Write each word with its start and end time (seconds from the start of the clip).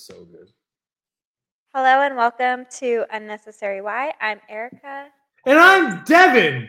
looks 0.00 0.06
so 0.06 0.24
good. 0.24 0.50
Hello 1.74 2.02
and 2.02 2.16
welcome 2.16 2.66
to 2.78 3.04
Unnecessary 3.12 3.80
Why. 3.80 4.12
I'm 4.20 4.40
Erica. 4.48 5.08
And 5.46 5.58
I'm 5.58 6.04
Devan. 6.04 6.68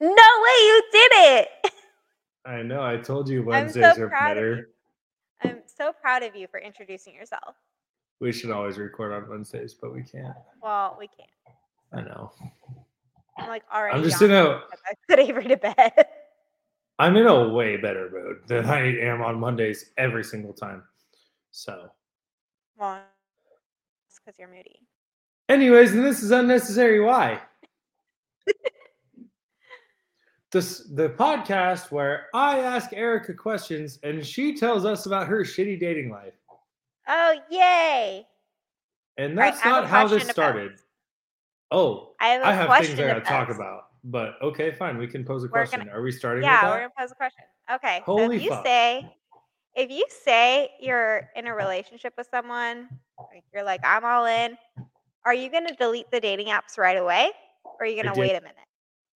No 0.00 0.08
way 0.10 0.56
you 0.66 0.82
did 0.92 1.12
it. 1.12 1.48
I 2.44 2.62
know. 2.62 2.82
I 2.82 2.96
told 2.98 3.28
you 3.28 3.40
I'm 3.40 3.70
so 3.70 3.80
Wednesdays 3.80 3.98
are 3.98 4.08
proud 4.08 4.36
of 4.36 4.44
you. 4.44 4.50
better. 4.50 4.70
I'm 5.42 5.62
so 5.66 5.92
proud 5.92 6.22
of 6.22 6.36
you 6.36 6.46
for 6.48 6.60
introducing 6.60 7.14
yourself. 7.14 7.54
We 8.20 8.32
should 8.32 8.50
always 8.50 8.76
record 8.76 9.12
on 9.12 9.28
Wednesdays, 9.30 9.74
but 9.74 9.94
we 9.94 10.02
can't. 10.02 10.36
Well, 10.62 10.96
we 10.98 11.08
can't. 11.08 11.56
I 11.92 12.02
know. 12.02 12.32
I'm 13.38 13.48
like 13.48 13.62
already. 13.74 13.96
I'm 13.96 14.04
just 14.04 14.20
in 14.20 14.30
yawning 14.30 14.52
a 14.52 14.62
because 14.66 14.80
I 14.86 14.94
put 15.08 15.18
Avery 15.18 15.48
to 15.48 15.56
bed. 15.56 16.06
I'm 16.98 17.16
in 17.16 17.26
a 17.26 17.48
way 17.48 17.78
better 17.78 18.10
mood 18.12 18.40
than 18.46 18.66
I 18.66 18.98
am 19.00 19.22
on 19.22 19.40
Mondays 19.40 19.92
every 19.96 20.24
single 20.24 20.52
time. 20.52 20.82
So, 21.52 21.90
well, 22.80 23.00
it's 24.08 24.18
because 24.18 24.38
you're 24.38 24.48
moody. 24.48 24.80
anyways, 25.48 25.92
and 25.92 26.02
this 26.04 26.22
is 26.22 26.30
unnecessary. 26.30 27.00
Why? 27.00 27.40
this 30.52 30.78
the 30.94 31.10
podcast 31.10 31.90
where 31.92 32.26
I 32.34 32.58
ask 32.60 32.92
Erica 32.92 33.34
questions 33.34 33.98
and 34.02 34.24
she 34.26 34.56
tells 34.56 34.84
us 34.84 35.06
about 35.06 35.28
her 35.28 35.40
shitty 35.42 35.78
dating 35.78 36.10
life. 36.10 36.34
Oh, 37.06 37.36
yay! 37.50 38.26
And 39.16 39.36
that's 39.36 39.64
a 39.64 39.68
not 39.68 39.86
how 39.86 40.06
this 40.08 40.26
started. 40.28 40.72
Oh, 41.70 42.14
I 42.20 42.28
have 42.28 42.42
I 42.42 42.52
have 42.52 42.66
question 42.66 42.96
things 42.96 43.10
I 43.10 43.14
to 43.14 43.20
gotta 43.20 43.46
talk 43.46 43.54
about. 43.54 43.84
But 44.04 44.36
okay, 44.42 44.72
fine. 44.72 44.96
We 44.96 45.06
can 45.06 45.24
pose 45.24 45.42
a 45.44 45.46
We're 45.46 45.50
question. 45.50 45.80
gonna- 45.80 45.92
Are 45.92 46.02
we 46.02 46.10
starting 46.10 46.42
Yeah, 46.42 46.68
we're 46.70 46.76
gonna 46.78 46.92
pose 46.98 47.12
a 47.12 47.14
question. 47.14 47.44
Okay. 47.72 47.98
so 47.98 48.04
Holy 48.04 48.36
if 48.36 48.42
you 48.42 48.48
fuck. 48.50 48.64
say 48.64 49.14
if 49.74 49.90
you 49.90 50.04
say 50.08 50.70
you're 50.80 51.28
in 51.36 51.46
a 51.46 51.54
relationship 51.54 52.14
with 52.16 52.28
someone, 52.30 52.88
like 53.18 53.44
you're 53.52 53.64
like, 53.64 53.80
I'm 53.84 54.04
all 54.04 54.26
in, 54.26 54.56
are 55.24 55.34
you 55.34 55.50
gonna 55.50 55.74
delete 55.76 56.10
the 56.10 56.20
dating 56.20 56.46
apps 56.46 56.78
right 56.78 56.96
away? 56.96 57.30
Or 57.64 57.82
are 57.82 57.86
you 57.86 58.02
gonna 58.02 58.18
wait 58.18 58.30
a 58.30 58.40
minute? 58.40 58.56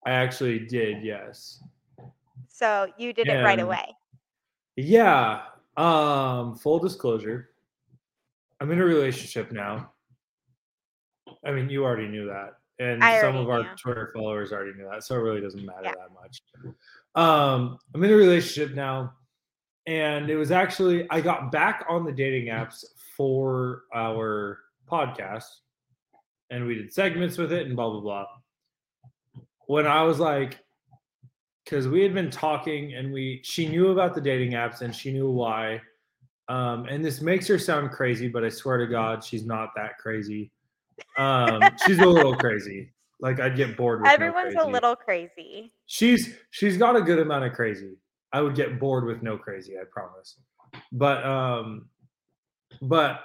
I 0.06 0.12
actually 0.12 0.61
did, 0.61 1.02
yes. 1.02 1.62
So 2.48 2.88
you 2.98 3.12
did 3.12 3.28
it 3.28 3.42
right 3.42 3.58
away. 3.58 3.94
Yeah. 4.77 5.42
Um, 5.77 6.55
full 6.56 6.78
disclosure. 6.78 7.50
I'm 8.61 8.70
in 8.70 8.80
a 8.80 8.84
relationship 8.84 9.50
now. 9.50 9.91
I 11.44 11.50
mean, 11.50 11.68
you 11.68 11.84
already 11.84 12.08
knew 12.08 12.27
that. 12.27 12.58
And 12.78 13.02
some 13.20 13.36
of 13.36 13.48
our 13.48 13.62
knew. 13.62 13.68
Twitter 13.77 14.11
followers 14.14 14.52
already 14.52 14.72
knew 14.72 14.89
that. 14.91 15.05
So 15.05 15.14
it 15.14 15.18
really 15.18 15.41
doesn't 15.41 15.64
matter 15.64 15.84
Yeah. 15.84 15.92
that 15.92 16.12
much. 16.14 16.42
Um, 17.14 17.78
I'm 17.94 18.02
in 18.02 18.12
a 18.12 18.16
relationship 18.16 18.74
now. 18.74 19.14
And 19.86 20.30
it 20.30 20.36
was 20.36 20.50
actually 20.50 21.06
I 21.10 21.20
got 21.20 21.52
back 21.52 21.84
on 21.88 22.04
the 22.04 22.12
dating 22.12 22.46
apps 22.46 22.84
for 23.16 23.82
our 23.94 24.60
podcast 24.90 25.44
and 26.50 26.66
we 26.66 26.74
did 26.74 26.92
segments 26.92 27.38
with 27.38 27.52
it 27.52 27.66
and 27.66 27.77
blah 27.77 27.90
blah 27.90 28.00
blah. 28.00 28.27
When 29.66 29.86
I 29.86 30.02
was 30.02 30.20
like, 30.20 30.58
because 31.64 31.88
we 31.88 32.02
had 32.02 32.14
been 32.14 32.30
talking 32.30 32.94
and 32.94 33.12
we 33.12 33.40
she 33.42 33.66
knew 33.68 33.88
about 33.88 34.14
the 34.14 34.20
dating 34.20 34.52
apps 34.52 34.80
and 34.80 34.94
she 34.94 35.12
knew 35.12 35.30
why. 35.30 35.80
Um, 36.48 36.86
and 36.86 37.02
this 37.02 37.22
makes 37.22 37.46
her 37.48 37.58
sound 37.58 37.90
crazy, 37.90 38.28
but 38.28 38.44
I 38.44 38.50
swear 38.50 38.77
to 38.77 38.86
God, 38.86 39.24
she's 39.24 39.46
not 39.46 39.70
that 39.77 39.96
crazy. 39.98 40.50
Um, 41.16 41.62
she's 41.86 41.98
a 41.98 42.06
little 42.06 42.36
crazy. 42.36 42.92
Like 43.20 43.40
I'd 43.40 43.56
get 43.56 43.77
bored 43.77 44.06
Everyone's 44.06 44.55
a 44.55 44.66
little 44.66 44.94
crazy. 44.94 45.72
She's 45.86 46.34
she's 46.50 46.77
got 46.77 46.96
a 46.96 47.00
good 47.00 47.18
amount 47.18 47.44
of 47.44 47.52
crazy. 47.52 47.96
I 48.34 48.42
would 48.42 48.54
get 48.56 48.78
bored 48.80 49.04
with 49.04 49.22
no 49.22 49.38
crazy, 49.38 49.78
I 49.78 49.84
promise. 49.90 50.38
But 50.92 51.24
um 51.24 51.88
but 52.82 53.20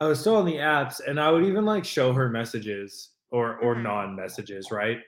I 0.00 0.06
was 0.06 0.20
still 0.20 0.36
on 0.36 0.46
the 0.46 0.56
apps 0.56 1.00
and 1.06 1.18
I 1.20 1.30
would 1.30 1.44
even 1.44 1.64
like 1.64 1.84
show 1.84 2.12
her 2.12 2.28
messages 2.28 3.10
or 3.30 3.58
or 3.58 3.74
Mhm. 3.74 3.82
non-messages, 3.82 4.70
right? 4.70 5.00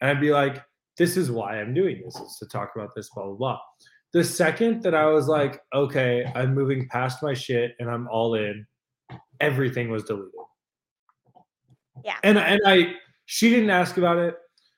And 0.00 0.10
I'd 0.10 0.20
be 0.20 0.32
like, 0.32 0.64
this 0.96 1.16
is 1.16 1.30
why 1.30 1.60
I'm 1.60 1.74
doing 1.74 2.00
this, 2.02 2.16
is 2.16 2.36
to 2.38 2.46
talk 2.46 2.74
about 2.74 2.94
this, 2.96 3.10
blah 3.14 3.24
blah 3.26 3.34
blah. 3.36 3.60
The 4.14 4.24
second 4.24 4.82
that 4.84 4.94
I 4.94 5.06
was 5.06 5.28
like, 5.28 5.60
okay, 5.74 6.24
I'm 6.34 6.54
moving 6.54 6.88
past 6.88 7.22
my 7.22 7.34
shit 7.34 7.76
and 7.78 7.90
I'm 7.90 8.08
all 8.08 8.34
in, 8.36 8.66
everything 9.40 9.90
was 9.90 10.04
deleted. 10.04 10.32
Yeah. 12.04 12.16
And 12.22 12.38
and 12.38 12.60
I 12.64 12.94
she 13.26 13.50
didn't 13.50 13.70
ask 13.70 13.98
about 13.98 14.16
it. 14.16 14.34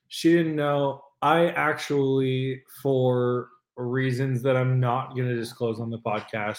She 0.08 0.32
didn't 0.32 0.56
know. 0.56 1.04
I 1.22 1.50
actually, 1.50 2.62
for 2.82 3.50
reasons 3.80 4.42
that 4.42 4.56
I'm 4.56 4.80
not 4.80 5.14
going 5.14 5.28
to 5.28 5.36
disclose 5.36 5.80
on 5.80 5.90
the 5.90 5.98
podcast, 5.98 6.58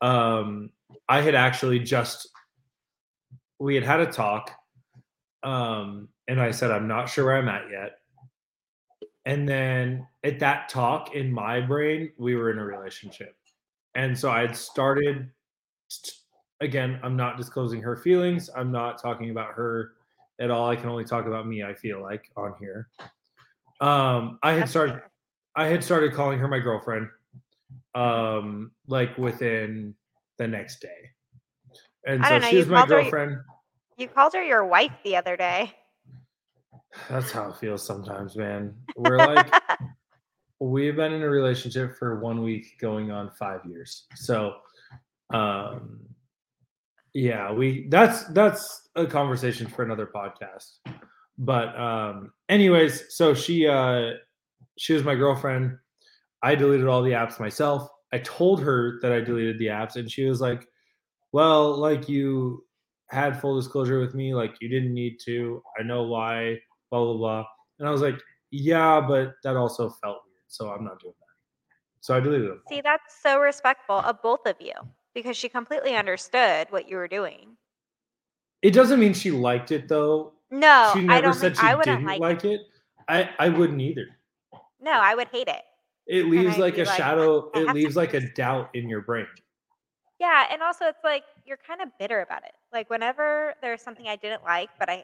um, 0.00 0.70
I 1.08 1.20
had 1.20 1.34
actually 1.34 1.78
just 1.78 2.28
we 3.58 3.74
had 3.74 3.84
had 3.84 4.00
a 4.00 4.06
talk, 4.06 4.50
um, 5.42 6.08
and 6.28 6.40
I 6.40 6.50
said 6.50 6.70
I'm 6.70 6.88
not 6.88 7.08
sure 7.08 7.26
where 7.26 7.36
I'm 7.36 7.48
at 7.48 7.70
yet. 7.70 7.92
And 9.24 9.48
then 9.48 10.06
at 10.22 10.38
that 10.40 10.68
talk 10.68 11.14
in 11.14 11.32
my 11.32 11.60
brain, 11.60 12.12
we 12.18 12.36
were 12.36 12.50
in 12.50 12.58
a 12.58 12.64
relationship, 12.64 13.34
and 13.94 14.16
so 14.18 14.30
I 14.30 14.40
had 14.40 14.56
started. 14.56 15.30
Again, 16.62 16.98
I'm 17.02 17.16
not 17.16 17.36
disclosing 17.36 17.82
her 17.82 17.96
feelings. 17.96 18.48
I'm 18.56 18.72
not 18.72 19.00
talking 19.00 19.30
about 19.30 19.52
her 19.52 19.92
at 20.40 20.50
all. 20.50 20.70
I 20.70 20.76
can 20.76 20.88
only 20.88 21.04
talk 21.04 21.26
about 21.26 21.46
me. 21.46 21.62
I 21.62 21.74
feel 21.74 22.00
like 22.00 22.30
on 22.34 22.54
here. 22.58 22.88
Um, 23.80 24.38
I 24.42 24.52
had 24.52 24.68
started. 24.68 25.02
I 25.56 25.66
had 25.66 25.82
started 25.82 26.12
calling 26.12 26.38
her 26.38 26.48
my 26.48 26.58
girlfriend, 26.58 27.08
um, 27.94 28.72
like 28.86 29.16
within 29.16 29.94
the 30.38 30.46
next 30.46 30.80
day, 30.80 31.10
and 32.06 32.22
I 32.22 32.28
so 32.28 32.30
don't 32.34 32.42
know, 32.42 32.48
she 32.48 32.54
you 32.56 32.60
was 32.60 32.68
my 32.68 32.76
called 32.78 32.90
her- 32.90 33.00
girlfriend. 33.02 33.36
You 33.96 34.08
called 34.08 34.34
her 34.34 34.42
your 34.42 34.66
wife 34.66 34.92
the 35.04 35.16
other 35.16 35.36
day. 35.38 35.72
That's 37.08 37.30
how 37.32 37.48
it 37.50 37.56
feels 37.56 37.86
sometimes, 37.86 38.36
man. 38.36 38.74
We're 38.94 39.16
like, 39.16 39.50
we've 40.60 40.96
been 40.96 41.12
in 41.14 41.22
a 41.22 41.28
relationship 41.30 41.96
for 41.96 42.20
one 42.20 42.42
week, 42.42 42.78
going 42.78 43.10
on 43.10 43.30
five 43.38 43.60
years. 43.64 44.06
So, 44.14 44.56
um, 45.32 46.00
yeah, 47.14 47.50
we 47.52 47.86
that's 47.88 48.24
that's 48.26 48.88
a 48.96 49.06
conversation 49.06 49.66
for 49.66 49.82
another 49.82 50.10
podcast. 50.14 50.78
But 51.38 51.78
um, 51.78 52.32
anyways, 52.50 53.14
so 53.14 53.32
she 53.32 53.66
uh, 53.66 54.10
she 54.78 54.92
was 54.92 55.04
my 55.04 55.14
girlfriend. 55.14 55.76
I 56.42 56.54
deleted 56.54 56.86
all 56.86 57.02
the 57.02 57.12
apps 57.12 57.40
myself. 57.40 57.88
I 58.12 58.18
told 58.18 58.60
her 58.62 58.98
that 59.02 59.12
I 59.12 59.20
deleted 59.20 59.58
the 59.58 59.66
apps, 59.66 59.96
and 59.96 60.10
she 60.10 60.24
was 60.24 60.40
like, 60.40 60.66
"Well, 61.32 61.76
like 61.76 62.08
you 62.08 62.64
had 63.10 63.40
full 63.40 63.56
disclosure 63.56 64.00
with 64.00 64.14
me, 64.14 64.34
like 64.34 64.56
you 64.60 64.68
didn't 64.68 64.94
need 64.94 65.18
to. 65.24 65.62
I 65.78 65.82
know 65.82 66.04
why." 66.04 66.58
Blah 66.90 67.04
blah 67.04 67.16
blah. 67.16 67.44
And 67.78 67.88
I 67.88 67.90
was 67.90 68.00
like, 68.00 68.20
"Yeah, 68.50 69.00
but 69.00 69.34
that 69.42 69.56
also 69.56 69.90
felt 69.90 70.18
weird, 70.26 70.44
so 70.46 70.70
I'm 70.70 70.84
not 70.84 71.00
doing 71.00 71.14
that." 71.18 71.26
So 72.00 72.14
I 72.16 72.20
deleted 72.20 72.48
them. 72.48 72.62
See, 72.68 72.80
that's 72.80 73.20
so 73.20 73.40
respectful 73.40 73.96
of 73.96 74.22
both 74.22 74.46
of 74.46 74.56
you 74.60 74.72
because 75.14 75.36
she 75.36 75.48
completely 75.48 75.96
understood 75.96 76.68
what 76.70 76.88
you 76.88 76.96
were 76.96 77.08
doing. 77.08 77.56
It 78.62 78.70
doesn't 78.70 79.00
mean 79.00 79.14
she 79.14 79.30
liked 79.30 79.72
it 79.72 79.88
though. 79.88 80.34
No, 80.50 80.90
she 80.94 81.00
I 81.00 81.02
never 81.02 81.22
don't 81.22 81.34
said 81.34 81.40
think 81.40 81.56
she 81.56 81.66
I 81.66 81.74
wouldn't 81.74 81.98
didn't 81.98 82.20
like, 82.20 82.20
like 82.20 82.44
it. 82.44 82.60
I 83.08 83.30
I 83.38 83.48
wouldn't 83.48 83.80
either. 83.80 84.06
No, 84.86 84.92
I 84.92 85.16
would 85.16 85.26
hate 85.28 85.48
it. 85.48 85.62
It 86.06 86.26
leaves 86.26 86.58
like 86.58 86.78
a 86.78 86.84
like, 86.84 86.96
shadow. 86.96 87.50
It 87.54 87.74
leaves 87.74 87.96
like 87.96 88.14
a 88.14 88.20
doubt 88.20 88.70
in 88.74 88.88
your 88.88 89.00
brain. 89.00 89.26
Yeah, 90.20 90.46
and 90.50 90.62
also 90.62 90.84
it's 90.84 91.02
like 91.02 91.24
you're 91.44 91.58
kind 91.58 91.82
of 91.82 91.88
bitter 91.98 92.20
about 92.20 92.44
it. 92.44 92.52
Like 92.72 92.88
whenever 92.88 93.54
there's 93.60 93.82
something 93.82 94.06
I 94.06 94.14
didn't 94.14 94.44
like, 94.44 94.70
but 94.78 94.88
I 94.88 95.02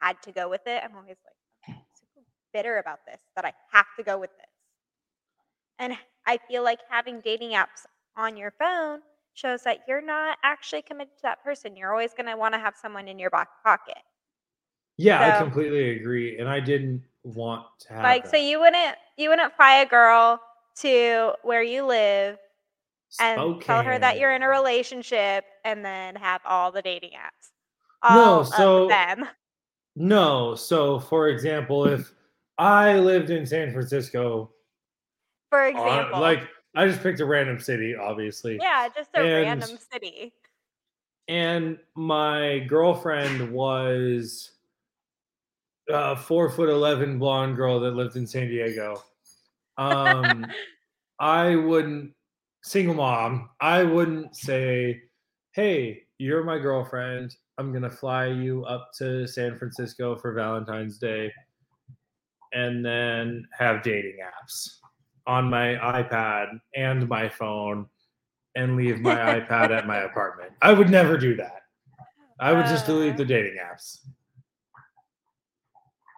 had 0.00 0.22
to 0.22 0.30
go 0.30 0.48
with 0.48 0.60
it, 0.66 0.80
I'm 0.84 0.94
always 0.94 1.16
like 1.26 1.34
"I'm 1.68 1.82
super 1.92 2.24
bitter 2.54 2.78
about 2.78 3.00
this 3.06 3.20
that 3.34 3.44
I 3.44 3.52
have 3.72 3.86
to 3.96 4.04
go 4.04 4.18
with 4.18 4.30
this. 4.36 4.46
And 5.80 5.94
I 6.24 6.38
feel 6.48 6.62
like 6.62 6.78
having 6.88 7.20
dating 7.20 7.50
apps 7.50 7.86
on 8.16 8.36
your 8.36 8.52
phone 8.52 9.00
shows 9.34 9.62
that 9.64 9.80
you're 9.88 10.00
not 10.00 10.38
actually 10.44 10.82
committed 10.82 11.16
to 11.16 11.22
that 11.24 11.42
person. 11.42 11.76
You're 11.76 11.90
always 11.90 12.14
going 12.14 12.26
to 12.26 12.36
want 12.36 12.54
to 12.54 12.60
have 12.60 12.74
someone 12.80 13.08
in 13.08 13.18
your 13.18 13.30
back 13.30 13.48
pocket. 13.64 13.98
Yeah, 14.96 15.36
I 15.36 15.42
completely 15.42 15.90
agree, 15.90 16.38
and 16.38 16.48
I 16.48 16.60
didn't 16.60 17.02
want 17.34 17.66
to 17.80 17.92
have 17.92 18.02
like 18.02 18.26
so 18.26 18.36
you 18.36 18.58
wouldn't 18.60 18.96
you 19.16 19.28
wouldn't 19.30 19.54
fly 19.56 19.76
a 19.80 19.86
girl 19.86 20.40
to 20.76 21.32
where 21.42 21.62
you 21.62 21.84
live 21.84 22.38
and 23.20 23.60
tell 23.62 23.82
her 23.82 23.98
that 23.98 24.18
you're 24.18 24.32
in 24.34 24.42
a 24.42 24.48
relationship 24.48 25.44
and 25.64 25.84
then 25.84 26.14
have 26.14 26.40
all 26.44 26.70
the 26.70 26.82
dating 26.82 27.10
apps. 27.12 28.14
No, 28.14 28.42
so- 28.42 28.86
them. 28.88 29.26
No, 29.96 30.54
so 30.54 31.00
for 31.00 31.28
example, 31.28 31.86
if 31.86 32.12
I 32.58 32.98
lived 32.98 33.30
in 33.30 33.46
San 33.46 33.72
Francisco, 33.72 34.52
For 35.50 35.62
uh, 35.62 35.68
example. 35.70 36.20
like 36.20 36.42
I 36.76 36.86
just 36.86 37.02
picked 37.02 37.20
a 37.20 37.24
random 37.24 37.58
city, 37.58 37.96
obviously. 37.96 38.58
yeah, 38.60 38.88
just 38.94 39.10
a 39.14 39.18
and- 39.20 39.60
random 39.60 39.78
city. 39.92 40.32
and 41.28 41.78
my 41.96 42.60
girlfriend 42.68 43.50
was 43.52 44.52
a 45.88 46.16
four 46.16 46.50
foot 46.50 46.68
eleven 46.68 47.18
blonde 47.18 47.56
girl 47.56 47.80
that 47.80 47.92
lived 47.94 48.16
in 48.16 48.26
San 48.26 48.48
Diego. 48.48 49.02
Um, 49.76 50.46
I 51.20 51.56
wouldn't 51.56 52.12
single 52.62 52.94
mom. 52.94 53.50
I 53.60 53.82
wouldn't 53.84 54.36
say, 54.36 55.00
"Hey, 55.52 56.02
you're 56.18 56.44
my 56.44 56.58
girlfriend. 56.58 57.36
I'm 57.58 57.72
gonna 57.72 57.90
fly 57.90 58.26
you 58.26 58.64
up 58.64 58.90
to 58.98 59.26
San 59.26 59.56
Francisco 59.56 60.14
for 60.16 60.32
Valentine's 60.32 60.98
Day, 60.98 61.32
and 62.52 62.84
then 62.84 63.46
have 63.58 63.82
dating 63.82 64.18
apps 64.24 64.78
on 65.26 65.50
my 65.50 65.74
iPad 65.76 66.58
and 66.74 67.08
my 67.08 67.28
phone, 67.28 67.86
and 68.54 68.76
leave 68.76 69.00
my 69.00 69.14
iPad 69.40 69.70
at 69.70 69.86
my 69.86 69.98
apartment. 69.98 70.52
I 70.62 70.72
would 70.72 70.88
never 70.90 71.16
do 71.18 71.34
that. 71.36 71.62
I 72.40 72.52
would 72.52 72.66
just 72.66 72.86
delete 72.86 73.14
Uh. 73.14 73.18
the 73.18 73.24
dating 73.24 73.58
apps. 73.58 73.98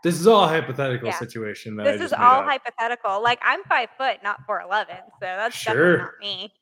This 0.02 0.18
is 0.18 0.26
all 0.26 0.44
a 0.44 0.48
hypothetical 0.48 1.08
Yeah. 1.08 1.18
situation 1.18 1.76
that 1.76 1.84
This 1.84 2.00
is 2.00 2.12
all 2.12 2.40
up. 2.40 2.44
hypothetical. 2.46 3.22
Like 3.22 3.38
I'm 3.42 3.62
five 3.64 3.90
foot, 3.98 4.18
not 4.22 4.44
four 4.46 4.60
eleven, 4.62 4.96
so 5.14 5.20
that's 5.20 5.54
Sure. 5.56 5.96
definitely 5.98 6.36
not 6.36 6.54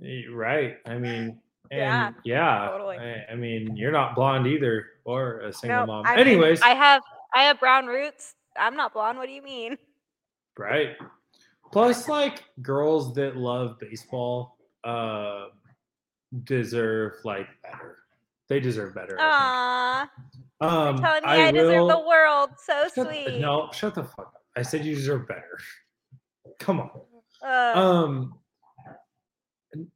me. 0.00 0.26
Y- 0.28 0.34
Right. 0.34 0.78
I 0.86 0.98
mean, 0.98 1.40
and 1.70 2.14
Yeah, 2.24 2.60
yeah, 2.62 2.68
totally. 2.68 2.98
I, 2.98 3.26
I 3.32 3.34
mean, 3.36 3.76
you're 3.76 3.92
not 3.92 4.14
blonde 4.14 4.46
either, 4.46 4.86
or 5.04 5.40
a 5.40 5.52
single 5.52 5.80
No, 5.80 5.86
mom. 5.86 6.06
I 6.06 6.16
mean, 6.16 6.26
Anyways, 6.26 6.60
I 6.62 6.70
have 6.74 7.02
I 7.34 7.44
have 7.44 7.58
brown 7.60 7.86
roots. 7.86 8.34
I'm 8.56 8.76
not 8.76 8.92
blonde. 8.92 9.16
What 9.18 9.26
do 9.26 9.32
you 9.32 9.42
mean? 9.42 9.78
right. 10.58 10.96
Plus, 11.72 12.06
like 12.08 12.44
girls 12.60 13.14
that 13.14 13.36
love 13.36 13.78
baseball, 13.78 14.58
uh, 14.84 15.46
deserve 16.44 17.14
like 17.24 17.48
better. 17.62 17.98
They 18.48 18.60
deserve 18.60 18.94
better. 18.94 19.16
I 19.18 20.06
Um, 20.62 20.98
telling 20.98 21.22
me 21.24 21.28
I, 21.28 21.50
deserve 21.50 21.88
the 21.88 22.04
world. 22.06 22.50
So 22.58 22.88
Shut- 22.94 23.08
sweet. 23.08 23.40
no, 23.40 23.68
shut 23.72 23.94
the 23.94 24.04
fuck 24.04 24.18
up. 24.26 24.42
I 24.56 24.62
said 24.62 24.84
you 24.84 24.94
deserve 24.94 25.26
better. 25.26 25.58
Come 26.58 26.80
on. 26.80 26.90
Ugh. 27.44 27.76
Um, 27.76 28.38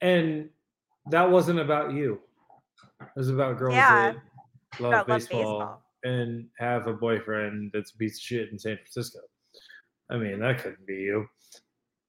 and, 0.00 0.48
that 1.08 1.30
wasn't 1.30 1.60
about 1.60 1.92
you. 1.92 2.18
It 3.00 3.06
was 3.14 3.28
about 3.28 3.58
girls 3.58 3.74
Yeah, 3.74 4.12
that 4.12 4.80
love 4.80 4.92
about 4.92 5.08
love 5.08 5.20
baseball, 5.20 5.40
baseball. 5.40 5.82
and 6.02 6.46
have 6.58 6.88
a 6.88 6.92
boyfriend 6.92 7.70
that's 7.72 7.92
a 7.92 7.96
piece 7.96 8.16
of 8.16 8.22
shit 8.22 8.50
in 8.50 8.58
San 8.58 8.76
Francisco. 8.76 9.20
I 10.10 10.16
mean, 10.16 10.40
that 10.40 10.58
couldn't 10.62 10.84
be 10.84 10.94
you. 10.94 11.26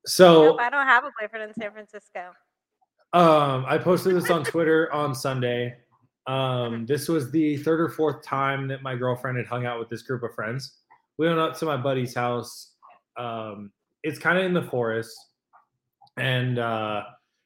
So, 0.07 0.45
nope, 0.45 0.57
I 0.59 0.71
don't 0.71 0.87
have 0.87 1.03
a 1.03 1.11
boyfriend 1.19 1.49
in 1.49 1.53
San 1.61 1.71
Francisco. 1.73 2.31
um, 3.13 3.65
I 3.67 3.77
posted 3.77 4.15
this 4.15 4.31
on 4.31 4.43
Twitter 4.43 4.91
on 4.91 5.13
Sunday. 5.13 5.75
Um, 6.27 6.85
this 6.85 7.07
was 7.07 7.31
the 7.31 7.57
third 7.57 7.79
or 7.79 7.89
fourth 7.89 8.23
time 8.23 8.67
that 8.67 8.83
my 8.83 8.95
girlfriend 8.95 9.37
had 9.37 9.47
hung 9.47 9.65
out 9.65 9.79
with 9.79 9.89
this 9.89 10.01
group 10.01 10.23
of 10.23 10.33
friends. 10.35 10.79
We 11.17 11.27
went 11.27 11.39
up 11.39 11.57
to 11.59 11.65
my 11.65 11.77
buddy's 11.77 12.13
house. 12.13 12.73
Um, 13.17 13.71
it's 14.03 14.19
kind 14.19 14.37
of 14.37 14.43
in 14.43 14.53
the 14.53 14.61
forest, 14.61 15.17
and 16.17 16.59
uh, 16.59 17.03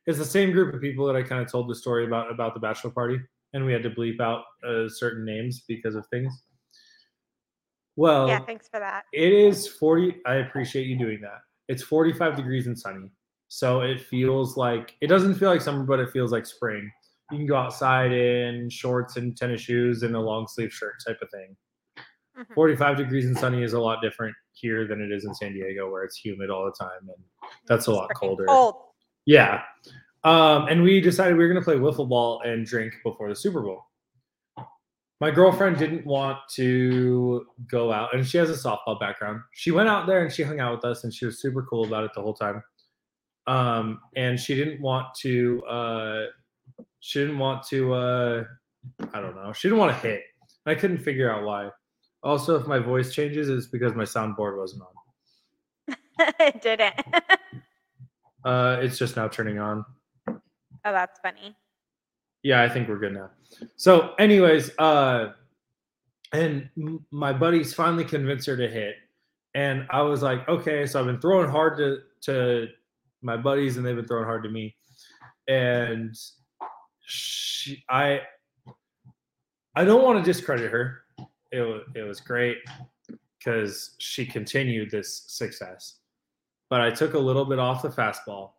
it's 0.08 0.18
the 0.18 0.26
same 0.26 0.52
group 0.52 0.74
of 0.74 0.82
people 0.82 1.06
that 1.06 1.16
I 1.16 1.24
kind 1.24 1.42
of 1.42 1.50
told 1.50 1.70
the 1.70 1.76
story 1.76 2.06
about 2.06 2.32
about 2.32 2.54
the 2.54 2.60
bachelor 2.60 2.90
party, 2.90 3.20
and 3.54 3.66
we 3.66 3.72
had 3.72 3.84
to 3.84 3.92
bleep 3.92 4.20
out 4.20 4.44
uh, 4.68 4.90
certain 4.90 5.24
names 5.24 5.64
because 5.68 5.96
of 5.96 6.06
things. 6.08 6.44
Well, 7.96 8.28
yeah, 8.28 8.40
thanks 8.40 8.68
for 8.68 8.80
that. 8.80 9.06
it 9.14 9.32
is 9.32 9.68
40. 9.68 10.22
I 10.26 10.36
appreciate 10.36 10.88
you 10.88 10.98
doing 10.98 11.22
that. 11.22 11.42
It's 11.68 11.84
45 11.84 12.36
degrees 12.36 12.68
and 12.68 12.78
sunny. 12.78 13.12
So 13.48 13.82
it 13.82 14.02
feels 14.02 14.56
like 14.56 14.96
it 15.02 15.08
doesn't 15.08 15.36
feel 15.36 15.50
like 15.50 15.62
summer, 15.62 15.84
but 15.84 16.00
it 16.00 16.10
feels 16.10 16.32
like 16.32 16.46
spring. 16.46 16.90
You 17.32 17.38
can 17.38 17.48
go 17.48 17.56
outside 17.56 18.12
in 18.12 18.70
shorts 18.70 19.18
and 19.18 19.36
tennis 19.36 19.62
shoes 19.62 20.04
and 20.04 20.16
a 20.16 20.20
long 20.20 20.48
sleeve 20.48 20.72
shirt 20.74 20.96
type 21.06 21.20
of 21.22 21.30
thing. 21.30 21.56
Mhm. 22.38 22.54
45 22.54 22.98
degrees 22.98 23.26
and 23.26 23.38
sunny 23.38 23.64
is 23.64 23.74
a 23.74 23.80
lot 23.80 24.02
different 24.02 24.36
here 24.54 24.88
than 24.88 25.02
it 25.02 25.12
is 25.12 25.26
in 25.26 25.34
San 25.36 25.54
Diego 25.54 25.90
where 25.92 26.04
it's 26.04 26.18
humid 26.18 26.50
all 26.50 26.66
the 26.66 26.72
time 26.72 27.02
and 27.02 27.24
that's 27.68 27.88
a 27.88 27.92
lot 27.92 28.10
colder. 28.16 28.46
Cold. 28.46 28.76
Yeah. 29.26 29.64
Um, 30.24 30.68
and 30.68 30.84
we 30.84 31.02
decided 31.02 31.36
we 31.38 31.44
were 31.44 31.52
going 31.52 31.62
to 31.62 31.66
play 31.66 31.76
wiffle 31.78 32.08
ball 32.08 32.42
and 32.42 32.66
drink 32.66 32.94
before 33.04 33.28
the 33.30 33.36
Super 33.36 33.62
Bowl. 33.62 33.84
My 35.20 35.30
girlfriend 35.30 35.78
didn't 35.78 36.06
want 36.06 36.40
to 36.56 37.46
go 37.68 37.92
out, 37.92 38.16
and 38.16 38.26
she 38.26 38.40
has 38.40 38.50
a 38.50 38.54
softball 38.54 39.00
background. 39.00 39.42
She 39.54 39.70
went 39.70 39.88
out 39.88 40.08
there 40.08 40.24
and 40.24 40.34
she 40.34 40.42
hung 40.42 40.60
out 40.60 40.76
with 40.76 40.86
us, 40.86 41.04
and 41.04 41.14
she 41.14 41.28
was 41.28 41.40
super 41.40 41.62
cool 41.64 41.86
about 41.86 42.04
it 42.04 42.12
the 42.16 42.22
whole 42.22 42.34
time. 42.34 42.64
Um, 43.46 44.02
and 44.16 44.40
she 44.40 44.56
didn't 44.56 44.82
want 44.82 45.14
to. 45.20 45.64
Uh, 45.66 46.26
she 47.02 47.20
didn't 47.20 47.40
want 47.40 47.64
to. 47.68 47.94
Uh, 47.94 48.44
I 49.14 49.20
don't 49.20 49.36
know. 49.36 49.52
She 49.52 49.68
didn't 49.68 49.80
want 49.80 49.92
to 49.92 50.08
hit. 50.08 50.24
I 50.66 50.76
couldn't 50.76 51.00
figure 51.00 51.30
out 51.30 51.44
why. 51.44 51.70
Also, 52.24 52.56
if 52.56 52.68
my 52.68 52.80
voice 52.80 53.14
changes, 53.14 53.50
it's 53.50 53.68
because 53.68 53.94
my 53.96 54.04
soundboard 54.04 54.58
wasn't 54.58 54.84
on. 54.84 55.96
it 56.40 56.62
didn't. 56.62 56.94
Uh, 58.44 58.80
it's 58.82 58.98
just 58.98 59.16
now 59.16 59.28
turning 59.28 59.60
on. 59.60 59.86
oh, 60.28 60.42
that's 60.84 61.20
funny. 61.20 61.56
Yeah, 62.42 62.64
I 62.64 62.70
think 62.70 62.90
we're 62.90 62.98
good 62.98 63.14
now. 63.14 63.30
So, 63.76 64.16
anyways, 64.18 64.72
uh, 64.80 65.34
and 66.34 66.68
my 67.12 67.34
buddies 67.34 67.76
finally 67.76 68.04
convinced 68.04 68.48
her 68.48 68.58
to 68.58 68.68
hit, 68.68 68.96
and 69.54 69.86
I 69.92 70.02
was 70.02 70.24
like, 70.24 70.50
okay. 70.50 70.88
So 70.88 71.00
I've 71.00 71.06
been 71.06 71.22
throwing 71.22 71.52
hard 71.52 71.78
to 71.78 72.00
to 72.22 72.70
my 73.22 73.38
buddies, 73.38 73.78
and 73.78 73.86
they've 73.86 73.96
been 73.96 74.08
throwing 74.08 74.26
hard 74.26 74.42
to 74.42 74.50
me, 74.50 74.76
and 75.48 76.18
she, 77.12 77.84
I, 77.90 78.22
I 79.76 79.84
don't 79.84 80.04
want 80.04 80.24
to 80.24 80.24
discredit 80.24 80.72
her. 80.72 81.02
It 81.52 81.62
was 81.62 81.82
it 81.96 82.04
was 82.04 82.22
great 82.22 82.58
because 83.38 83.96
she 83.98 84.26
continued 84.26 84.90
this 84.90 85.24
success, 85.28 85.96
but 86.70 86.80
I 86.82 86.92
took 86.92 87.14
a 87.14 87.20
little 87.20 87.46
bit 87.46 87.60
off 87.60 87.82
the 87.82 87.90
fastball 87.90 88.52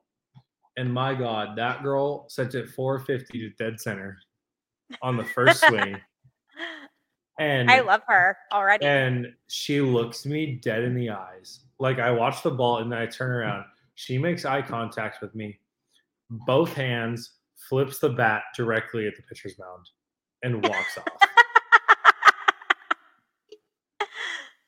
and 0.77 0.93
my 0.93 1.15
God, 1.15 1.57
that 1.57 1.83
girl 1.83 2.29
sent 2.29 2.55
it 2.55 2.71
450 2.71 3.39
to 3.39 3.51
dead 3.51 3.81
center 3.81 4.19
on 5.01 5.17
the 5.17 5.25
first 5.25 5.65
swing. 5.67 5.97
And 7.39 7.71
I 7.71 7.81
love 7.81 8.03
her 8.09 8.37
already. 8.53 8.85
and 8.85 9.33
she 9.49 9.81
looks 9.81 10.27
me 10.27 10.61
dead 10.63 10.85
in 10.85 10.95
the 10.95 11.09
eyes. 11.11 11.61
Like 11.81 11.99
I 11.99 12.11
watch 12.11 12.43
the 12.43 12.51
ball 12.51 12.79
and 12.79 12.93
then 12.93 12.99
I 12.99 13.07
turn 13.07 13.31
around. 13.31 13.65
She 13.95 14.19
makes 14.19 14.45
eye 14.45 14.61
contact 14.61 15.23
with 15.23 15.35
me, 15.35 15.59
both 16.47 16.75
hands, 16.75 17.31
flips 17.69 17.99
the 17.99 18.09
bat 18.11 18.43
directly 18.57 19.07
at 19.07 19.17
the 19.17 19.23
pitcher's 19.23 19.59
mound, 19.59 19.89
and 20.43 20.63
walks 20.63 20.99
off. 20.99 21.07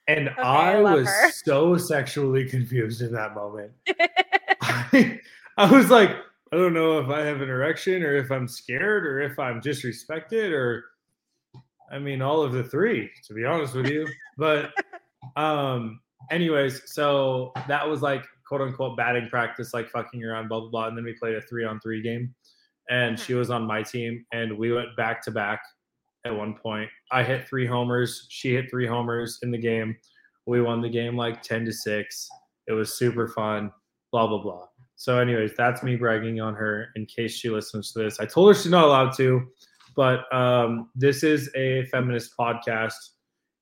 And 0.07 0.29
Okay, 0.29 0.43
I 0.43 0.75
I 0.77 0.81
was 0.81 1.09
her. 1.09 1.31
so 1.31 1.79
sexually 1.79 2.47
confused 2.47 3.01
in 3.01 3.11
that 3.13 3.35
moment. 3.35 3.73
I, 4.61 5.19
I 5.57 5.71
was 5.71 5.89
like, 5.89 6.11
I 6.53 6.57
don't 6.57 6.75
know 6.75 6.99
if 6.99 7.09
I 7.09 7.21
have 7.21 7.41
an 7.41 7.49
erection 7.49 8.03
or 8.03 8.15
if 8.15 8.31
I'm 8.31 8.47
scared 8.47 9.07
or 9.07 9.23
if 9.23 9.39
I'm 9.39 9.63
disrespected 9.63 10.53
or 10.53 10.85
I 11.91 11.99
mean 11.99 12.21
all 12.21 12.43
of 12.43 12.53
the 12.53 12.63
three, 12.65 13.11
to 13.27 13.33
be 13.35 13.47
honest 13.47 13.75
with 13.75 13.89
you. 13.89 14.07
But 14.37 14.73
um 15.37 16.01
anyways, 16.31 16.83
so 16.93 17.53
that 17.67 17.89
was 17.89 18.03
like 18.03 18.25
quote 18.47 18.61
unquote 18.61 18.99
batting 18.99 19.29
practice, 19.31 19.73
like 19.73 19.89
fucking 19.89 20.23
around, 20.23 20.49
blah 20.49 20.61
blah 20.61 20.69
blah. 20.69 20.89
And 20.89 20.99
then 20.99 21.05
we 21.05 21.15
played 21.15 21.35
a 21.35 21.41
three 21.41 21.65
on 21.65 21.81
three 21.81 22.03
game. 22.03 22.35
And 22.91 23.19
she 23.19 23.35
was 23.35 23.51
on 23.51 23.67
my 23.67 23.83
team 23.83 24.25
and 24.33 24.57
we 24.59 24.73
went 24.73 24.97
back 24.97 25.23
to 25.25 25.31
back 25.31 25.61
at 26.25 26.35
one 26.35 26.55
point. 26.55 26.89
I 27.11 27.23
hit 27.23 27.47
three 27.49 27.67
homers, 27.67 28.27
she 28.29 28.55
hit 28.55 28.71
three 28.71 28.87
homers 28.87 29.39
in 29.43 29.51
the 29.51 29.59
game. 29.59 29.97
We 30.47 30.61
won 30.61 30.83
the 30.83 30.91
game 30.91 31.17
like 31.17 31.43
10 31.43 31.65
to 31.65 31.73
6. 31.73 32.29
It 32.67 32.73
was 32.73 32.99
super 32.99 33.29
fun, 33.29 33.71
blah 34.13 34.27
blah 34.27 34.43
blah. 34.43 34.67
So, 34.97 35.19
anyways, 35.19 35.53
that's 35.57 35.83
me 35.83 35.97
bragging 35.97 36.41
on 36.41 36.55
her 36.55 36.89
in 36.97 37.07
case 37.07 37.37
she 37.37 37.51
listens 37.51 37.93
to 37.93 37.99
this. 37.99 38.21
I 38.21 38.27
told 38.27 38.49
her 38.49 38.55
she's 38.55 38.71
not 38.71 38.85
allowed 38.85 39.13
to, 39.17 39.47
but 39.97 40.33
um, 40.35 40.91
this 40.95 41.23
is 41.23 41.51
a 41.57 41.85
feminist 41.87 42.33
podcast, 42.39 42.95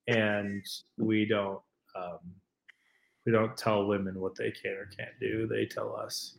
and 0.09 0.65
we 0.99 1.25
don't 1.25 1.61
um, 1.97 2.19
we 3.25 3.33
don't 3.33 3.57
tell 3.57 3.87
women 3.87 4.21
what 4.21 4.37
they 4.37 4.51
can 4.51 4.73
or 4.73 4.89
can't 4.97 5.19
do. 5.21 5.47
They 5.47 5.67
tell 5.67 5.97
us, 5.97 6.39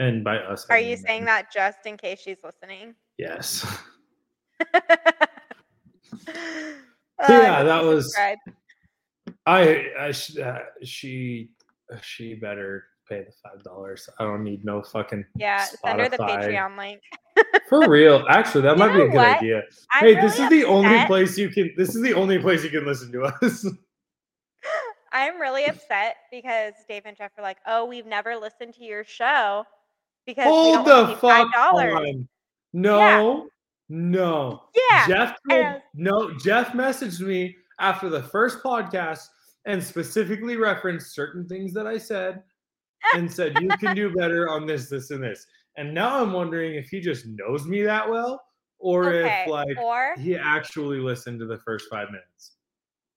and 0.00 0.24
by 0.24 0.38
us, 0.38 0.66
I 0.68 0.74
Are 0.74 0.78
you 0.80 0.96
saying 0.96 1.26
that 1.26 1.52
just 1.52 1.86
in 1.86 1.96
case 1.96 2.20
she's 2.20 2.38
listening? 2.42 2.94
Yes. 3.18 3.64
Oh, 7.22 7.42
Yeah, 7.42 7.62
that 7.62 7.84
was- 7.84 8.16
I, 8.16 8.36
I 9.46 10.08
uh, 10.42 10.58
she 10.82 11.50
she 12.00 12.34
better 12.34 12.84
pay 13.06 13.24
the 13.24 13.32
five 13.42 13.62
dollars. 13.62 14.08
I 14.18 14.24
don't 14.24 14.42
need 14.42 14.64
no 14.64 14.82
fucking 14.82 15.24
Yeah, 15.36 15.64
send 15.84 16.00
her 16.00 16.08
the 16.08 16.16
Patreon 16.16 16.78
link. 16.78 17.00
for 17.68 17.88
real. 17.90 18.24
Actually, 18.30 18.62
that 18.62 18.72
You 18.72 18.78
might 18.78 18.94
be 18.96 19.02
a 19.02 19.06
good 19.08 19.14
what? 19.16 19.36
idea. 19.36 19.62
I'm 19.92 20.00
hey, 20.00 20.14
really 20.14 20.20
this 20.28 20.38
is 20.38 20.48
the 20.48 20.64
only 20.64 21.04
place 21.06 21.36
you 21.36 21.50
can. 21.50 21.72
This 21.76 21.94
is 21.94 22.02
the 22.02 22.14
only 22.14 22.38
place 22.38 22.64
you 22.64 22.70
can 22.70 22.86
listen 22.86 23.12
to 23.12 23.24
us. 23.24 23.66
I'm 25.12 25.38
really 25.40 25.66
upset 25.66 26.16
because 26.30 26.72
Dave 26.88 27.02
and 27.04 27.16
Jeff 27.16 27.32
are 27.36 27.42
like, 27.42 27.58
"Oh, 27.66 27.84
we've 27.84 28.06
never 28.06 28.36
listened 28.36 28.74
to 28.74 28.84
your 28.84 29.04
show 29.04 29.64
because 30.34 30.44
Hold 30.44 30.86
the 30.86 30.90
want 30.92 31.08
to 31.10 31.14
pay 31.14 31.20
fuck 31.20 31.54
$5." 31.54 31.96
on. 32.08 32.28
No, 32.72 33.48
no. 33.88 34.62
Yeah, 34.90 35.06
Jeff 35.08 35.36
told, 35.48 35.64
was- 35.64 35.80
no. 35.94 36.38
Jeff 36.38 36.68
messaged 36.72 37.20
me 37.20 37.56
after 37.80 38.08
the 38.08 38.22
first 38.22 38.62
podcast 38.62 39.26
and 39.66 39.82
specifically 39.82 40.56
referenced 40.56 41.14
certain 41.14 41.46
things 41.48 41.72
that 41.74 41.86
I 41.86 41.98
said 41.98 42.42
and 43.14 43.30
said 43.32 43.58
you 43.60 43.68
can 43.78 43.94
do 43.96 44.14
better 44.14 44.48
on 44.48 44.66
this, 44.66 44.88
this, 44.88 45.10
and 45.10 45.22
this. 45.22 45.46
And 45.76 45.92
now 45.94 46.22
I'm 46.22 46.32
wondering 46.32 46.74
if 46.74 46.88
he 46.88 47.00
just 47.00 47.26
knows 47.26 47.66
me 47.66 47.82
that 47.82 48.08
well 48.08 48.42
or 48.78 49.12
Okay. 49.12 49.42
if 49.44 49.48
like 49.50 49.76
or 49.78 50.14
he 50.18 50.36
actually 50.36 50.98
listened 50.98 51.38
to 51.40 51.46
the 51.46 51.58
first 51.58 51.86
five 51.90 52.08
minutes. 52.10 52.52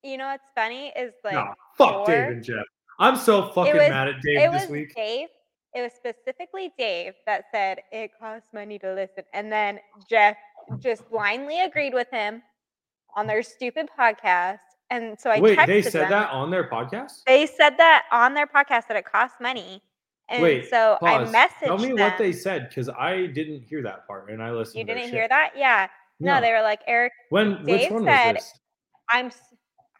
you 0.03 0.17
know 0.17 0.27
what's 0.27 0.49
funny 0.55 0.91
is 0.97 1.13
like 1.23 1.33
nah, 1.33 1.53
fuck 1.77 2.05
Dave 2.05 2.27
and 2.29 2.43
Jeff. 2.43 2.65
I'm 2.99 3.15
so 3.15 3.49
fucking 3.49 3.73
was- 3.77 3.89
mad 3.89 4.07
at 4.09 4.21
Dave 4.21 4.37
it 4.39 4.51
this 4.51 4.61
was 4.63 4.69
week. 4.69 4.93
Dave. 4.95 5.29
It 5.75 5.81
was 5.81 5.91
specifically 5.93 6.71
Dave 6.77 7.13
that 7.25 7.45
said 7.51 7.79
it 7.91 8.11
costs 8.19 8.47
money 8.53 8.77
to 8.79 8.93
listen, 8.93 9.23
and 9.33 9.51
then 9.51 9.79
Jeff 10.09 10.37
just 10.79 11.09
blindly 11.09 11.61
agreed 11.61 11.93
with 11.93 12.07
him 12.11 12.41
on 13.15 13.27
their 13.27 13.43
stupid 13.43 13.89
podcast. 13.99 14.59
And 14.89 15.19
so 15.19 15.31
I 15.31 15.39
Wait, 15.39 15.57
they 15.65 15.81
said 15.81 16.03
them. 16.03 16.09
that 16.11 16.29
on 16.29 16.51
their 16.51 16.69
podcast? 16.69 17.23
They 17.25 17.47
said 17.47 17.77
that 17.77 18.03
on 18.11 18.33
their 18.35 18.45
podcast 18.45 18.87
that 18.87 18.97
it 18.97 19.05
costs 19.05 19.37
money, 19.41 19.81
and 20.29 20.43
Wait, 20.43 20.69
so 20.69 20.97
Pause. 20.99 21.33
I 21.33 21.47
messaged 21.47 21.65
Tell 21.65 21.77
me 21.79 21.87
them. 21.87 21.97
what 21.97 22.17
they 22.19 22.31
said 22.31 22.69
because 22.69 22.89
I 22.89 23.25
didn't 23.27 23.61
hear 23.61 23.81
that 23.83 24.05
part 24.07 24.29
and 24.29 24.41
I 24.43 24.51
listened. 24.51 24.77
you 24.79 24.83
didn't 24.85 25.03
shit. 25.05 25.13
hear 25.13 25.27
that? 25.27 25.51
Yeah. 25.55 25.87
No, 26.19 26.39
they 26.39 26.51
were 26.51 26.61
like 26.61 26.81
Eric. 26.87 27.11
When 27.29 27.63
which 27.63 27.81
Dave 27.81 27.91
one 27.91 28.03
said- 28.05 28.35
was 28.35 28.43
this? 28.43 28.59
I'm. 29.09 29.31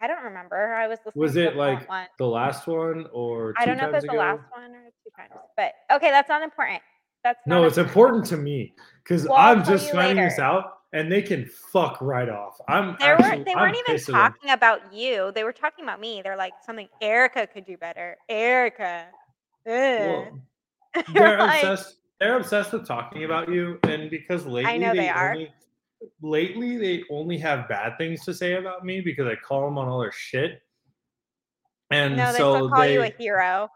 I 0.04 0.08
don't 0.08 0.22
remember. 0.26 0.74
I 0.74 0.86
was 0.90 1.00
listening. 1.06 1.22
Was 1.22 1.38
it 1.38 1.56
like. 1.56 1.88
The 2.18 2.28
last 2.28 2.68
one 2.68 3.08
or 3.14 3.54
I 3.58 3.66
don't 3.66 3.78
know 3.78 3.88
if 3.88 3.96
it's 3.96 4.06
the 4.06 4.12
last 4.18 4.42
one 4.52 4.72
or 4.72 4.90
two 5.02 5.10
times, 5.16 5.32
but 5.56 5.72
okay, 5.94 6.10
that's 6.10 6.28
not 6.28 6.44
important. 6.44 6.82
That's 7.24 7.40
No, 7.48 7.62
not 7.62 7.68
it's 7.68 7.78
important 7.78 8.26
to 8.26 8.36
me 8.38 8.74
because 9.02 9.24
Well, 9.26 9.38
I'm 9.38 9.64
just 9.64 9.92
finding 9.94 10.26
this 10.26 10.40
out 10.40 10.80
and 10.92 11.10
they 11.10 11.22
can 11.22 11.46
fuck 11.46 12.00
right 12.02 12.28
off. 12.28 12.60
I'm 12.68 12.98
There 13.00 13.14
actually, 13.14 13.30
weren't. 13.30 13.46
They 13.46 13.54
I'm 13.54 13.60
weren't 13.62 13.78
even 13.78 13.96
pissed 13.96 14.10
at 14.10 14.12
them. 14.12 14.22
talking 14.34 14.50
about 14.50 14.94
you. 14.94 15.32
They 15.34 15.46
were 15.46 15.54
talking 15.54 15.86
about 15.86 16.02
me. 16.02 16.22
They're 16.22 16.36
like 16.36 16.54
something 16.66 16.90
Erica 17.02 17.48
could 17.48 17.66
do 17.66 17.78
better. 17.78 18.18
Erica. 18.28 19.06
Well, 19.66 20.40
they're 21.14 21.38
like, 21.40 21.64
obsessed. 21.64 21.96
They're 22.20 22.36
obsessed 22.38 22.74
with 22.74 22.86
talking 22.86 23.24
about 23.24 23.48
you, 23.50 23.80
and 23.84 24.10
because 24.10 24.46
lately 24.46 24.70
I 24.70 24.78
know 24.78 24.94
they 24.94 25.08
are. 25.10 25.32
only 25.32 25.54
lately 26.22 26.78
they 26.78 27.04
only 27.10 27.38
have 27.38 27.68
bad 27.68 27.98
things 27.98 28.24
to 28.26 28.34
say 28.34 28.56
about 28.56 28.86
me 28.86 29.02
because 29.02 29.28
I 29.28 29.36
call 29.36 29.66
them 29.66 29.78
on 29.78 29.88
all 29.88 30.00
their 30.00 30.12
shit. 30.12 30.62
And 31.92 32.16
no, 32.18 32.32
they 32.32 32.40
so 32.40 32.56
still 32.56 32.70
call 32.70 32.80
they 32.82 32.94
you 32.94 33.04
a 33.04 33.14
hero. 33.18 33.70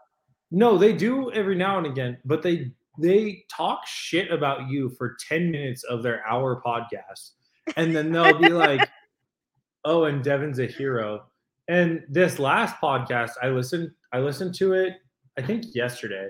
no, 0.50 0.76
they 0.76 0.92
do 0.92 1.30
every 1.32 1.54
now 1.54 1.78
and 1.78 1.86
again, 1.86 2.18
but 2.24 2.42
they 2.42 2.72
they 3.00 3.44
talk 3.50 3.86
shit 3.86 4.30
about 4.32 4.68
you 4.68 4.90
for 4.90 5.16
10 5.28 5.52
minutes 5.52 5.84
of 5.84 6.02
their 6.02 6.26
hour 6.26 6.60
podcast. 6.66 7.30
And 7.76 7.94
then 7.94 8.10
they'll 8.10 8.38
be 8.38 8.48
like, 8.48 8.88
"Oh, 9.84 10.04
and 10.04 10.24
Devan's 10.24 10.58
a 10.58 10.66
hero." 10.66 11.26
And 11.68 12.02
this 12.08 12.38
last 12.38 12.76
podcast, 12.82 13.32
I 13.42 13.48
listened 13.48 13.90
I 14.12 14.18
listened 14.18 14.54
to 14.56 14.72
it 14.72 14.94
I 15.38 15.42
think 15.42 15.74
yesterday. 15.74 16.28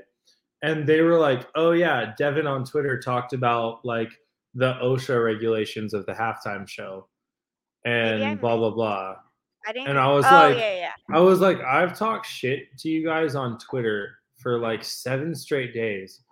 And 0.63 0.87
they 0.87 1.01
were 1.01 1.19
like, 1.19 1.47
"Oh 1.55 1.71
yeah, 1.73 2.13
Devan 2.21 2.47
on 2.47 2.65
Twitter 2.65 3.01
talked 3.01 3.33
about 3.33 3.85
like 3.85 4.11
the 4.59 4.75
OSHA 4.83 5.25
regulations 5.25 5.95
of 5.95 6.05
the 6.07 6.13
halftime 6.13 6.69
show." 6.69 7.09
And 7.85 8.41
blah 8.41 8.57
blah 8.57 8.71
blah. 8.71 9.17
I 9.67 9.73
didn't. 9.73 9.89
and 9.89 9.99
I 9.99 10.09
was 10.09 10.25
oh 10.27 10.31
like- 10.31 10.57
yeah, 10.57 10.75
yeah. 10.77 10.93
I 11.13 11.21
was 11.21 11.41
like, 11.41 11.61
I've 11.61 11.97
talked 11.97 12.27
shit 12.27 12.77
to 12.79 12.89
you 12.89 13.05
guys 13.05 13.35
on 13.35 13.59
Twitter 13.59 14.19
for 14.39 14.59
like 14.59 14.85
seven 14.85 15.35
straight 15.35 15.75
days, 15.75 16.23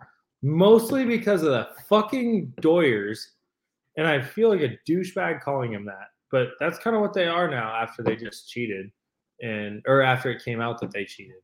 mostly 0.41 1.05
because 1.05 1.43
of 1.43 1.49
the 1.49 1.67
fucking 1.87 2.53
Doyers. 2.61 3.19
And 3.97 4.07
I 4.07 4.21
feel 4.21 4.49
like 4.49 4.61
a 4.61 4.77
douchebag 4.89 5.41
calling 5.41 5.73
him 5.73 5.85
that. 5.85 6.07
But 6.31 6.49
that's 6.59 6.77
kind 6.77 6.95
of 6.95 7.01
what 7.01 7.13
they 7.13 7.27
are 7.27 7.49
now 7.49 7.75
after 7.75 8.03
they 8.03 8.15
just 8.15 8.49
cheated. 8.49 8.91
And 9.41 9.81
or 9.87 10.01
after 10.01 10.31
it 10.31 10.43
came 10.43 10.61
out 10.61 10.79
that 10.81 10.91
they 10.91 11.05
cheated. 11.05 11.41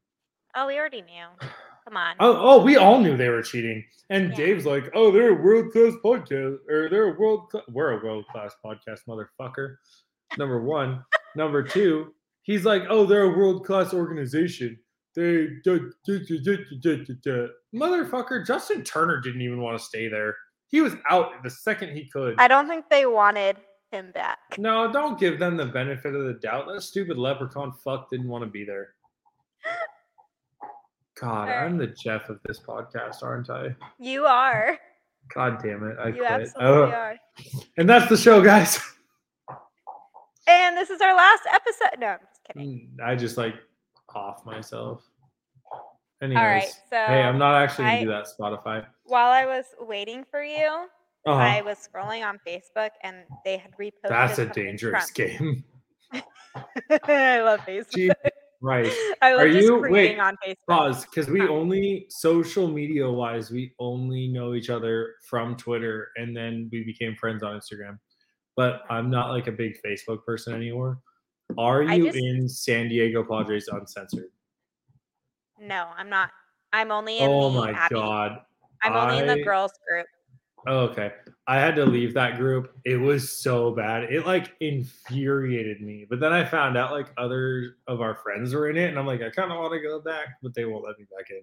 Oh, 0.56 0.68
we 0.68 0.78
already 0.78 1.02
knew. 1.02 1.26
Come 1.86 1.98
on. 1.98 2.16
Oh, 2.20 2.38
oh 2.38 2.64
we 2.64 2.78
all 2.78 3.00
knew 3.00 3.18
they 3.18 3.30
were 3.30 3.42
cheating. 3.42 3.84
And 4.10 4.30
Yeah. 4.30 4.36
Dave's 4.36 4.66
like, 4.66 4.90
oh, 4.94 5.12
they're 5.12 5.38
a 5.38 5.42
world 5.42 5.72
class 5.72 5.94
podcast, 6.04 6.58
or 6.70 6.90
they're 6.90 7.14
a 7.16 7.20
world 7.20 7.52
we're 7.70 8.00
a 8.00 8.04
world 8.04 8.26
class 8.32 8.54
podcast, 8.64 9.00
motherfucker. 9.08 9.76
Number 10.38 10.62
one. 10.62 11.04
Number 11.36 11.64
two, 11.64 12.14
he's 12.44 12.64
like, 12.64 12.84
oh, 12.90 13.06
they're 13.06 13.24
a 13.24 13.38
world 13.38 13.66
class 13.66 13.94
organization. 13.94 14.78
They 15.16 15.48
du- 15.64 15.92
du- 16.06 16.20
du- 16.26 16.26
du- 16.26 16.40
du- 16.40 16.80
du- 16.82 17.06
du- 17.06 17.16
du." 17.16 17.50
motherfucker. 17.74 18.46
Justin 18.46 18.84
Turner 18.84 19.20
didn't 19.20 19.42
even 19.42 19.62
want 19.62 19.78
to 19.78 19.84
stay 19.84 20.08
there. 20.08 20.36
He 20.68 20.82
was 20.82 20.94
out 21.10 21.44
the 21.44 21.50
second 21.50 21.96
he 21.96 22.08
could. 22.10 22.36
I 22.40 22.48
don't 22.48 22.68
think 22.68 22.90
they 22.90 23.06
wanted 23.06 23.58
him 23.92 24.12
back. 24.12 24.40
No, 24.58 24.92
don't 24.92 25.20
give 25.20 25.38
them 25.40 25.56
the 25.58 25.68
benefit 25.68 26.16
of 26.16 26.24
the 26.26 26.34
doubt. 26.34 26.68
That 26.68 26.82
stupid 26.82 27.18
leprechaun 27.18 27.72
fuck 27.84 28.10
didn't 28.10 28.28
want 28.28 28.44
to 28.44 28.50
be 28.50 28.64
there. 28.66 28.96
God. 31.24 31.50
I'm 31.50 31.78
the 31.78 31.88
Jeff 31.88 32.30
of 32.30 32.40
this 32.46 32.60
podcast, 32.60 33.24
aren't 33.24 33.50
I? 33.50 33.76
You 34.00 34.26
are. 34.26 34.78
God 35.34 35.60
damn 35.64 35.84
it. 35.88 35.98
I 36.00 36.08
you 36.10 36.14
quit. 36.16 36.26
absolutely 36.32 36.66
Oh, 36.68 36.84
are. 36.86 37.16
and 37.78 37.90
that's 37.90 38.10
the 38.10 38.18
show, 38.18 38.42
guys. 38.42 38.80
And 40.46 40.76
this 40.76 40.90
is 40.90 41.00
our 41.00 41.16
last 41.16 41.44
episode. 41.54 42.00
No, 42.02 42.08
I'm 42.08 42.20
just 42.20 42.42
kidding. 42.46 42.90
I 43.02 43.16
just 43.16 43.38
like 43.38 43.56
off 44.14 44.46
myself. 44.46 45.02
Anyways, 46.22 46.38
All 46.38 46.44
right. 46.46 46.68
So 46.90 46.98
hey, 46.98 47.22
I'm 47.22 47.38
not 47.38 47.56
actually 47.56 47.86
gonna 47.86 47.96
I- 47.98 48.04
do 48.04 48.10
that 48.10 48.28
Spotify. 48.38 48.86
while 49.06 49.32
I 49.32 49.46
was 49.46 49.64
waiting 49.80 50.26
for 50.30 50.44
you, 50.44 50.88
Uh-huh. 51.26 51.32
I 51.34 51.62
was 51.62 51.78
scrolling 51.78 52.28
on 52.28 52.40
Facebook 52.46 52.90
and 53.04 53.16
they 53.46 53.56
had 53.58 53.72
reposted. 53.80 54.10
That's 54.10 54.40
a 54.40 54.48
dangerous 54.48 55.12
game. 55.16 55.64
I 56.14 57.40
love 57.42 57.62
Facebook. 57.62 57.92
Gee, 57.96 58.12
right. 58.64 58.92
I 59.22 59.34
love 59.34 59.42
Are 59.42 59.52
just 59.52 59.68
you- 59.68 59.78
wait, 59.80 60.18
on 60.20 60.36
Facebook. 60.44 60.56
Pause, 60.68 61.06
because 61.06 61.28
we 61.30 61.42
only 61.48 62.08
social 62.10 62.68
media 62.68 63.08
wise, 63.08 63.52
we 63.52 63.74
only 63.78 64.28
know 64.30 64.56
each 64.56 64.72
other 64.72 65.14
from 65.30 65.56
Twitter, 65.56 66.10
and 66.16 66.36
then 66.36 66.70
we 66.72 66.84
became 66.84 67.16
friends 67.16 67.44
on 67.44 67.60
Instagram. 67.60 68.00
But 68.56 68.82
I'm 68.90 69.10
not 69.12 69.30
like 69.30 69.48
a 69.48 69.52
big 69.52 69.78
Facebook 69.86 70.24
person 70.26 70.54
anymore. 70.56 71.00
Are 71.58 71.84
you 71.84 72.06
just- 72.06 72.18
in 72.18 72.50
San 72.50 72.90
Diego 72.90 73.24
Padres 73.24 73.68
Uncensored? 73.68 74.30
No, 75.60 75.88
I'm 75.96 76.10
not. 76.10 76.32
I'm 76.72 76.92
only 76.92 77.20
in 77.20 77.30
Oh 77.30 77.50
my 77.52 77.72
Abby. 77.72 77.94
god. 77.96 78.40
I'm 78.82 78.94
only 78.94 79.20
in 79.20 79.28
the 79.28 79.44
girls 79.44 79.72
group. 79.88 80.08
Oh, 80.68 80.80
okay. 80.86 81.12
I 81.46 81.60
had 81.60 81.76
to 81.76 81.86
leave 81.86 82.14
that 82.14 82.38
group. 82.38 82.74
It 82.86 82.96
was 82.98 83.38
so 83.38 83.72
bad. 83.72 84.04
It 84.06 84.26
like 84.26 84.54
infuriated 84.62 85.82
me. 85.82 86.06
But 86.10 86.20
then 86.22 86.32
I 86.32 86.46
found 86.46 86.78
out 86.78 86.92
like 86.92 87.08
other 87.18 87.76
of 87.88 88.00
our 88.00 88.16
friends 88.16 88.54
were 88.54 88.70
in 88.70 88.78
it, 88.78 88.88
and 88.90 88.98
I'm 88.98 89.06
like, 89.06 89.22
I 89.22 89.30
kind 89.30 89.52
of 89.52 89.58
want 89.58 89.74
to 89.74 89.82
go 89.82 90.00
back, 90.00 90.28
but 90.42 90.54
they 90.54 90.64
won't 90.66 90.86
let 90.86 90.98
me 90.98 91.06
back 91.16 91.30
in. 91.32 91.42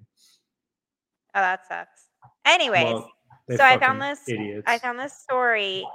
Oh, 1.35 1.41
that 1.43 1.67
sucks. 1.69 2.07
Anyways, 2.47 2.85
Well, 2.85 3.11
so 3.57 3.63
I 3.65 3.79
found 3.79 4.01
this. 4.01 4.27
idiots. 4.29 4.65
I 4.67 4.79
found 4.79 4.99
this 4.99 5.13
story, 5.13 5.87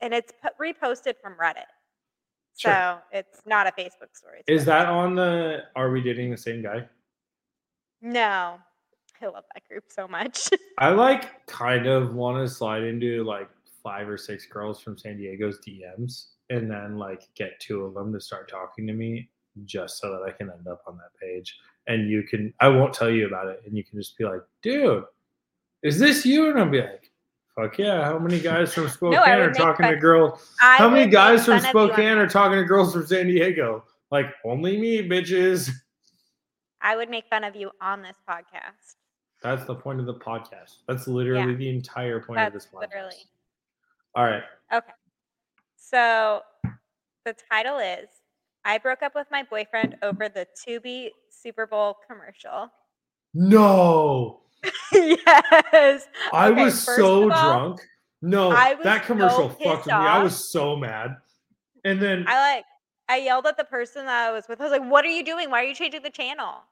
and 0.00 0.12
it's 0.12 0.32
reposted 0.60 1.14
from 1.22 1.34
Reddit. 1.40 1.64
So 2.54 2.70
Sure. 2.70 3.02
it's 3.12 3.40
not 3.46 3.66
a 3.66 3.72
Facebook 3.72 4.14
story. 4.14 4.42
Is 4.46 4.64
that 4.66 4.86
on 4.88 5.14
the 5.14 5.64
Are 5.76 5.90
We 5.90 6.02
Dating 6.02 6.30
the 6.30 6.36
Same 6.36 6.60
Guy? 6.62 6.88
No, 8.00 8.58
I 9.24 9.28
love 9.28 9.44
that 9.54 9.66
group 9.68 9.84
so 9.88 10.06
much. 10.06 10.50
I 10.78 10.90
like 10.90 11.46
kind 11.46 11.86
of 11.86 12.14
want 12.14 12.46
to 12.46 12.52
slide 12.52 12.82
into 12.82 13.24
like 13.24 13.48
five 13.82 14.08
or 14.08 14.18
six 14.18 14.46
girls 14.46 14.80
from 14.80 14.98
San 14.98 15.16
Diego's 15.16 15.58
DMs 15.66 16.26
and 16.50 16.70
then 16.70 16.98
like 16.98 17.28
get 17.34 17.58
two 17.60 17.84
of 17.84 17.94
them 17.94 18.12
to 18.12 18.20
start 18.20 18.50
talking 18.50 18.86
to 18.86 18.92
me 18.92 19.28
just 19.64 19.98
so 19.98 20.10
that 20.10 20.22
I 20.28 20.32
can 20.32 20.50
end 20.50 20.66
up 20.66 20.82
on 20.86 20.96
that 20.96 21.18
page. 21.20 21.58
And 21.86 22.10
you 22.10 22.22
can, 22.22 22.52
I 22.60 22.68
won't 22.68 22.92
tell 22.92 23.10
you 23.10 23.26
about 23.26 23.48
it. 23.48 23.62
And 23.66 23.76
you 23.76 23.84
can 23.84 23.98
just 23.98 24.16
be 24.18 24.24
like, 24.24 24.40
dude, 24.62 25.04
is 25.82 25.98
this 25.98 26.26
you? 26.26 26.50
And 26.50 26.58
I'll 26.58 26.68
be 26.68 26.80
like, 26.80 27.10
fuck 27.54 27.78
yeah. 27.78 28.04
How 28.04 28.18
many 28.18 28.40
guys 28.40 28.74
from 28.74 28.88
Spokane 28.90 29.20
would 29.20 29.26
are 29.26 29.52
talking 29.52 29.86
to 29.86 29.96
girls? 29.96 30.50
I 30.60 30.76
How 30.76 30.88
many 30.88 31.10
guys 31.10 31.44
from 31.44 31.60
fun 31.60 31.68
of 31.70 31.74
you 31.74 31.80
on 31.80 31.88
Spokane 31.88 32.18
are 32.18 32.28
talking 32.28 32.58
to 32.58 32.64
girls 32.64 32.92
from 32.92 33.06
San 33.06 33.26
Diego? 33.26 33.84
Like, 34.10 34.26
only 34.44 34.78
me, 34.78 35.06
bitches. 35.06 35.70
I 36.80 36.96
would 36.96 37.08
make 37.08 37.24
fun 37.28 37.44
of 37.44 37.56
you 37.56 37.70
on 37.80 38.02
this 38.02 38.16
podcast. 38.28 38.96
That's 39.44 39.66
the 39.66 39.74
point 39.74 40.00
of 40.00 40.06
the 40.06 40.14
podcast. 40.14 40.78
That's 40.88 41.06
literally 41.06 41.52
Yeah. 41.52 41.58
the 41.58 41.68
entire 41.68 42.18
point 42.18 42.40
of 42.40 42.52
this 42.54 42.66
podcast. 42.66 42.80
literally. 42.80 43.16
All 44.14 44.24
right. 44.24 44.42
Okay. 44.72 44.92
So 45.76 46.40
the 47.26 47.36
title 47.52 47.78
is 47.78 48.08
I 48.64 48.78
broke 48.78 49.02
up 49.02 49.14
with 49.14 49.26
my 49.30 49.42
boyfriend 49.42 49.96
over 50.02 50.30
the 50.30 50.46
Tubi 50.66 51.10
Super 51.28 51.66
Bowl 51.66 51.98
commercial. 52.08 52.70
No, 53.34 54.40
yes. 54.92 56.06
I 56.32 56.48
Okay, 56.48 56.64
was 56.64 56.82
so 56.82 57.24
all, 57.24 57.28
drunk. 57.28 57.80
No, 58.22 58.50
that 58.50 59.02
so 59.02 59.06
commercial 59.06 59.48
fucked 59.50 59.60
pissed 59.60 59.86
me. 59.88 59.92
I 59.92 60.22
was 60.22 60.50
so 60.50 60.74
mad. 60.74 61.16
And 61.84 62.00
then 62.00 62.24
I 62.26 62.54
like 62.54 62.64
I 63.10 63.18
yelled 63.18 63.44
at 63.46 63.58
the 63.58 63.64
person 63.64 64.06
that 64.06 64.28
I 64.30 64.32
was 64.32 64.48
with. 64.48 64.58
I 64.60 64.64
was 64.64 64.72
like, 64.72 64.90
"What 64.90 65.04
are 65.04 65.10
you 65.10 65.22
doing? 65.22 65.50
Why 65.50 65.60
are 65.60 65.64
you 65.64 65.74
changing 65.74 66.02
the 66.02 66.08
channel?" 66.10 66.62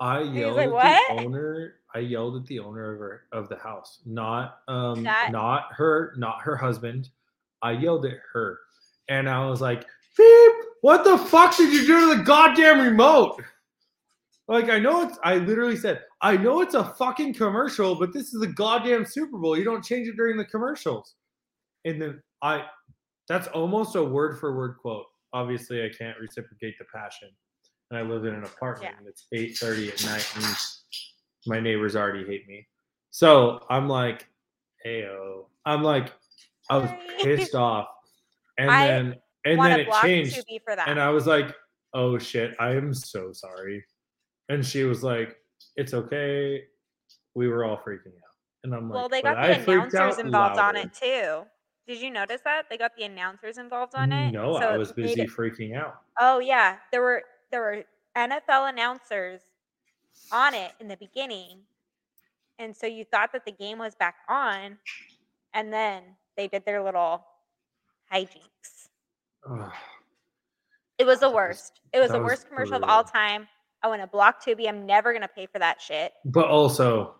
I 0.00 0.20
yelled 0.20 0.56
like, 0.56 0.66
at 0.66 0.72
"What?" 0.72 1.16
the 1.18 1.24
owner. 1.24 1.74
I 1.94 2.00
yelled 2.00 2.36
at 2.36 2.46
the 2.46 2.58
owner 2.58 2.92
of 2.92 2.98
her 3.00 3.22
of 3.32 3.48
the 3.48 3.56
house, 3.56 4.00
not 4.04 4.58
um, 4.68 5.02
That- 5.02 5.30
not 5.32 5.72
her, 5.72 6.14
not 6.16 6.40
her 6.42 6.56
husband. 6.56 7.08
I 7.62 7.72
yelled 7.72 8.04
at 8.04 8.18
her, 8.32 8.58
and 9.08 9.28
I 9.28 9.48
was 9.48 9.60
like, 9.60 9.86
"Beep! 10.16 10.52
What 10.82 11.04
the 11.04 11.16
fuck 11.16 11.56
did 11.56 11.72
you 11.72 11.86
do 11.86 12.10
to 12.10 12.18
the 12.18 12.22
goddamn 12.24 12.80
remote?" 12.80 13.42
Like 14.48 14.68
I 14.68 14.78
know 14.78 15.02
it's. 15.02 15.18
I 15.24 15.36
literally 15.36 15.76
said, 15.76 16.04
"I 16.20 16.36
know 16.36 16.60
it's 16.60 16.74
a 16.74 16.84
fucking 16.84 17.34
commercial, 17.34 17.94
but 17.94 18.12
this 18.12 18.34
is 18.34 18.40
the 18.40 18.46
goddamn 18.46 19.06
Super 19.06 19.38
Bowl. 19.38 19.56
You 19.56 19.64
don't 19.64 19.84
change 19.84 20.08
it 20.08 20.16
during 20.16 20.36
the 20.36 20.44
commercials." 20.44 21.14
and 21.86 22.02
then 22.02 22.22
I 22.42 22.64
that's 23.28 23.46
almost 23.48 23.96
a 23.96 24.04
word 24.04 24.38
for 24.38 24.56
word 24.56 24.76
quote. 24.78 25.06
Obviously, 25.32 25.82
I 25.82 25.88
can't 25.88 26.18
reciprocate 26.18 26.78
the 26.78 26.84
passion. 26.92 27.28
And 27.90 27.98
I 27.98 28.02
live 28.02 28.24
in 28.24 28.34
an 28.34 28.44
apartment 28.44 28.92
Yeah. 28.92 28.98
and 28.98 29.06
it's 29.06 29.26
8:30 29.32 29.88
at 29.92 30.04
night 30.06 30.32
and 30.36 30.56
my 31.46 31.60
neighbors 31.60 31.94
already 31.94 32.24
hate 32.26 32.48
me. 32.48 32.66
So 33.10 33.64
I'm 33.70 33.88
like, 33.88 34.28
heyo. 34.84 35.46
I'm 35.64 35.82
like, 35.82 36.12
I 36.68 36.78
was 36.78 36.90
pissed 37.22 37.54
off. 37.54 37.86
And 38.58 38.70
I 38.70 38.86
then 38.86 39.14
and 39.44 39.60
then 39.60 39.80
it 39.80 39.88
changed. 40.02 40.42
For 40.64 40.74
that. 40.74 40.88
And 40.88 41.00
I 41.00 41.10
was 41.10 41.26
like, 41.26 41.54
oh 41.94 42.18
shit, 42.18 42.54
I 42.58 42.70
am 42.70 42.92
so 42.92 43.32
sorry. 43.32 43.84
And 44.48 44.64
she 44.66 44.82
was 44.84 45.02
like, 45.04 45.36
it's 45.76 45.94
okay. 45.94 46.64
We 47.34 47.48
were 47.48 47.64
all 47.64 47.76
freaking 47.76 48.08
out. 48.08 48.34
And 48.64 48.74
I'm 48.74 48.88
like, 48.90 48.96
well, 48.96 49.08
they 49.08 49.22
got 49.22 49.36
the 49.64 49.72
announcers 49.72 50.18
involved 50.18 50.58
on 50.58 50.76
it 50.76 50.92
too. 50.92 51.42
Did 51.86 52.00
you 52.00 52.10
notice 52.10 52.40
that 52.44 52.64
they 52.68 52.76
got 52.76 52.96
the 52.96 53.04
announcers 53.04 53.58
involved 53.58 53.94
on 53.94 54.10
it? 54.10 54.32
No, 54.32 54.58
So 54.58 54.66
I 54.66 54.76
was 54.76 54.90
busy 54.90 55.20
it- 55.22 55.30
freaking 55.30 55.76
out. 55.76 56.00
Oh 56.18 56.40
yeah, 56.40 56.78
there 56.90 57.02
were 57.02 57.22
there 57.56 57.62
were 57.62 57.84
NFL 58.14 58.68
announcers 58.68 59.40
on 60.30 60.52
it 60.52 60.72
in 60.78 60.88
the 60.88 60.96
beginning, 60.98 61.60
and 62.58 62.76
so 62.76 62.86
you 62.86 63.02
thought 63.02 63.32
that 63.32 63.46
the 63.46 63.52
game 63.52 63.78
was 63.78 63.94
back 63.94 64.16
on, 64.28 64.76
and 65.54 65.72
then 65.72 66.02
they 66.36 66.48
did 66.48 66.66
their 66.66 66.82
little 66.82 67.24
hijinks. 68.12 68.88
Ugh. 69.50 69.72
It 70.98 71.06
was 71.06 71.20
the 71.20 71.30
worst. 71.30 71.80
It 71.94 71.98
was 71.98 72.08
that 72.08 72.18
the 72.18 72.22
was 72.22 72.30
worst 72.32 72.48
commercial 72.50 72.76
of 72.76 72.82
all 72.84 73.02
time. 73.02 73.48
I 73.82 73.88
want 73.88 74.02
to 74.02 74.06
block 74.06 74.44
Tubi. 74.44 74.68
I'm 74.68 74.84
never 74.84 75.14
gonna 75.14 75.26
pay 75.26 75.46
for 75.46 75.58
that 75.58 75.80
shit. 75.80 76.12
But 76.26 76.48
also, 76.48 77.14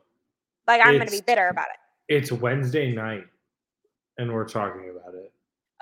Like 0.67 0.83
I'm 0.85 0.99
gonna 0.99 1.11
be 1.11 1.23
bitter 1.23 1.49
about 1.49 1.69
it. 1.69 2.15
it's 2.15 2.31
Wednesday 2.31 2.93
night 2.93 3.25
and 4.19 4.31
we're 4.31 4.47
talking 4.49 4.91
about 4.91 5.15
it. 5.15 5.33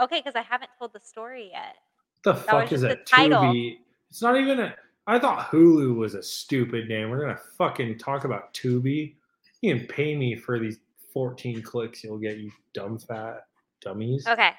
Okay, 0.01 0.21
because 0.21 0.37
I 0.37 0.43
haven't 0.43 0.71
told 0.79 0.93
the 0.93 1.01
story 1.01 1.51
yet. 1.53 1.77
The 2.23 2.33
was 2.35 2.43
fuck 2.43 2.73
is 2.73 2.85
a 2.85 2.97
title. 2.97 3.43
Tubi? 3.43 3.79
It's 4.15 4.23
not 4.23 4.39
even 4.39 4.61
a. 4.61 4.73
I 5.09 5.19
thought 5.19 5.51
Hulu 5.51 5.97
was 5.97 6.15
a 6.15 6.23
stupid 6.23 6.89
name. 6.89 7.11
We're 7.11 7.23
gonna 7.23 7.41
fucking 7.59 7.99
talk 7.99 8.23
about 8.23 8.55
Tubi. 8.55 9.17
You 9.61 9.75
can 9.75 9.89
pay 9.89 10.15
me 10.15 10.37
for 10.37 10.61
these 10.61 10.79
14 11.13 11.61
clicks 11.63 12.05
you'll 12.05 12.19
get, 12.19 12.37
you 12.37 12.53
dumb 12.75 12.97
fat 12.97 13.41
dummies. 13.81 14.25
Okay. 14.29 14.53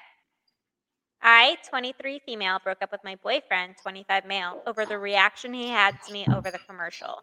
I, 1.22 1.56
23 1.70 2.20
female, 2.26 2.58
broke 2.62 2.82
up 2.82 2.92
with 2.92 3.00
my 3.02 3.16
boyfriend, 3.22 3.76
25 3.80 4.26
male, 4.26 4.60
over 4.66 4.84
the 4.84 4.98
reaction 4.98 5.54
he 5.54 5.68
had 5.68 5.96
to 6.06 6.12
me 6.12 6.26
over 6.34 6.50
the 6.50 6.60
commercial. 6.68 7.22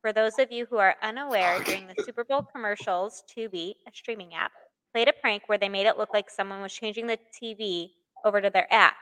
For 0.00 0.12
those 0.12 0.40
of 0.40 0.50
you 0.50 0.66
who 0.68 0.78
are 0.78 0.96
unaware, 1.00 1.62
during 1.64 1.86
the 1.86 2.02
Super 2.02 2.24
Bowl 2.24 2.42
commercials, 2.42 3.22
Tubi, 3.30 3.74
a 3.86 3.92
streaming 3.94 4.34
app, 4.34 4.50
played 4.92 5.06
a 5.06 5.12
prank 5.12 5.44
where 5.46 5.58
they 5.58 5.68
made 5.68 5.86
it 5.86 5.96
look 5.96 6.12
like 6.12 6.28
someone 6.28 6.60
was 6.60 6.72
changing 6.72 7.06
the 7.06 7.20
TV 7.40 7.90
over 8.24 8.40
to 8.40 8.50
their 8.50 8.66
app. 8.74 8.96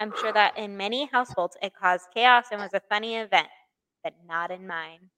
I'm 0.00 0.12
sure 0.20 0.32
that 0.32 0.56
in 0.58 0.76
many 0.76 1.06
households 1.06 1.56
it 1.62 1.72
caused 1.74 2.06
chaos 2.12 2.46
and 2.52 2.60
was 2.60 2.74
a 2.74 2.80
funny 2.88 3.16
event, 3.16 3.48
but 4.04 4.14
not 4.26 4.50
in 4.50 4.66
mine. 4.66 5.10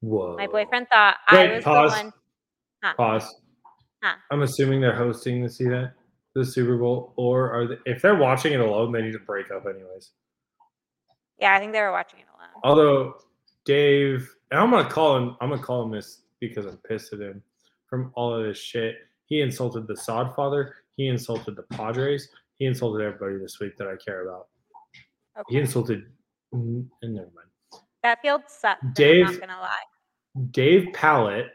Whoa. 0.00 0.36
My 0.36 0.46
boyfriend 0.46 0.88
thought 0.88 1.16
Wait, 1.32 1.50
I 1.50 1.54
was 1.56 1.64
pause. 1.64 1.92
the 1.92 2.04
one. 2.04 2.12
Huh. 2.82 2.94
Pause. 2.94 3.34
Huh. 4.02 4.16
I'm 4.30 4.42
assuming 4.42 4.80
they're 4.80 4.94
hosting 4.96 5.42
this 5.42 5.60
event, 5.60 5.90
the 6.34 6.44
Super 6.44 6.76
Bowl, 6.76 7.12
or 7.16 7.50
are 7.52 7.66
they, 7.68 7.76
if 7.86 8.02
they're 8.02 8.16
watching 8.16 8.52
it 8.52 8.60
alone, 8.60 8.92
they 8.92 9.02
need 9.02 9.12
to 9.12 9.18
break 9.18 9.50
up 9.50 9.66
anyways. 9.66 10.12
Yeah, 11.38 11.54
I 11.54 11.58
think 11.58 11.72
they 11.72 11.80
were 11.80 11.92
watching 11.92 12.20
it 12.20 12.26
alone. 12.34 12.50
Although 12.62 13.14
Dave, 13.64 14.34
and 14.50 14.60
I'm 14.60 14.70
gonna 14.70 14.88
call 14.88 15.16
him. 15.16 15.36
I'm 15.40 15.50
gonna 15.50 15.62
call 15.62 15.82
him 15.82 15.90
this 15.90 16.22
because 16.40 16.66
I'm 16.66 16.78
pissed 16.78 17.12
at 17.12 17.20
him 17.20 17.42
from 17.86 18.10
all 18.14 18.34
of 18.34 18.44
this 18.44 18.58
shit. 18.58 18.96
He 19.26 19.40
insulted 19.42 19.86
the 19.86 19.96
Sod 19.96 20.34
father. 20.34 20.74
He 20.96 21.08
insulted 21.08 21.56
the 21.56 21.62
Padres. 21.62 22.28
He 22.60 22.66
insulted 22.66 23.02
everybody 23.02 23.38
this 23.38 23.58
week 23.58 23.76
that 23.78 23.88
I 23.88 23.96
care 23.96 24.28
about. 24.28 24.48
He 25.48 25.58
insulted. 25.58 26.04
mm, 26.54 26.86
And 27.00 27.14
never 27.14 27.28
mind. 27.34 27.82
That 28.02 28.20
field 28.20 28.42
sucked. 28.48 28.84
I'm 28.84 28.92
Dave- 28.92 29.24
not 29.24 29.40
gonna 29.40 29.60
lie. 29.60 30.46
Dave 30.50 30.92
Pallet. 30.92 31.46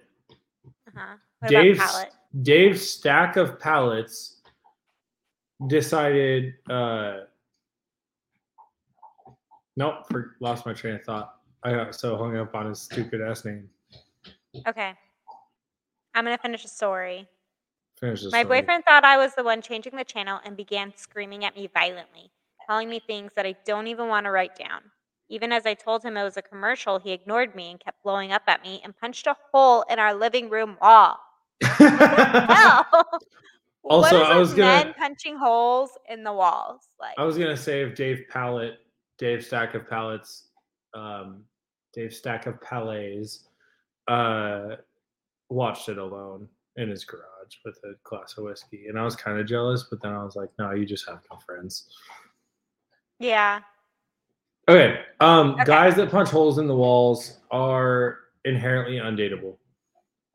Uh-huh. 0.87 1.15
What 1.41 2.09
Dave's 2.41 2.89
stack 2.89 3.37
of 3.37 3.59
pallets 3.59 4.41
decided. 5.67 6.53
uh 6.69 7.19
Nope, 9.77 10.07
for, 10.09 10.37
lost 10.39 10.65
my 10.65 10.73
train 10.73 10.95
of 10.95 11.03
thought. 11.03 11.35
I 11.63 11.71
got 11.71 11.93
so 11.93 12.17
hung 12.17 12.35
up 12.37 12.55
on 12.55 12.67
his 12.67 12.81
stupid 12.81 13.21
ass 13.21 13.43
name. 13.45 13.69
Okay. 14.67 14.93
I'm 16.15 16.23
gonna 16.23 16.37
finish 16.39 16.63
the 16.63 16.69
story. 16.69 17.27
This 18.11 18.31
My 18.31 18.43
boyfriend 18.43 18.83
thought 18.85 19.03
I 19.03 19.17
was 19.17 19.33
the 19.35 19.43
one 19.43 19.61
changing 19.61 19.95
the 19.95 20.03
channel 20.03 20.39
and 20.45 20.55
began 20.55 20.93
screaming 20.95 21.45
at 21.45 21.55
me 21.55 21.69
violently, 21.73 22.31
telling 22.67 22.89
me 22.89 22.99
things 23.05 23.31
that 23.35 23.45
I 23.45 23.55
don't 23.65 23.87
even 23.87 24.07
want 24.07 24.25
to 24.25 24.31
write 24.31 24.55
down. 24.55 24.81
Even 25.29 25.51
as 25.51 25.65
I 25.65 25.73
told 25.73 26.03
him 26.03 26.17
it 26.17 26.23
was 26.23 26.37
a 26.37 26.41
commercial, 26.41 26.99
he 26.99 27.11
ignored 27.11 27.55
me 27.55 27.71
and 27.71 27.79
kept 27.79 28.03
blowing 28.03 28.31
up 28.31 28.43
at 28.47 28.63
me 28.63 28.81
and 28.83 28.95
punched 28.95 29.25
a 29.27 29.35
hole 29.51 29.83
in 29.89 29.97
our 29.99 30.13
living 30.13 30.49
room 30.49 30.77
wall. 30.81 31.17
What 33.85 34.05
Also, 34.05 34.23
I 34.23 34.35
was 34.37 34.55
gonna- 34.55 34.85
men 34.85 34.93
punching 34.95 35.37
holes 35.37 35.91
in 36.09 36.23
the 36.23 36.33
walls? 36.33 36.89
Like, 36.99 37.13
I 37.19 37.23
was 37.23 37.37
gonna 37.37 37.55
say 37.55 37.83
if 37.83 37.93
Dave 37.93 38.23
Pallet, 38.29 38.79
Dave 39.19 39.45
Stack 39.45 39.75
of 39.75 39.87
Pallets, 39.87 40.47
um, 40.95 41.43
Dave 41.93 42.11
Stack 42.11 42.47
of 42.47 42.59
Pallets, 42.61 43.47
uh, 44.07 44.77
watched 45.49 45.87
it 45.87 45.99
alone 45.99 46.49
in 46.77 46.89
his 46.89 47.05
garage 47.05 47.23
with 47.63 47.77
a 47.85 47.93
glass 48.03 48.35
of 48.37 48.43
whiskey, 48.43 48.87
and 48.87 48.99
I 48.99 49.03
was 49.03 49.15
kind 49.15 49.39
of 49.39 49.45
jealous, 49.47 49.87
but 49.89 50.01
then 50.01 50.11
I 50.13 50.23
was 50.23 50.35
like, 50.35 50.49
no, 50.59 50.71
you 50.71 50.85
just 50.85 51.07
have 51.07 51.19
no 51.31 51.37
friends. 51.45 51.87
yeah, 53.19 53.61
Okay, 54.67 54.99
um, 55.19 55.51
Okay. 55.51 55.63
guys 55.65 55.95
that 55.95 56.09
punch 56.09 56.29
holes 56.29 56.57
in 56.57 56.67
the 56.67 56.75
walls 56.75 57.39
are 57.51 58.17
inherently 58.45 58.97
undateable. 58.97 59.57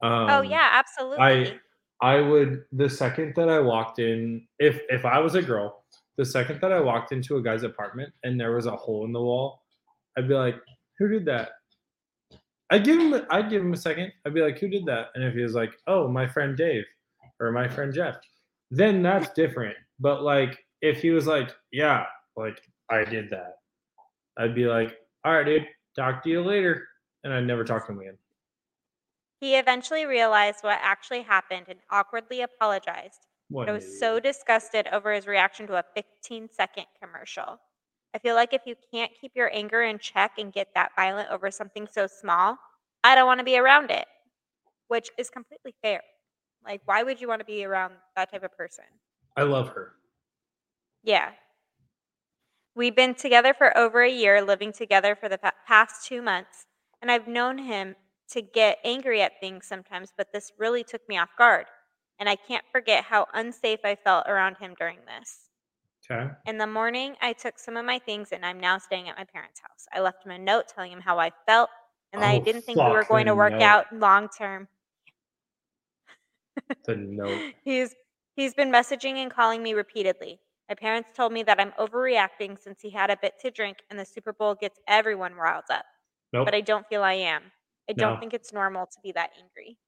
Um, 0.02 0.30
oh 0.30 0.40
yeah, 0.42 0.68
absolutely. 0.72 1.58
I 2.02 2.20
would 2.20 2.64
the 2.72 2.88
second 2.88 3.34
that 3.36 3.48
I 3.50 3.58
walked 3.60 3.98
in, 3.98 4.46
if 4.58 4.80
if 4.88 5.04
I 5.04 5.18
was 5.18 5.34
a 5.34 5.42
girl, 5.42 5.84
the 6.16 6.24
second 6.24 6.60
that 6.62 6.72
I 6.72 6.80
walked 6.80 7.12
into 7.12 7.36
a 7.36 7.42
guy's 7.42 7.64
apartment 7.64 8.12
and 8.22 8.40
there 8.40 8.52
was 8.52 8.64
a 8.66 8.74
hole 8.76 9.04
in 9.04 9.12
the 9.12 9.20
wall, 9.20 9.62
I'd 10.16 10.28
be 10.28 10.34
like, 10.34 10.56
"Who 10.98 11.08
did 11.08 11.24
that?" 11.26 11.50
I'd 12.70 12.84
give 12.84 12.98
him 12.98 13.26
I'd 13.30 13.50
give 13.50 13.62
him 13.62 13.72
a 13.72 13.76
second. 13.76 14.12
I'd 14.24 14.34
be 14.34 14.42
like, 14.42 14.58
"Who 14.58 14.68
did 14.68 14.86
that?" 14.86 15.08
And 15.14 15.24
if 15.24 15.34
he 15.34 15.42
was 15.42 15.54
like, 15.54 15.72
"Oh, 15.86 16.08
my 16.08 16.26
friend 16.26 16.56
Dave," 16.56 16.84
or 17.40 17.50
"My 17.50 17.68
friend 17.68 17.92
Jeff," 17.92 18.16
then 18.70 19.02
that's 19.02 19.30
different. 19.30 19.76
But 19.98 20.22
like, 20.22 20.64
if 20.80 21.02
he 21.02 21.10
was 21.10 21.26
like, 21.26 21.50
"Yeah, 21.72 22.06
like 22.36 22.60
I 22.88 23.04
did 23.04 23.28
that," 23.30 23.58
I'd 24.38 24.54
be 24.54 24.66
like, 24.66 24.98
"All 25.24 25.32
right, 25.32 25.44
dude, 25.44 25.68
talk 25.96 26.22
to 26.22 26.30
you 26.30 26.42
later," 26.42 26.86
and 27.24 27.32
I'd 27.32 27.46
never 27.46 27.64
talk 27.64 27.86
to 27.86 27.92
him 27.92 28.00
again. 28.00 28.18
He 29.40 29.56
eventually 29.56 30.04
realized 30.04 30.62
what 30.62 30.78
actually 30.82 31.22
happened 31.22 31.66
and 31.68 31.80
awkwardly 31.90 32.42
apologized. 32.42 33.26
What 33.48 33.68
I 33.68 33.72
was 33.72 33.98
so 33.98 34.20
disgusted 34.20 34.86
over 34.92 35.12
his 35.12 35.26
reaction 35.26 35.66
to 35.66 35.76
a 35.76 35.84
15 35.94 36.48
second 36.52 36.86
commercial. 37.02 37.58
I 38.14 38.18
feel 38.18 38.34
like 38.34 38.52
if 38.52 38.62
you 38.66 38.74
can't 38.92 39.12
keep 39.20 39.32
your 39.34 39.50
anger 39.54 39.82
in 39.82 39.98
check 39.98 40.32
and 40.38 40.52
get 40.52 40.68
that 40.74 40.90
violent 40.96 41.30
over 41.30 41.50
something 41.50 41.86
so 41.90 42.06
small, 42.06 42.56
I 43.04 43.14
don't 43.14 43.26
want 43.26 43.38
to 43.38 43.44
be 43.44 43.56
around 43.58 43.90
it, 43.90 44.06
which 44.88 45.10
is 45.16 45.30
completely 45.30 45.74
fair. 45.82 46.02
Like, 46.64 46.82
why 46.84 47.02
would 47.02 47.20
you 47.20 47.28
want 47.28 47.40
to 47.40 47.44
be 47.44 47.64
around 47.64 47.94
that 48.16 48.30
type 48.30 48.42
of 48.42 48.56
person? 48.56 48.84
I 49.36 49.44
love 49.44 49.68
her. 49.70 49.92
Yeah. 51.02 51.30
We've 52.74 52.94
been 52.94 53.14
together 53.14 53.54
for 53.54 53.76
over 53.76 54.02
a 54.02 54.10
year, 54.10 54.42
living 54.42 54.72
together 54.72 55.16
for 55.16 55.28
the 55.28 55.38
pa- 55.38 55.52
past 55.66 56.06
two 56.06 56.22
months, 56.22 56.66
and 57.00 57.10
I've 57.10 57.28
known 57.28 57.58
him 57.58 57.96
to 58.30 58.42
get 58.42 58.78
angry 58.84 59.22
at 59.22 59.40
things 59.40 59.66
sometimes, 59.66 60.12
but 60.16 60.32
this 60.32 60.52
really 60.58 60.84
took 60.84 61.08
me 61.08 61.18
off 61.18 61.30
guard. 61.36 61.66
And 62.18 62.28
I 62.28 62.36
can't 62.36 62.64
forget 62.70 63.04
how 63.04 63.26
unsafe 63.32 63.80
I 63.84 63.96
felt 63.96 64.26
around 64.28 64.58
him 64.58 64.74
during 64.78 64.98
this. 65.06 65.49
Okay. 66.10 66.30
In 66.46 66.58
the 66.58 66.66
morning, 66.66 67.16
I 67.20 67.32
took 67.32 67.58
some 67.58 67.76
of 67.76 67.84
my 67.84 67.98
things 67.98 68.32
and 68.32 68.44
I'm 68.44 68.58
now 68.58 68.78
staying 68.78 69.08
at 69.08 69.16
my 69.16 69.24
parents' 69.24 69.60
house. 69.60 69.86
I 69.92 70.00
left 70.00 70.24
him 70.24 70.32
a 70.32 70.38
note 70.38 70.68
telling 70.68 70.90
him 70.92 71.00
how 71.00 71.18
I 71.18 71.30
felt 71.46 71.70
and 72.12 72.22
that 72.22 72.30
I 72.30 72.38
Oh, 72.38 72.44
didn't 72.44 72.62
think 72.62 72.78
we 72.84 72.90
were 72.90 73.04
going 73.04 73.26
to 73.26 73.34
work 73.34 73.60
out 73.60 73.86
long 73.92 74.28
term. 74.36 74.68
The 76.86 76.96
note. 76.96 77.42
He's 77.64 77.94
he's 78.36 78.54
been 78.54 78.70
messaging 78.72 79.16
and 79.16 79.30
calling 79.30 79.62
me 79.62 79.74
repeatedly. 79.74 80.40
My 80.68 80.74
parents 80.74 81.10
told 81.14 81.32
me 81.32 81.42
that 81.44 81.60
I'm 81.60 81.72
overreacting 81.72 82.58
since 82.60 82.80
he 82.80 82.90
had 82.90 83.10
a 83.10 83.16
bit 83.20 83.34
to 83.40 83.50
drink 83.50 83.78
and 83.90 83.98
the 83.98 84.04
Super 84.04 84.32
Bowl 84.32 84.54
gets 84.54 84.78
everyone 84.88 85.34
riled 85.34 85.64
up. 85.70 85.84
Nope. 86.32 86.46
But 86.46 86.54
I 86.54 86.60
don't 86.60 86.86
feel 86.88 87.02
I 87.02 87.14
am. 87.14 87.52
I 87.88 87.92
don't 87.92 88.12
No. 88.14 88.20
think 88.20 88.34
it's 88.34 88.52
normal 88.52 88.86
to 88.86 88.98
be 89.02 89.12
that 89.12 89.30
angry. 89.38 89.78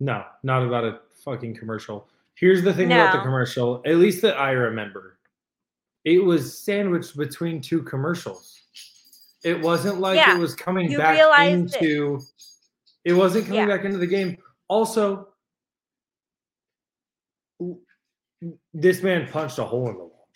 No, 0.00 0.24
not 0.42 0.62
about 0.64 0.84
a 0.84 1.00
fucking 1.24 1.54
commercial. 1.56 2.08
Here's 2.34 2.62
the 2.62 2.72
thing 2.72 2.92
about 2.92 3.12
the 3.12 3.18
No. 3.18 3.22
commercial, 3.22 3.82
at 3.86 3.96
least 3.96 4.22
that 4.22 4.38
I 4.38 4.52
remember. 4.52 5.19
It 6.04 6.24
was 6.24 6.58
sandwiched 6.58 7.16
between 7.16 7.60
two 7.60 7.82
commercials. 7.82 8.56
It 9.44 9.60
wasn't 9.60 10.00
like 10.00 10.16
Yeah, 10.16 10.36
it 10.36 10.40
was 10.40 10.54
coming 10.54 10.96
back 10.96 11.14
realized 11.16 11.76
it. 11.76 11.82
into 11.82 12.20
it. 13.04 13.12
wasn't 13.12 13.46
coming 13.46 13.60
Yeah. 13.60 13.66
back 13.76 13.84
into 13.84 13.98
the 13.98 14.06
game. 14.06 14.36
Also, 14.68 15.28
this 18.72 19.02
man 19.02 19.30
punched 19.30 19.58
a 19.58 19.64
hole 19.64 19.88
in 19.90 19.94
the 19.96 20.04
wall. 20.04 20.28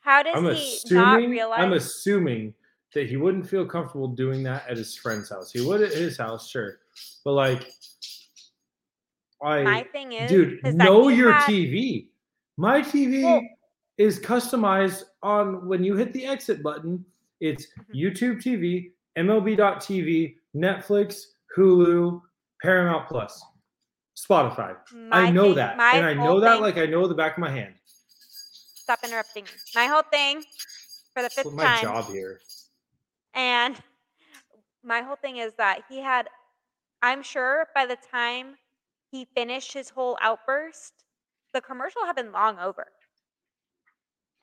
How 0.00 0.22
does 0.22 0.34
I'm 0.36 0.54
he 0.54 0.78
not 0.94 1.16
realize? 1.18 1.60
I'm 1.60 1.72
assuming 1.72 2.54
that 2.94 3.08
he 3.08 3.16
wouldn't 3.16 3.48
feel 3.48 3.66
comfortable 3.66 4.08
doing 4.08 4.42
that 4.44 4.68
at 4.68 4.76
his 4.76 4.96
friend's 4.96 5.30
house. 5.30 5.50
He 5.50 5.60
would 5.60 5.82
at 5.82 5.92
his 5.92 6.16
house, 6.16 6.48
sure. 6.48 6.78
But 7.24 7.32
like 7.32 7.72
I 9.42 9.62
My 9.62 9.82
thing 9.84 10.12
is, 10.12 10.30
dude, 10.30 10.60
is 10.64 10.74
know 10.74 11.08
your 11.08 11.32
had- 11.32 11.46
TV. 11.50 12.08
My 12.56 12.80
TV 12.82 13.24
Well- 13.24 13.42
is 13.98 14.18
customized 14.20 15.04
on 15.22 15.66
when 15.68 15.84
you 15.84 15.94
hit 15.94 16.12
the 16.12 16.26
exit 16.26 16.62
button, 16.62 17.04
it's 17.40 17.66
Mhm. 17.66 17.94
YouTube 17.94 18.42
TV, 18.42 18.92
MLB.TV, 19.16 20.38
Netflix, 20.54 21.26
Hulu, 21.56 22.20
Paramount 22.62 23.06
Plus, 23.08 23.42
Spotify. 24.16 24.76
I 25.12 25.30
know 25.30 25.44
thing- 25.46 25.54
that. 25.56 25.72
And 25.94 26.04
I 26.06 26.14
know 26.14 26.40
that 26.40 26.54
thing- 26.54 26.62
like 26.62 26.76
I 26.78 26.86
know 26.86 27.06
the 27.06 27.14
back 27.14 27.32
of 27.32 27.38
my 27.38 27.50
hand. 27.50 27.74
stop 28.76 29.02
interrupting 29.02 29.44
me. 29.44 29.50
My 29.74 29.86
whole 29.86 30.02
thing 30.02 30.44
for 31.14 31.22
the 31.22 31.30
fifth 31.30 31.50
my 31.54 31.64
time, 31.64 31.82
job 31.82 32.04
here. 32.06 32.38
and 33.32 33.82
my 34.82 35.00
whole 35.00 35.16
thing 35.16 35.38
is 35.38 35.54
that 35.54 35.84
he 35.88 36.00
had. 36.00 36.28
I'm 37.00 37.22
sure 37.22 37.66
by 37.74 37.86
the 37.86 37.96
time 37.96 38.58
he 39.10 39.24
finished 39.34 39.72
his 39.72 39.88
whole 39.88 40.18
outburst, 40.20 40.92
the 41.54 41.62
commercial 41.62 42.04
had 42.04 42.14
been 42.16 42.30
long 42.32 42.58
over. 42.58 42.92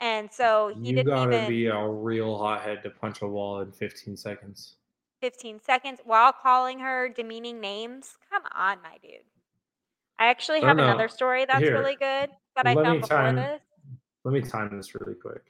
And 0.01 0.31
so 0.31 0.73
he 0.75 0.89
You 0.89 0.95
didn't 0.95 1.13
gotta 1.13 1.35
even 1.37 1.47
be 1.49 1.67
a 1.67 1.87
real 1.87 2.35
hothead 2.37 2.81
to 2.83 2.89
punch 2.89 3.21
a 3.21 3.27
wall 3.27 3.61
in 3.61 3.71
15 3.71 4.17
seconds. 4.17 4.75
15 5.21 5.59
seconds 5.61 5.99
while 6.03 6.33
calling 6.33 6.79
her 6.79 7.07
demeaning 7.07 7.59
names. 7.61 8.17
Come 8.31 8.41
on, 8.55 8.81
my 8.81 8.97
dude. 9.03 9.21
I 10.17 10.25
actually 10.27 10.59
Oh, 10.61 10.65
have 10.65 10.77
no. 10.77 10.85
another 10.85 11.07
story 11.07 11.45
that's 11.45 11.59
Here, 11.59 11.77
really 11.77 11.95
good 11.95 12.31
that 12.55 12.65
I 12.67 12.73
let 12.73 12.83
found 12.85 13.01
before 13.01 13.17
time- 13.17 13.35
this. 13.35 13.61
Let 14.23 14.33
me 14.33 14.41
time 14.41 14.75
this 14.75 14.95
really 14.95 15.15
quick. 15.15 15.43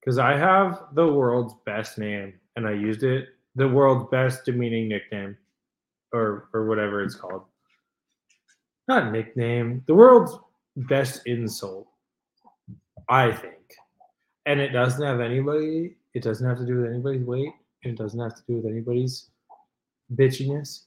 Because 0.00 0.18
I 0.18 0.36
have 0.36 0.94
the 0.94 1.12
world's 1.12 1.54
best 1.64 1.98
name 1.98 2.40
and 2.56 2.66
I 2.66 2.72
used 2.72 3.02
it, 3.04 3.28
the 3.54 3.68
world's 3.68 4.08
best 4.10 4.44
demeaning 4.44 4.88
nickname 4.88 5.36
or 6.12 6.48
or 6.52 6.66
whatever 6.66 7.02
it's 7.02 7.14
called. 7.14 7.44
Not 8.88 9.12
nickname, 9.12 9.84
the 9.86 9.94
world's 9.94 10.36
best 10.76 11.26
insult, 11.26 11.88
I 13.10 13.32
think. 13.32 13.54
And 14.46 14.60
it 14.60 14.70
doesn't 14.70 15.04
have 15.04 15.20
anybody, 15.20 15.96
it 16.14 16.22
doesn't 16.22 16.46
have 16.48 16.58
to 16.58 16.66
do 16.66 16.76
with 16.80 16.90
anybody's 16.90 17.22
weight, 17.26 17.52
it 17.82 17.96
doesn't 17.98 18.18
have 18.18 18.34
to 18.36 18.42
do 18.48 18.56
with 18.56 18.66
anybody's 18.66 19.28
bitchiness. 20.14 20.84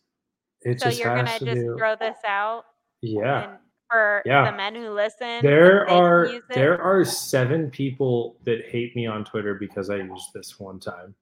It 0.61 0.79
So 0.79 0.87
just 0.87 0.99
you're 0.99 1.15
gonna 1.15 1.37
to 1.39 1.45
just 1.45 1.61
do. 1.61 1.75
throw 1.77 1.95
this 1.95 2.17
out 2.25 2.65
yeah. 3.01 3.57
for 3.89 4.21
Yeah. 4.25 4.49
the 4.49 4.57
men 4.57 4.75
who 4.75 4.89
listen. 4.89 5.41
There 5.43 5.85
so 5.87 5.93
they 5.93 5.95
can 5.95 6.03
are 6.03 6.41
there 6.49 6.81
are 6.81 7.05
seven 7.05 7.69
people 7.69 8.37
that 8.45 8.65
hate 8.65 8.95
me 8.95 9.05
on 9.05 9.23
Twitter 9.25 9.55
because 9.55 9.89
I 9.89 9.97
used 9.97 10.33
this 10.33 10.59
one 10.59 10.79
time. 10.79 11.13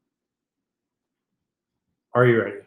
Are 2.14 2.26
you 2.26 2.42
ready? 2.42 2.58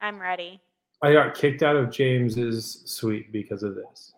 I'm 0.00 0.20
ready. 0.20 0.60
I 1.02 1.12
got 1.12 1.34
kicked 1.34 1.62
out 1.62 1.76
of 1.76 1.90
James's 1.90 2.82
suite 2.84 3.32
because 3.32 3.62
of 3.62 3.74
this. 3.74 4.12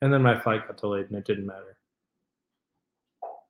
And 0.00 0.12
then 0.12 0.22
my 0.22 0.38
flight 0.38 0.66
got 0.66 0.76
delayed 0.78 1.06
and 1.06 1.16
it 1.16 1.24
didn't 1.24 1.46
matter. 1.46 1.71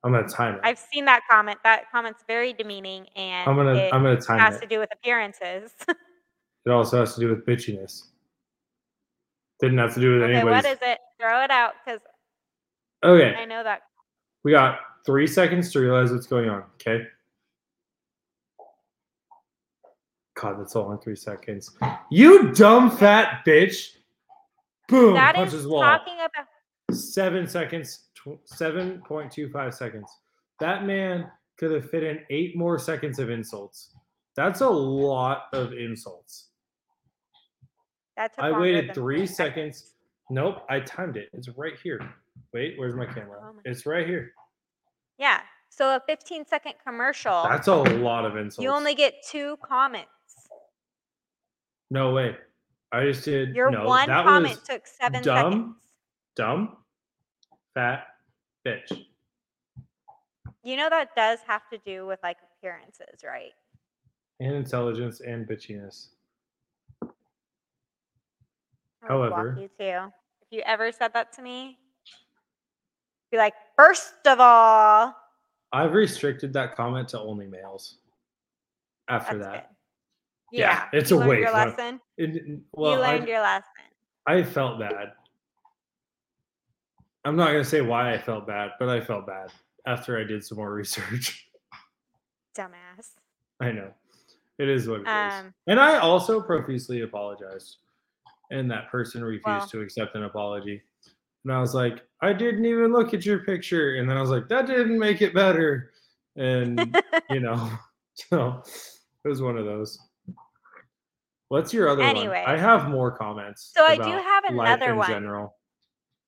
I'm 0.03 0.11
gonna 0.11 0.27
time 0.27 0.55
it. 0.55 0.61
I've 0.63 0.79
seen 0.93 1.05
that 1.05 1.21
comment. 1.29 1.59
That 1.63 1.89
comment's 1.91 2.23
very 2.27 2.53
demeaning 2.53 3.07
and 3.15 3.49
I'm 3.49 3.55
gonna 3.55 3.73
it 3.75 3.93
I'm 3.93 4.03
gonna 4.03 4.19
time 4.19 4.39
has 4.39 4.55
it. 4.55 4.59
Has 4.59 4.61
to 4.61 4.67
do 4.67 4.79
with 4.79 4.89
appearances. 4.93 5.71
It 6.65 6.71
also 6.71 7.01
has 7.01 7.13
to 7.15 7.19
do 7.19 7.27
with 7.27 7.45
bitchiness. 7.45 8.03
Didn't 9.59 9.79
have 9.79 9.93
to 9.95 9.99
do 9.99 10.13
with 10.13 10.23
okay, 10.23 10.35
anybody's. 10.35 10.63
what 10.63 10.71
is 10.71 10.77
it? 10.81 10.99
Throw 11.19 11.43
it 11.43 11.51
out 11.51 11.73
because 11.83 11.99
Okay. 13.03 13.35
I 13.35 13.45
know 13.45 13.63
that. 13.63 13.81
We 14.43 14.51
got 14.51 14.79
three 15.05 15.27
seconds 15.27 15.71
to 15.73 15.79
realize 15.79 16.11
what's 16.11 16.27
going 16.27 16.49
on. 16.49 16.63
Okay. 16.75 17.05
God, 20.35 20.59
that's 20.59 20.75
all 20.75 20.91
in 20.93 20.97
three 20.99 21.15
seconds. 21.15 21.75
You 22.09 22.51
dumb 22.53 22.89
fat 22.89 23.43
bitch. 23.45 23.97
Boom. 24.87 25.13
That 25.13 25.35
is 25.35 25.39
punches 25.39 25.67
wall. 25.67 25.81
talking 25.81 26.15
about 26.15 26.47
Seven 26.95 27.47
seconds. 27.47 27.99
Tw- 28.23 28.39
Seven 28.45 29.01
point 29.07 29.31
two 29.31 29.49
five 29.49 29.73
seconds. 29.73 30.09
That 30.59 30.85
man 30.85 31.29
could 31.57 31.71
have 31.71 31.89
fit 31.89 32.03
in 32.03 32.19
eight 32.29 32.55
more 32.57 32.79
seconds 32.79 33.19
of 33.19 33.29
insults. 33.29 33.91
That's 34.35 34.61
a 34.61 34.69
lot 34.69 35.45
of 35.53 35.73
insults. 35.73 36.47
that 38.17 38.33
took 38.33 38.43
I 38.43 38.57
waited 38.57 38.93
three 38.93 39.25
four 39.25 39.27
seconds. 39.27 39.93
Nope, 40.29 40.63
I 40.69 40.79
timed 40.79 41.17
it. 41.17 41.29
It's 41.33 41.49
right 41.49 41.77
here. 41.83 41.99
Wait, 42.53 42.75
where's 42.77 42.95
my 42.95 43.05
camera? 43.05 43.39
Oh 43.43 43.53
my- 43.53 43.61
It's 43.65 43.85
right 43.85 44.07
here. 44.07 44.31
Yeah. 45.17 45.41
So 45.69 45.95
a 45.95 45.99
15 46.07 46.45
second 46.45 46.73
commercial, 46.85 47.43
That's 47.49 47.67
a 47.67 47.75
lot 47.75 48.25
of 48.25 48.37
insults. 48.37 48.63
you 48.63 48.69
only 48.69 48.93
get 48.93 49.15
two 49.27 49.57
comments. 49.63 50.07
No 51.89 52.13
way. 52.13 52.35
I 52.91 53.03
just 53.05 53.25
did. 53.25 53.55
Your 53.55 53.71
no, 53.71 53.85
one 53.85 54.07
comment 54.07 54.59
took 54.65 54.85
seven 54.85 55.23
dumb. 55.23 55.51
seconds. 55.51 55.75
dumb, 56.35 56.77
fat 57.73 58.05
bitch. 58.65 59.05
You 60.63 60.77
know 60.77 60.89
that 60.89 61.15
does 61.15 61.39
have 61.47 61.67
to 61.71 61.77
do 61.79 62.05
with 62.05 62.19
like 62.23 62.37
appearances, 62.57 63.23
right? 63.23 63.51
And 64.39 64.55
intelligence 64.55 65.21
and 65.21 65.47
bitchiness. 65.47 66.07
I 67.01 67.05
would 69.15 69.29
block 69.29 69.39
However- 69.39 69.57
you 69.59 69.67
too. 69.77 70.11
If 70.41 70.47
you 70.51 70.61
ever 70.65 70.91
said 70.91 71.13
that 71.13 71.33
to 71.33 71.41
me, 71.41 71.77
be 73.31 73.37
like, 73.37 73.53
first 73.75 74.13
of 74.27 74.39
all, 74.39 75.15
I've 75.71 75.93
restricted 75.93 76.53
that 76.53 76.75
comment 76.75 77.09
to 77.09 77.19
only 77.19 77.47
males. 77.47 77.97
After 79.09 79.37
that's 79.37 79.51
that, 79.51 79.71
good. 80.51 80.59
Yeah, 80.59 80.85
it's 80.93 81.11
you 81.11 81.17
a 81.17 81.19
learned 81.19 81.29
way 81.29 81.39
Your 81.39 81.51
lesson. 81.51 81.99
It- 82.17 82.59
well, 82.71 82.93
you 82.93 82.99
learned 82.99 83.23
I, 83.23 83.27
your 83.27 83.41
lesson. 83.41 83.67
I 84.27 84.43
felt 84.43 84.79
bad. 84.79 85.13
I'm 87.25 87.35
not 87.35 87.47
gonna 87.47 87.63
say 87.63 87.81
why 87.81 88.13
I 88.13 88.17
felt 88.17 88.45
bad, 88.47 88.71
but 88.79 88.89
I 88.89 88.99
felt 89.01 89.25
bad 89.27 89.51
after 89.87 90.17
I 90.19 90.23
did 90.23 90.43
some 90.43 90.57
more 90.57 90.73
research. 90.73 91.47
Dumbass. 92.57 93.11
I 93.59 93.71
know. 93.71 93.91
It 94.59 94.69
is 94.69 94.87
what 94.87 95.01
it 95.01 95.07
is. 95.07 95.07
Um, 95.33 95.53
And 95.67 95.79
I 95.79 95.97
also 95.97 96.39
profusely 96.41 97.01
apologized. 97.01 97.77
And 98.51 98.69
that 98.69 98.89
person 98.91 99.23
refused 99.23 99.45
Well- 99.45 99.67
to 99.67 99.81
accept 99.81 100.15
an 100.15 100.23
apology. 100.23 100.81
And 101.43 101.51
I 101.51 101.59
was 101.59 101.73
like, 101.73 102.01
I 102.21 102.31
didn't 102.31 102.65
even 102.65 102.93
look 102.93 103.13
at 103.13 103.25
your 103.25 103.39
picture. 103.39 103.95
And 103.95 104.09
then 104.09 104.15
I 104.17 104.21
was 104.21 104.29
like, 104.29 104.47
that 104.49 104.65
didn't 104.67 104.97
make 104.97 105.21
it 105.21 105.33
better. 105.33 105.91
And, 106.37 106.79
you 107.29 107.39
know, 107.41 107.69
so 108.13 108.61
it 109.25 109.27
was 109.27 109.41
one 109.41 109.57
of 109.57 109.65
those. 109.65 109.99
What's 111.49 111.73
your 111.73 111.89
other 111.89 112.03
Anyway. 112.03 112.43
one? 112.45 112.55
I 112.55 112.57
have 112.57 112.89
more 112.89 113.11
comments. 113.11 113.71
So 113.75 113.83
I 113.85 113.95
do 113.97 114.03
have 114.03 114.43
another 114.45 114.91
in 114.91 114.97
one. 114.97 115.07
general. 115.09 115.55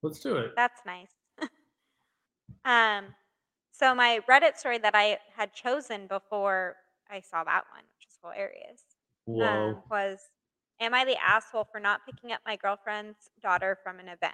Let's 0.06 0.20
do 0.20 0.36
it. 0.38 0.52
That's 0.56 0.82
nice. 0.86 1.10
um, 2.66 3.06
so 3.72 3.94
my 3.96 4.20
Reddit 4.30 4.56
story 4.58 4.78
that 4.78 4.94
I 4.96 5.18
had 5.36 5.52
chosen 5.54 6.08
before 6.08 6.76
I 7.10 7.20
saw 7.22 7.44
that 7.44 7.64
one, 7.74 7.84
which 7.98 8.08
is 8.08 8.18
hilarious, 8.22 8.84
Whoa. 9.26 9.46
um, 9.70 9.84
was 9.90 10.20
Am 10.82 10.94
I 10.94 11.06
the 11.06 11.16
asshole 11.26 11.68
for 11.72 11.80
not 11.80 12.02
picking 12.06 12.34
up 12.34 12.42
my 12.46 12.58
girlfriend's 12.58 13.30
daughter 13.42 13.78
from 13.82 14.00
an 14.00 14.10
event? 14.10 14.34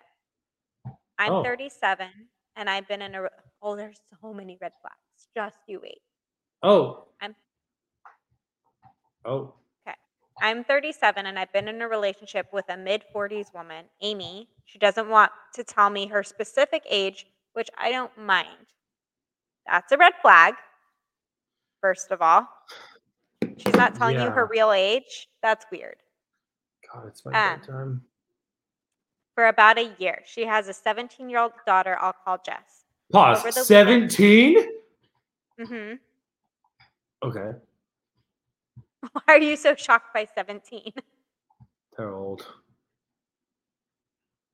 I'm 1.20 1.32
Oh. 1.34 1.44
37 1.44 2.08
and 2.56 2.70
I've 2.70 2.88
been 2.88 3.02
in 3.04 3.14
a. 3.16 3.22
re- 3.24 3.30
Oh, 3.62 3.76
there's 3.76 4.00
so 4.22 4.34
many 4.34 4.58
red 4.60 4.72
flags. 4.82 5.30
Just 5.36 5.58
you 5.68 5.80
wait. 5.82 6.02
oh. 6.64 7.06
I'm- 7.22 7.36
Oh. 9.24 9.54
I'm 10.42 10.64
37 10.64 11.26
and 11.28 11.38
I've 11.38 11.54
been 11.54 11.68
in 11.68 11.82
a 11.82 11.88
relationship 11.88 12.48
with 12.52 12.66
a 12.70 12.76
mid 12.78 13.04
40s 13.16 13.54
woman, 13.54 13.86
Amy. 14.02 14.50
She 14.66 14.80
doesn't 14.80 15.08
want 15.08 15.32
to 15.54 15.64
tell 15.64 15.90
me 15.90 16.08
her 16.08 16.24
specific 16.24 16.84
age, 16.90 17.28
which 17.54 17.70
I 17.78 17.92
don't 17.92 18.16
mind. 18.18 18.48
That's 19.68 19.92
a 19.92 19.98
red 19.98 20.14
flag, 20.22 20.56
first 21.80 22.12
of 22.12 22.22
all. 22.22 22.48
She's 23.58 23.76
not 23.76 23.96
telling 23.96 24.16
you 24.20 24.30
her 24.32 24.48
real 24.48 24.72
age. 24.72 25.28
That's 25.44 25.66
weird. 25.72 25.98
God, 26.92 27.06
it's 27.08 27.24
my 27.24 27.32
Um, 27.54 27.60
bedtime. 27.60 28.02
For 29.36 29.48
about 29.48 29.78
a 29.78 29.94
year, 30.00 30.24
she 30.26 30.46
has 30.46 30.68
a 30.68 30.74
17 30.74 31.30
year 31.30 31.40
old 31.40 31.54
daughter 31.68 31.98
I'll 32.02 32.14
call 32.14 32.40
Jess. 32.44 32.86
Pause. 33.12 33.40
over 33.40 33.52
the 33.52 33.62
weekend- 33.62 34.12
17? 34.12 34.80
hmm 35.60 35.94
Okay. 37.24 37.52
Why 39.14 39.22
are 39.28 39.40
you 39.40 39.56
so 39.56 39.76
shocked 39.76 40.14
by 40.14 40.28
17? 40.36 40.92
They're 41.98 42.14
old. 42.14 42.46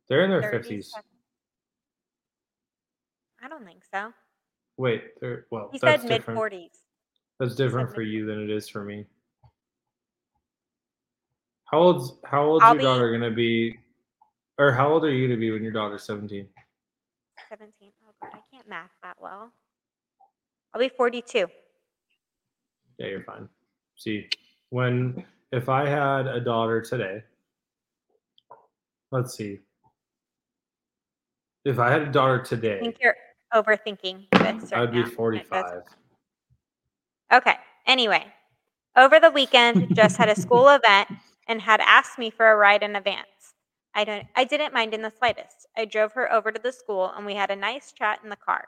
They're 0.10 0.24
in 0.24 0.30
their 0.30 0.52
50s. 0.52 0.90
I 3.44 3.48
don't 3.50 3.66
think 3.66 3.84
so. 3.94 4.12
Wait, 4.78 5.20
they're 5.22 5.46
well. 5.52 5.70
He 5.72 5.80
that's 5.80 6.02
said 6.02 6.10
mid 6.10 6.18
different. 6.20 6.40
40s. 6.40 6.70
That's 7.40 7.56
different 7.56 7.94
for 7.94 8.02
you 8.02 8.26
than 8.26 8.42
it 8.42 8.50
is 8.50 8.68
for 8.70 8.84
me. 8.84 9.06
How 11.66 11.80
old's 11.80 12.14
how 12.26 12.46
old's 12.46 12.64
I'll 12.64 12.74
your 12.74 12.80
be- 12.80 12.84
daughter 12.84 13.12
gonna 13.12 13.32
be? 13.32 13.78
Or 14.58 14.72
how 14.72 14.92
old 14.92 15.04
are 15.06 15.12
you 15.12 15.28
to 15.28 15.36
be 15.38 15.52
when 15.52 15.62
your 15.62 15.72
daughter's 15.72 16.04
17? 16.04 16.48
17. 17.50 17.92
Oh, 18.08 18.12
God, 18.22 18.32
I 18.34 18.40
can't 18.52 18.68
math 18.68 18.90
that 19.04 19.16
well. 19.22 19.52
I'll 20.74 20.82
be 20.82 20.90
42. 20.90 21.46
Yeah, 22.98 23.08
you're 23.08 23.24
fine. 23.24 23.48
See, 23.98 24.30
when 24.70 25.26
if 25.52 25.70
I 25.70 25.88
had 25.88 26.28
a 26.28 26.40
daughter 26.40 26.82
today, 26.82 27.24
let's 29.12 29.36
see. 29.36 29.60
If 31.66 31.80
I 31.80 31.92
had 31.92 32.04
a 32.04 32.12
daughter 32.12 32.42
today, 32.42 32.78
I 32.78 32.82
think 32.82 32.98
you're 33.02 33.16
overthinking 33.54 34.28
this. 34.32 34.72
I'd 34.72 34.92
be 34.92 35.04
now. 35.04 35.10
45. 35.10 35.82
Okay. 37.34 37.56
Anyway, 37.88 38.26
over 38.96 39.20
the 39.20 39.32
weekend, 39.32 39.96
Jess 39.96 40.16
had 40.16 40.30
a 40.30 40.40
school 40.40 40.70
event 40.84 41.10
and 41.48 41.62
had 41.62 41.82
asked 41.82 42.20
me 42.20 42.30
for 42.30 42.52
a 42.52 42.56
ride 42.56 42.84
in 42.84 42.96
advance. 42.96 43.28
I 43.96 44.04
don't 44.04 44.28
I 44.36 44.44
didn't 44.44 44.74
mind 44.74 44.94
in 44.94 45.02
the 45.02 45.12
slightest. 45.18 45.68
I 45.76 45.86
drove 45.86 46.14
her 46.14 46.32
over 46.32 46.52
to 46.52 46.62
the 46.62 46.72
school 46.72 47.12
and 47.16 47.26
we 47.26 47.34
had 47.34 47.50
a 47.50 47.56
nice 47.56 47.92
chat 47.94 48.20
in 48.24 48.30
the 48.30 48.36
car. 48.36 48.66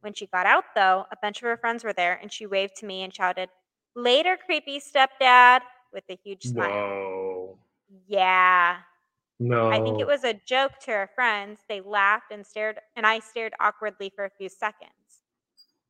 When 0.00 0.14
she 0.14 0.26
got 0.26 0.46
out 0.46 0.64
though, 0.74 1.06
a 1.12 1.16
bunch 1.22 1.38
of 1.38 1.44
her 1.44 1.56
friends 1.56 1.84
were 1.84 1.92
there 1.92 2.18
and 2.20 2.32
she 2.32 2.46
waved 2.46 2.76
to 2.76 2.86
me 2.86 3.02
and 3.02 3.14
shouted, 3.14 3.48
"Later, 3.94 4.36
creepy 4.36 4.80
stepdad," 4.80 5.60
with 5.92 6.04
a 6.08 6.16
huge 6.16 6.44
smile. 6.44 6.70
Whoa. 6.70 7.58
Yeah. 8.06 8.78
No. 9.40 9.70
I 9.70 9.80
think 9.82 10.00
it 10.00 10.06
was 10.06 10.24
a 10.24 10.34
joke 10.34 10.78
to 10.80 10.90
her 10.92 11.10
friends. 11.14 11.60
They 11.68 11.80
laughed 11.80 12.30
and 12.30 12.46
stared, 12.46 12.78
and 12.96 13.06
I 13.06 13.18
stared 13.18 13.52
awkwardly 13.60 14.10
for 14.14 14.24
a 14.24 14.30
few 14.30 14.48
seconds. 14.48 14.90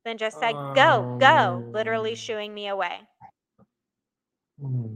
Then 0.04 0.18
just 0.18 0.38
said, 0.38 0.52
Go, 0.74 1.16
go, 1.18 1.62
literally 1.72 2.12
Oh. 2.12 2.16
shooing 2.16 2.52
me 2.54 2.68
away. 2.68 3.00
Hmm. 4.60 4.94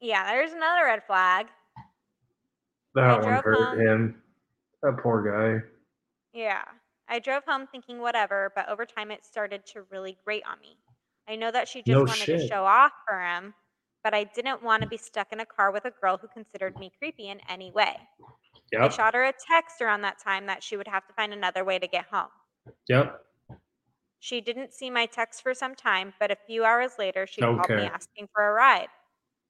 Yeah, 0.00 0.24
there's 0.32 0.52
another 0.52 0.84
red 0.84 1.04
flag. 1.04 1.46
That 2.94 3.22
one 3.22 3.32
hurt 3.32 3.56
home. 3.56 3.80
him. 3.80 4.22
That 4.82 4.98
poor 5.02 5.22
guy. 5.22 5.66
Yeah. 6.32 6.64
I 7.08 7.18
drove 7.18 7.44
home 7.44 7.66
thinking 7.66 7.98
whatever, 8.00 8.52
but 8.56 8.68
over 8.68 8.84
time 8.86 9.10
it 9.10 9.24
started 9.24 9.64
to 9.66 9.82
really 9.90 10.18
grate 10.24 10.42
on 10.46 10.60
me. 10.60 10.76
I 11.32 11.36
know 11.36 11.50
that 11.50 11.66
she 11.66 11.78
just 11.78 11.88
No 11.88 12.04
wanted 12.04 12.26
to 12.26 12.46
show 12.46 12.64
off 12.64 12.92
for 13.08 13.18
him, 13.18 13.54
but 14.04 14.12
I 14.12 14.24
didn't 14.24 14.62
want 14.62 14.82
to 14.82 14.88
be 14.88 14.98
stuck 14.98 15.32
in 15.32 15.40
a 15.40 15.46
car 15.46 15.72
with 15.72 15.86
a 15.86 15.90
girl 15.90 16.18
who 16.18 16.28
considered 16.28 16.78
me 16.78 16.92
creepy 16.98 17.30
in 17.30 17.40
any 17.48 17.72
way. 17.72 17.96
I 18.78 18.88
shot 18.90 19.14
her 19.14 19.24
a 19.24 19.32
text 19.32 19.80
around 19.80 20.02
that 20.02 20.18
time 20.22 20.44
that 20.46 20.62
she 20.62 20.76
would 20.76 20.88
have 20.88 21.06
to 21.06 21.14
find 21.14 21.32
another 21.32 21.64
way 21.64 21.78
to 21.78 21.86
get 21.86 22.04
home. 22.04 22.28
Yep. 22.88 23.24
She 24.20 24.42
didn't 24.42 24.74
see 24.74 24.90
my 24.90 25.06
text 25.06 25.42
for 25.42 25.54
some 25.54 25.74
time, 25.74 26.12
but 26.20 26.30
a 26.30 26.36
few 26.46 26.64
hours 26.64 26.92
later, 26.98 27.26
she 27.26 27.40
called 27.40 27.66
me 27.70 27.84
asking 27.84 28.28
for 28.34 28.46
a 28.48 28.52
ride. 28.52 28.88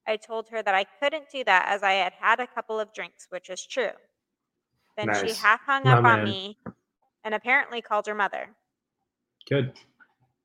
I 0.07 0.17
told 0.17 0.49
her 0.51 0.63
that 0.63 0.75
I 0.75 0.85
couldn't 0.85 1.31
do 1.33 1.43
that 1.45 1.67
as 1.69 1.83
I 1.83 1.93
had 1.95 2.13
had 2.13 2.39
a 2.39 2.47
couple 2.47 2.79
of 2.79 2.95
drinks, 2.95 3.27
which 3.31 3.51
is 3.51 3.67
true. 3.67 3.91
Then 4.97 5.13
she 5.15 5.35
half 5.35 5.61
hung 5.63 5.83
My 5.85 5.95
up 5.95 6.05
on 6.05 6.19
man. 6.19 6.25
me 6.25 6.59
and 7.25 7.35
apparently 7.35 7.83
called 7.83 8.07
her 8.07 8.15
mother. 8.15 8.51
Good. 9.49 9.73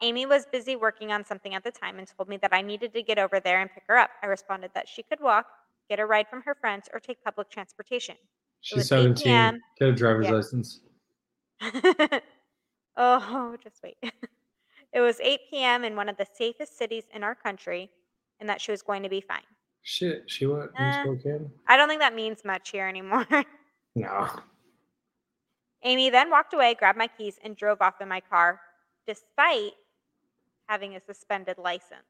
Amy 0.02 0.26
was 0.26 0.46
busy 0.52 0.76
working 0.76 1.12
on 1.12 1.26
something 1.26 1.56
at 1.56 1.64
the 1.64 1.72
time 1.72 1.98
and 1.98 2.08
told 2.08 2.30
me 2.30 2.38
that 2.38 2.54
I 2.54 2.62
needed 2.62 2.94
to 2.94 3.02
get 3.02 3.18
over 3.18 3.40
there 3.40 3.62
and 3.62 3.70
pick 3.72 3.84
her 3.88 3.98
up. 3.98 4.12
I 4.22 4.28
responded 4.28 4.72
that 4.76 4.88
she 4.88 5.02
could 5.04 5.20
walk, 5.20 5.48
get 5.90 6.00
a 6.00 6.06
ride 6.06 6.28
from 6.30 6.42
her 6.44 6.56
friends, 6.56 6.88
or 6.94 7.00
take 7.00 7.24
public 7.24 7.50
transportation. 7.50 8.16
She's 8.62 8.88
17. 8.90 9.60
Get 9.80 9.90
a 9.90 9.92
driver's 9.92 10.28
Yeah. 10.28 10.34
license. 10.34 10.82
oh, 12.98 13.56
just 13.64 13.82
wait. 13.84 13.98
it 14.94 15.02
was 15.02 15.20
8 15.20 15.40
p.m. 15.50 15.84
in 15.84 15.96
one 15.96 16.10
of 16.10 16.18
the 16.18 16.28
safest 16.32 16.78
cities 16.78 17.06
in 17.14 17.24
our 17.24 17.34
country, 17.36 17.90
and 18.40 18.48
that 18.50 18.62
she 18.62 18.72
was 18.72 18.82
going 18.84 19.02
to 19.04 19.10
be 19.10 19.22
fine. 19.22 19.42
Shit. 19.82 20.30
She 20.30 20.46
went 20.46 20.70
Uh, 20.78 20.92
Spokane? 20.92 21.50
I 21.68 21.78
don't 21.78 21.88
think 21.88 22.02
that 22.02 22.14
means 22.14 22.44
much 22.46 22.70
here 22.70 22.88
anymore. 22.88 23.26
No. 23.96 24.30
Amy 25.84 26.12
then 26.12 26.30
walked 26.30 26.54
away, 26.54 26.76
grabbed 26.76 27.00
my 27.00 27.08
keys, 27.08 27.40
and 27.44 27.56
drove 27.58 27.82
off 27.82 28.00
in 28.00 28.08
my 28.08 28.20
car, 28.20 28.62
despite 29.08 29.72
having 30.68 30.96
a 30.96 31.00
suspended 31.00 31.58
license. 31.58 32.06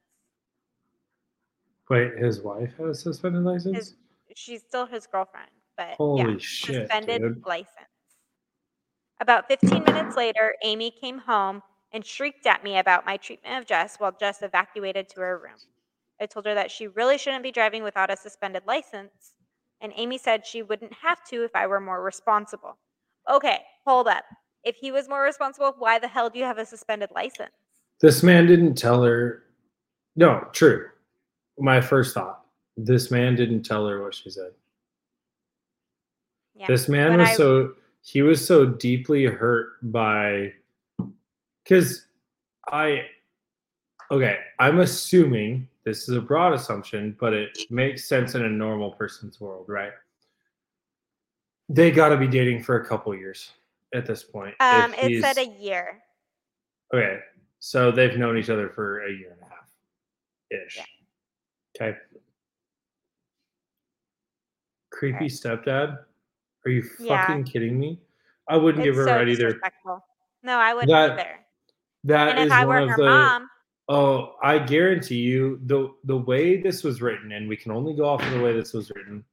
Wait, 1.90 2.18
his 2.18 2.42
wife 2.42 2.76
has 2.78 2.90
a 2.90 2.96
suspended 2.96 3.44
license? 3.44 3.76
His, 3.76 3.96
she's 4.36 4.62
still 4.62 4.86
his 4.86 5.08
girlfriend, 5.08 5.50
but 5.78 5.96
Holy 5.96 6.34
yeah, 6.34 6.38
shit, 6.38 6.76
suspended 6.76 7.22
dude. 7.22 7.46
license. 7.46 7.88
About 9.20 9.48
15 9.48 9.84
minutes 9.84 10.16
later, 10.16 10.56
Amy 10.64 10.92
came 10.92 11.18
home 11.18 11.64
and 11.92 12.06
shrieked 12.06 12.46
at 12.46 12.64
me 12.64 12.78
about 12.78 13.06
my 13.06 13.18
treatment 13.18 13.58
of 13.58 13.66
Jess 13.66 13.96
while 13.98 14.12
Jess 14.20 14.42
evacuated 14.42 15.10
to 15.10 15.22
her 15.22 15.40
room. 15.40 15.58
I 16.20 16.26
told 16.26 16.46
her 16.46 16.56
that 16.56 16.72
she 16.72 16.88
really 16.88 17.18
shouldn't 17.18 17.44
be 17.44 17.52
driving 17.52 17.84
without 17.84 18.12
a 18.12 18.18
suspended 18.18 18.64
license, 18.68 19.34
and 19.82 19.94
Amy 19.96 20.18
said 20.18 20.46
she 20.46 20.62
wouldn't 20.62 20.94
have 20.94 21.24
to 21.30 21.44
if 21.44 21.56
I 21.56 21.68
were 21.68 21.80
more 21.80 22.04
responsible. 22.04 22.78
Okay, 23.30 23.60
hold 23.86 24.08
up. 24.08 24.26
If 24.64 24.76
he 24.76 24.92
was 24.92 25.08
more 25.08 25.22
responsible, 25.24 25.74
why 25.78 26.00
the 26.00 26.08
hell 26.08 26.30
do 26.30 26.40
you 26.40 26.46
have 26.46 26.58
a 26.58 26.66
suspended 26.66 27.10
license? 27.16 27.52
This 28.00 28.24
man 28.24 28.46
didn't 28.48 28.76
tell 28.76 29.04
her. 29.04 29.44
No, 30.16 30.48
true. 30.52 30.88
My 31.58 31.82
first 31.82 32.14
thought. 32.14 32.46
This 32.76 33.10
man 33.10 33.36
didn't 33.36 33.64
tell 33.64 33.88
her 33.88 34.04
what 34.04 34.14
she 34.14 34.30
said. 34.30 34.52
Yeah. 36.56 36.68
This 36.68 36.88
man 36.88 37.12
When 37.12 37.20
was 37.20 37.30
I- 37.30 37.34
so 37.36 37.74
he 38.04 38.22
was 38.22 38.46
so 38.46 38.66
deeply 38.66 39.26
hurt 39.26 39.74
by 39.92 40.54
because 41.64 42.06
I 42.72 43.06
okay, 44.12 44.38
I'm 44.60 44.80
assuming 44.80 45.68
this 45.84 46.08
is 46.08 46.16
a 46.16 46.22
broad 46.22 46.54
assumption, 46.54 47.16
but 47.20 47.34
it 47.34 47.58
makes 47.70 48.06
sense 48.06 48.36
in 48.36 48.46
a 48.46 48.50
normal 48.50 48.92
person's 48.92 49.40
world, 49.42 49.66
right? 49.68 49.92
They 51.70 51.92
got 51.92 52.10
to 52.10 52.18
be 52.18 52.28
dating 52.28 52.64
for 52.64 52.80
a 52.82 52.86
couple 52.86 53.14
years 53.16 53.52
at 53.94 54.06
this 54.06 54.24
point. 54.24 54.56
Um, 54.62 54.94
it 54.98 55.22
said 55.22 55.38
a 55.38 55.48
year. 55.48 56.02
Okay, 56.94 57.20
so 57.60 57.92
they've 57.92 58.18
known 58.18 58.38
each 58.38 58.50
other 58.50 58.70
for 58.70 59.06
a 59.06 59.12
year 59.12 59.32
and 59.34 59.42
a 59.42 59.46
half 59.46 59.70
ish. 60.66 60.78
Yeah. 60.78 61.88
Okay. 61.88 61.98
Creepy 64.92 65.26
stepdad? 65.28 66.04
Are 66.66 66.72
you 66.72 66.84
Yeah. 67.00 67.26
fucking 67.28 67.44
kidding 67.46 67.80
me? 67.80 68.00
I 68.48 68.58
wouldn't 68.58 68.84
give 68.84 68.96
It's 68.98 68.98
her 68.98 69.04
a 69.04 69.08
so 69.08 69.16
ride 69.18 69.30
either. 69.30 69.62
No, 70.44 70.58
I 70.58 70.74
wouldn't 70.74 70.90
That 70.92 71.12
either. 71.20 71.40
That 72.06 72.30
And 72.30 72.40
is 72.40 72.46
if 72.48 72.52
I 72.54 72.66
one 72.66 72.76
were 72.76 72.84
of 72.84 72.90
her 72.92 72.98
the 72.98 73.06
mom, 73.06 73.50
oh, 73.90 74.36
I 74.42 74.60
guarantee 74.60 75.18
you 75.18 75.60
the 75.66 75.94
the 76.06 76.18
way 76.18 76.62
this 76.62 76.84
was 76.84 77.02
written, 77.02 77.32
and 77.34 77.50
we 77.50 77.58
can 77.58 77.72
only 77.72 77.94
go 77.94 78.06
off 78.08 78.24
of 78.24 78.32
the 78.32 78.40
way 78.40 78.54
this 78.54 78.74
was 78.74 78.90
written. 78.92 79.26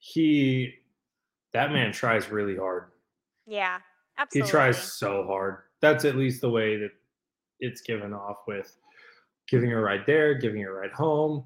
He, 0.00 0.74
that 1.52 1.72
man 1.72 1.92
tries 1.92 2.28
really 2.30 2.56
hard. 2.56 2.90
yeah, 3.46 3.80
absolutely. 4.18 4.46
He 4.46 4.50
tries 4.50 4.92
so 4.92 5.24
hard. 5.26 5.62
That's 5.80 6.04
at 6.04 6.16
least 6.16 6.40
the 6.40 6.50
way 6.50 6.76
that 6.76 6.90
it's 7.60 7.80
given 7.82 8.12
off 8.12 8.38
with 8.46 8.76
giving 9.48 9.72
a 9.72 9.80
ride 9.80 10.04
there, 10.06 10.34
giving 10.34 10.64
a 10.64 10.70
ride 10.70 10.92
home, 10.92 11.44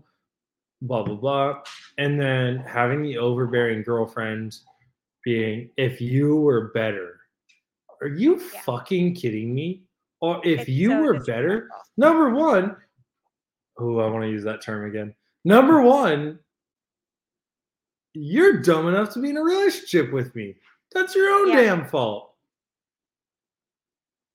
blah 0.82 1.02
blah 1.02 1.14
blah, 1.14 1.62
and 1.98 2.20
then 2.20 2.58
having 2.58 3.02
the 3.02 3.18
overbearing 3.18 3.82
girlfriend 3.82 4.58
being, 5.24 5.70
if 5.76 6.00
you 6.00 6.36
were 6.36 6.68
better, 6.72 7.20
are 8.00 8.08
you 8.08 8.40
Yeah. 8.40 8.60
fucking 8.62 9.14
kidding 9.14 9.54
me? 9.54 9.84
Or 10.20 10.40
if 10.44 10.60
It's 10.60 10.68
you 10.68 10.90
so 10.90 11.00
were 11.02 11.24
better, 11.24 11.68
number 11.96 12.30
one, 12.30 12.76
oh, 13.78 13.98
I 13.98 14.08
want 14.10 14.24
to 14.24 14.30
use 14.30 14.44
that 14.44 14.62
term 14.62 14.88
again. 14.88 15.14
Number 15.44 15.82
one, 15.82 16.38
you're 18.14 18.60
dumb 18.60 18.88
enough 18.88 19.12
to 19.14 19.20
be 19.20 19.30
in 19.30 19.36
a 19.36 19.42
relationship 19.42 20.12
with 20.12 20.34
me. 20.34 20.56
That's 20.92 21.14
your 21.14 21.30
own 21.30 21.48
Yeah. 21.48 21.62
damn 21.62 21.86
fault. 21.86 22.31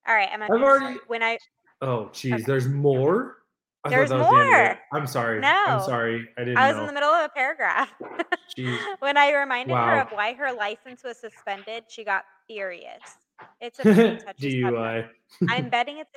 All 0.07 0.15
right, 0.15 0.29
I'm 0.31 0.41
I've 0.41 0.49
gonna 0.49 0.63
already- 0.65 0.99
when 1.07 1.21
I 1.23 1.37
Oh, 1.81 2.09
geez, 2.11 2.33
Okay. 2.33 2.43
there's 2.43 2.67
more. 2.67 3.37
I 3.83 3.89
thought 3.89 3.95
There's 3.95 4.09
that 4.09 4.17
was 4.17 4.27
the 4.27 4.35
end 4.39 4.47
of 4.49 4.71
it. 4.71 4.79
more. 4.91 4.99
I'm 5.01 5.07
sorry. 5.07 5.39
No. 5.39 5.63
I'm 5.67 5.81
sorry. 5.83 6.27
I 6.37 6.41
didn't 6.43 6.57
I 6.57 6.67
was 6.69 6.75
know. 6.75 6.81
in 6.81 6.87
the 6.87 6.93
middle 6.93 7.09
of 7.09 7.23
a 7.25 7.29
paragraph. 7.29 7.89
Jeez. 8.57 8.77
when 8.99 9.15
I 9.17 9.31
reminded 9.33 9.75
her 9.75 10.01
of 10.01 10.09
why 10.11 10.33
her 10.33 10.51
license 10.51 11.03
was 11.03 11.17
suspended, 11.17 11.83
she 11.87 12.03
got 12.03 12.25
furious. 12.47 13.17
It's 13.61 13.77
a 13.79 13.83
pretty 13.83 14.17
touchy 14.17 14.61
subject. 14.63 14.75
DUI. 14.75 15.09
I'm 15.49 15.69
betting 15.69 15.99
it's 15.99 16.11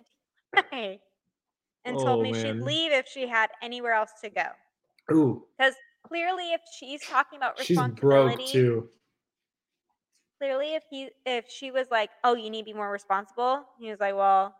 a 0.56 0.62
DUI. 0.62 0.98
And 1.86 1.96
told 1.96 2.20
Oh, 2.20 2.22
me 2.22 2.32
man. 2.32 2.42
she'd 2.56 2.62
leave 2.62 2.92
if 2.92 3.06
she 3.08 3.26
had 3.26 3.48
anywhere 3.62 3.92
else 3.94 4.10
to 4.22 4.28
go. 4.30 4.44
Ooh, 5.12 5.46
Because 5.58 5.74
clearly, 6.06 6.52
if 6.52 6.60
she's 6.78 7.00
talking 7.06 7.38
about 7.38 7.58
responsibility, 7.58 8.44
she's 8.46 8.52
broke 8.52 8.84
too. 8.84 8.88
Clearly 10.40 10.74
if 10.74 10.82
he 10.90 11.10
if 11.26 11.48
she 11.48 11.70
was 11.70 11.88
like, 11.90 12.10
"Oh, 12.24 12.34
you 12.34 12.50
need 12.50 12.62
to 12.62 12.72
be 12.72 12.72
more 12.72 12.90
responsible," 12.90 13.64
he 13.78 13.90
was 13.90 14.00
like, 14.00 14.14
"Well, 14.14 14.54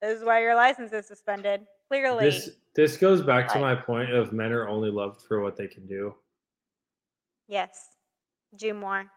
this 0.00 0.18
is 0.18 0.24
why 0.24 0.40
your 0.40 0.54
license 0.54 0.92
is 0.92 1.06
suspended." 1.06 1.66
Clearly, 1.88 2.24
This 2.26 2.50
this 2.74 2.96
goes 2.96 3.22
back 3.22 3.50
to 3.52 3.58
my 3.58 3.74
point 3.74 4.12
of 4.12 4.32
men 4.32 4.52
are 4.52 4.68
only 4.68 4.90
loved 4.90 5.22
for 5.22 5.40
what 5.40 5.56
they 5.56 5.66
can 5.66 5.86
do. 5.86 6.14
yes, 7.48 7.96
do 8.56 8.74
more. 8.74 9.10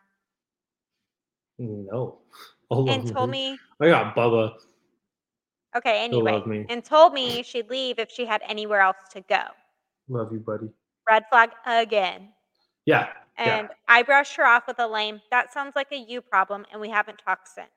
No. 1.60 2.20
All 2.70 2.90
And 2.90 3.04
told 3.06 3.28
them. 3.28 3.32
me, 3.32 3.60
I 3.82 3.88
got 3.90 4.16
Bubba. 4.16 4.54
okay, 5.76 6.04
anyway, 6.06 6.42
me. 6.46 6.66
and 6.70 6.84
told 6.84 7.12
me 7.14 7.44
she'd 7.44 7.70
leave 7.70 8.00
if 8.00 8.10
she 8.10 8.26
had 8.26 8.42
anywhere 8.48 8.80
else 8.80 8.96
to 9.12 9.20
go. 9.22 9.44
Love 10.08 10.32
you, 10.32 10.40
buddy. 10.40 10.70
Red 11.10 11.26
flag 11.30 11.52
again. 11.66 12.30
Yeah. 12.86 13.10
Yeah. 13.38 13.60
And 13.60 13.70
I 13.88 14.04
brushed 14.04 14.36
her 14.36 14.46
off 14.46 14.68
with 14.68 14.80
a 14.80 14.88
lame, 14.88 15.22
that 15.32 15.54
sounds 15.54 15.74
like 15.76 15.92
a 15.92 15.98
you 15.98 16.22
problem, 16.22 16.66
and 16.72 16.80
we 16.80 16.90
haven't 16.90 17.22
talked 17.26 17.48
since. 17.48 17.70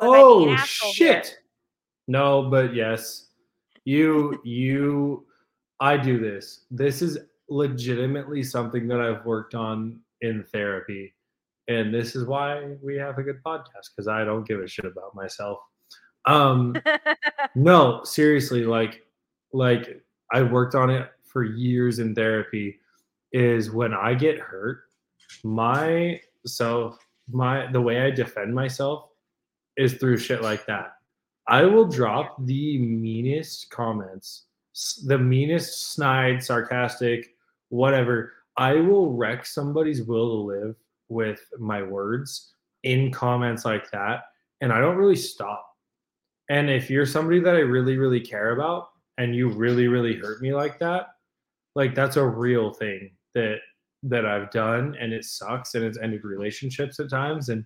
Was 0.00 0.10
I 0.10 0.22
being 0.22 0.48
an 0.50 0.58
Oh 0.58 0.62
asshole 0.62 0.92
here? 0.92 1.22
shit. 1.22 1.38
No, 2.08 2.42
but 2.50 2.74
yes. 2.74 3.28
You 3.84 4.40
you 4.44 5.26
I 5.80 5.96
do 5.96 6.18
this. 6.18 6.64
This 6.70 7.02
is 7.02 7.18
legitimately 7.48 8.42
something 8.42 8.86
that 8.88 9.00
I've 9.00 9.24
worked 9.24 9.54
on 9.54 10.00
in 10.20 10.44
therapy. 10.44 11.14
And 11.68 11.94
this 11.94 12.14
is 12.14 12.26
why 12.26 12.76
we 12.82 12.96
have 12.96 13.18
a 13.18 13.22
good 13.22 13.42
podcast 13.44 13.94
cuz 13.96 14.08
I 14.08 14.24
don't 14.24 14.46
give 14.46 14.60
a 14.60 14.68
shit 14.68 14.84
about 14.84 15.14
myself. 15.14 15.60
Um 16.26 16.74
no, 17.54 18.02
seriously, 18.04 18.64
like 18.64 19.06
like 19.52 20.02
I 20.32 20.42
worked 20.42 20.74
on 20.74 20.90
it 20.90 21.10
for 21.24 21.44
years 21.44 22.00
in 22.00 22.14
therapy 22.14 22.79
is 23.32 23.70
when 23.70 23.94
I 23.94 24.14
get 24.14 24.38
hurt, 24.38 24.82
my 25.44 26.20
self 26.46 26.98
my 27.30 27.70
the 27.70 27.80
way 27.80 28.00
I 28.00 28.10
defend 28.10 28.54
myself 28.54 29.08
is 29.76 29.94
through 29.94 30.18
shit 30.18 30.42
like 30.42 30.66
that. 30.66 30.94
I 31.48 31.64
will 31.64 31.86
drop 31.86 32.36
the 32.44 32.78
meanest 32.78 33.70
comments, 33.70 34.46
the 35.06 35.18
meanest 35.18 35.92
snide, 35.92 36.42
sarcastic, 36.42 37.34
whatever. 37.68 38.34
I 38.56 38.74
will 38.74 39.12
wreck 39.12 39.46
somebody's 39.46 40.02
will 40.02 40.28
to 40.28 40.52
live 40.52 40.76
with 41.08 41.40
my 41.58 41.82
words 41.82 42.52
in 42.82 43.10
comments 43.10 43.64
like 43.64 43.90
that. 43.90 44.24
And 44.60 44.72
I 44.72 44.80
don't 44.80 44.96
really 44.96 45.16
stop. 45.16 45.66
And 46.50 46.68
if 46.68 46.90
you're 46.90 47.06
somebody 47.06 47.40
that 47.40 47.56
I 47.56 47.60
really, 47.60 47.96
really 47.96 48.20
care 48.20 48.50
about 48.50 48.90
and 49.18 49.34
you 49.34 49.48
really, 49.48 49.88
really 49.88 50.16
hurt 50.16 50.42
me 50.42 50.52
like 50.52 50.78
that, 50.80 51.08
like 51.74 51.94
that's 51.94 52.16
a 52.16 52.26
real 52.26 52.72
thing 52.72 53.10
that 53.34 53.58
that 54.02 54.24
I've 54.24 54.50
done 54.50 54.96
and 54.98 55.12
it 55.12 55.24
sucks 55.24 55.74
and 55.74 55.84
it's 55.84 55.98
ended 55.98 56.24
relationships 56.24 56.98
at 57.00 57.10
times. 57.10 57.50
And 57.50 57.64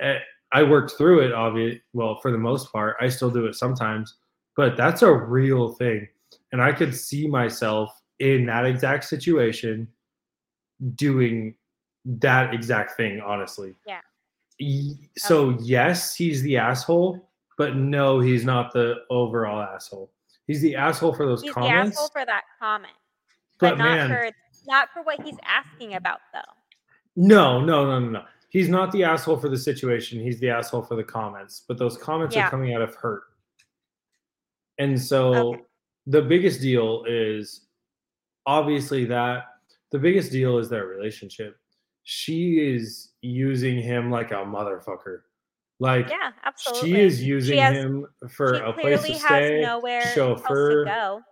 eh, 0.00 0.18
I 0.52 0.62
worked 0.62 0.92
through 0.92 1.20
it, 1.20 1.32
obviously. 1.32 1.82
Well, 1.92 2.18
for 2.20 2.32
the 2.32 2.38
most 2.38 2.72
part, 2.72 2.96
I 3.00 3.08
still 3.08 3.30
do 3.30 3.46
it 3.46 3.54
sometimes, 3.54 4.16
but 4.56 4.76
that's 4.76 5.02
a 5.02 5.12
real 5.12 5.74
thing. 5.74 6.08
And 6.52 6.60
I 6.60 6.72
could 6.72 6.94
see 6.94 7.28
myself 7.28 7.92
in 8.18 8.46
that 8.46 8.66
exact 8.66 9.04
situation 9.04 9.86
doing 10.94 11.54
that 12.04 12.54
exact 12.54 12.96
thing, 12.96 13.20
honestly. 13.20 13.74
Yeah. 13.86 14.00
So, 15.16 15.56
yes, 15.60 16.14
he's 16.14 16.42
the 16.42 16.56
asshole, 16.56 17.28
but 17.56 17.76
no, 17.76 18.18
he's 18.18 18.44
not 18.44 18.72
the 18.72 18.96
overall 19.10 19.60
asshole. 19.60 20.10
He's 20.46 20.60
the 20.62 20.74
asshole 20.74 21.14
for 21.14 21.26
those 21.26 21.42
He's 21.42 21.52
comments. 21.52 21.96
the 21.96 22.02
asshole 22.02 22.08
for 22.08 22.26
that 22.26 22.42
comment, 22.58 22.94
but, 23.60 23.76
but 23.76 23.78
not 23.78 23.84
man, 23.84 24.08
for 24.08 24.30
not 24.68 24.88
for 24.94 25.02
what 25.02 25.20
he's 25.22 25.36
asking 25.44 25.94
about 25.94 26.20
though. 26.32 26.40
No, 27.16 27.60
no, 27.60 27.84
no, 27.84 27.98
no, 27.98 28.08
no. 28.10 28.22
He's 28.50 28.68
not 28.68 28.92
the 28.92 29.02
asshole 29.04 29.38
for 29.38 29.48
the 29.48 29.58
situation. 29.58 30.20
He's 30.20 30.38
the 30.40 30.50
asshole 30.50 30.82
for 30.82 30.94
the 30.94 31.02
comments. 31.04 31.64
But 31.66 31.76
those 31.78 31.98
comments 31.98 32.34
Yeah. 32.36 32.46
are 32.46 32.50
coming 32.50 32.74
out 32.74 32.80
of 32.82 32.94
hurt. 32.94 33.24
And 34.78 35.00
so 35.00 35.34
Okay. 35.54 35.62
the 36.06 36.22
biggest 36.22 36.60
deal 36.60 37.04
is 37.08 37.66
obviously 38.46 39.04
that 39.06 39.44
the 39.90 39.98
biggest 39.98 40.30
deal 40.30 40.58
is 40.58 40.68
their 40.68 40.86
relationship. 40.86 41.56
She 42.04 42.58
is 42.74 43.12
using 43.20 43.78
him 43.82 44.10
like 44.10 44.30
a 44.30 44.36
motherfucker. 44.36 45.22
Like 45.80 46.08
Yeah, 46.08 46.32
absolutely. 46.44 46.90
she 46.90 47.00
is 47.00 47.22
using 47.22 47.58
has- 47.58 47.76
him 47.76 48.06
for 48.30 48.54
a 48.54 48.72
place 48.72 49.02
to 49.04 49.14
stay, 49.14 49.60
nowhere 49.62 50.02
chauffeur, 50.14 50.84
to 50.84 50.90
go. 50.90 51.22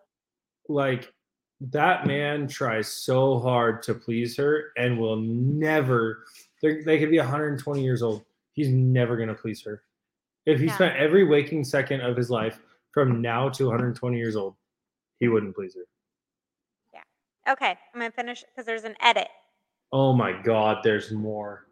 like 0.69 1.13
that 1.61 2.07
man 2.07 2.47
tries 2.47 2.87
so 2.89 3.39
hard 3.39 3.83
to 3.83 3.95
please 3.95 4.37
her 4.37 4.73
and 4.77 4.99
will 4.99 5.17
never 5.17 6.25
they're- 6.63 6.83
could 6.83 7.11
be 7.11 7.19
120 7.19 7.83
years 7.83 8.03
old 8.03 8.25
he's 8.53 8.69
never 8.69 9.17
going 9.17 9.29
to 9.29 9.35
please 9.35 9.63
her 9.63 9.83
if 10.45 10.61
he 10.61 10.67
Yeah. 10.67 10.75
spent 10.75 10.97
every 10.97 11.25
waking 11.25 11.65
second 11.65 12.01
of 12.03 12.17
his 12.17 12.31
life 12.31 12.61
from 12.93 13.21
now 13.23 13.49
to 13.51 13.67
120 13.67 14.19
years 14.19 14.37
old 14.37 14.55
he 15.19 15.29
wouldn't 15.29 15.55
please 15.55 15.75
her 15.75 15.87
Yeah. 16.93 17.03
Okay, 17.53 17.79
I'm 17.95 18.01
gonna 18.01 18.11
finish 18.11 18.43
because 18.45 18.67
there's 18.67 18.85
an 18.85 18.97
edit. 19.01 19.29
oh 19.93 20.13
my 20.13 20.33
god 20.43 20.83
there's 20.85 21.11
more 21.13 21.63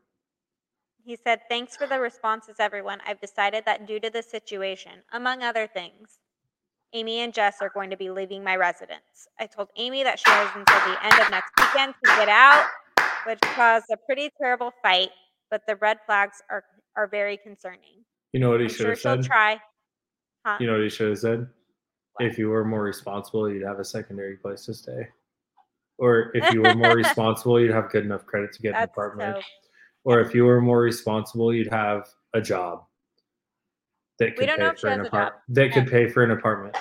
He 1.06 1.16
said, 1.16 1.42
Thanks 1.50 1.76
for 1.76 1.86
the 1.86 2.00
responses, 2.00 2.56
everyone. 2.58 2.98
I've 3.06 3.20
decided 3.20 3.66
that 3.66 3.84
due 3.86 4.00
to 4.00 4.08
the 4.08 4.22
situation, 4.22 5.02
among 5.12 5.42
other 5.42 5.66
things, 5.66 6.18
Amy 6.94 7.20
and 7.20 7.34
Jess 7.34 7.56
are 7.60 7.70
going 7.74 7.90
to 7.90 7.96
be 7.96 8.08
leaving 8.10 8.42
my 8.44 8.54
residence. 8.56 9.26
I 9.38 9.46
told 9.46 9.68
Amy 9.76 10.02
that 10.04 10.18
she 10.18 10.24
has 10.28 10.48
until 10.54 10.78
the 10.92 11.04
end 11.04 11.20
of 11.20 11.30
next 11.30 11.52
weekend 11.58 11.94
to 12.04 12.10
get 12.16 12.28
out, 12.28 12.66
which 13.26 13.40
caused 13.40 13.86
a 13.92 13.96
pretty 14.06 14.30
terrible 14.40 14.70
fight, 14.82 15.10
but 15.50 15.62
the 15.66 15.74
red 15.76 15.98
flags 16.06 16.40
are, 16.50 16.64
are 16.96 17.08
very 17.08 17.36
concerning. 17.36 18.04
you 18.32 18.38
know 18.40 18.50
what 18.50 18.60
he 18.60 18.66
I'm 18.66 18.70
should 18.70 18.76
sure 18.78 18.88
have 18.90 19.00
she'll 19.00 19.16
said 19.22 19.24
try. 19.24 19.60
Huh? 20.46 20.56
you 20.60 20.66
know 20.66 20.74
what 20.74 20.82
he 20.82 20.88
should 20.90 21.08
have 21.08 21.18
said 21.18 21.48
What? 22.14 22.26
if 22.26 22.38
you 22.38 22.48
were 22.48 22.64
more 22.64 22.82
responsible 22.82 23.50
you'd 23.50 23.66
have 23.66 23.78
a 23.80 23.84
secondary 23.84 24.36
place 24.36 24.64
to 24.66 24.74
stay 24.74 25.08
or 25.98 26.30
if 26.36 26.52
you 26.52 26.60
were 26.62 26.74
more 26.74 26.94
responsible 27.04 27.58
you'd 27.58 27.72
have 27.72 27.90
good 27.90 28.04
enough 28.04 28.26
credit 28.26 28.52
to 28.52 28.60
get 28.62 28.74
an 28.76 28.82
apartment 28.84 29.36
so. 29.38 29.42
or 30.04 30.20
if 30.20 30.34
you 30.34 30.44
were 30.44 30.60
more 30.60 30.80
responsible, 30.80 31.52
you'd 31.54 31.72
have 31.72 32.06
a 32.34 32.40
job 32.42 32.84
that 34.18 34.36
could 34.36 34.46
don't 34.46 34.56
pay 34.58 34.62
know 34.64 34.70
if 34.70 34.76
she 34.76 34.80
for 34.82 34.88
an 34.88 35.00
apartment. 35.00 35.34
That 35.48 35.72
could 35.72 35.86
pay 35.90 36.08
for 36.08 36.22
an 36.22 36.30
apartment. 36.30 36.76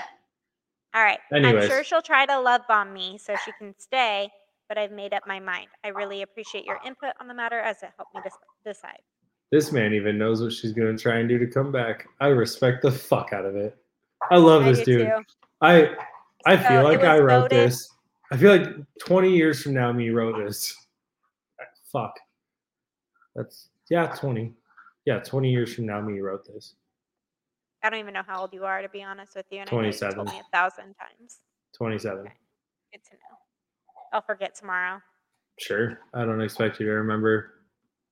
All 0.95 1.03
right. 1.03 1.19
Anyways. 1.33 1.63
I'm 1.63 1.69
sure 1.69 1.83
she'll 1.83 2.01
try 2.01 2.25
to 2.25 2.39
love 2.39 2.61
bomb 2.67 2.93
me 2.93 3.17
so 3.17 3.35
she 3.43 3.51
can 3.57 3.73
stay, 3.79 4.29
but 4.69 4.77
I've 4.77 4.91
made 4.91 5.13
up 5.13 5.23
my 5.27 5.39
mind. 5.39 5.67
I 5.83 5.87
really 5.89 6.21
appreciate 6.21 6.65
your 6.65 6.79
input 6.85 7.11
on 7.19 7.27
the 7.27 7.33
matter 7.33 7.59
as 7.59 7.81
it 7.81 7.89
helped 7.97 8.13
me 8.13 8.21
dis- 8.23 8.33
decide. 8.65 8.99
This 9.51 9.71
man 9.71 9.93
even 9.93 10.17
knows 10.17 10.41
what 10.41 10.53
she's 10.53 10.71
gonna 10.71 10.97
try 10.97 11.17
and 11.17 11.27
do 11.29 11.37
to 11.39 11.47
come 11.47 11.71
back. 11.71 12.07
I 12.19 12.27
respect 12.27 12.81
the 12.83 12.91
fuck 12.91 13.33
out 13.33 13.45
of 13.45 13.55
it. 13.55 13.75
I 14.31 14.37
love 14.37 14.63
I 14.63 14.71
this 14.71 14.85
dude. 14.85 15.07
too. 15.07 15.23
I 15.61 15.95
I 16.45 16.57
So 16.61 16.67
feel 16.69 16.83
like 16.83 17.01
I 17.01 17.17
wrote 17.19 17.43
voted- 17.51 17.67
this. 17.69 17.89
I 18.31 18.37
feel 18.37 18.55
like 18.55 18.67
20 18.99 19.35
years 19.35 19.61
from 19.61 19.73
now, 19.73 19.91
me 19.91 20.09
wrote 20.09 20.37
this. 20.43 20.75
Fuck. 21.91 22.19
That's 23.35 23.69
yeah, 23.89 24.07
20. 24.07 24.53
Yeah, 25.05 25.19
20 25.19 25.51
years 25.51 25.73
from 25.75 25.85
now, 25.85 26.01
me 26.01 26.19
wrote 26.19 26.45
this. 26.45 26.75
I 27.83 27.89
don't 27.89 27.99
even 27.99 28.13
know 28.13 28.23
how 28.25 28.39
old 28.41 28.53
you 28.53 28.63
are, 28.63 28.81
to 28.81 28.87
be 28.89 29.03
honest 29.03 29.35
with 29.35 29.45
you. 29.51 29.59
And 29.59 29.69
I 29.69 29.71
know 29.73 29.77
you 29.81 29.91
27. 29.91 30.15
told 30.15 30.27
me 30.29 30.39
a 30.39 30.57
thousand 30.57 30.95
times. 30.95 31.39
27. 31.77 32.19
Okay. 32.21 32.29
Good 32.93 33.03
to 33.05 33.13
know. 33.15 33.37
I'll 34.13 34.21
forget 34.21 34.55
tomorrow. 34.55 35.01
Sure. 35.59 35.99
I 36.13 36.23
don't 36.23 36.39
expect 36.41 36.79
you 36.79 36.85
to 36.85 36.91
remember. 36.93 37.49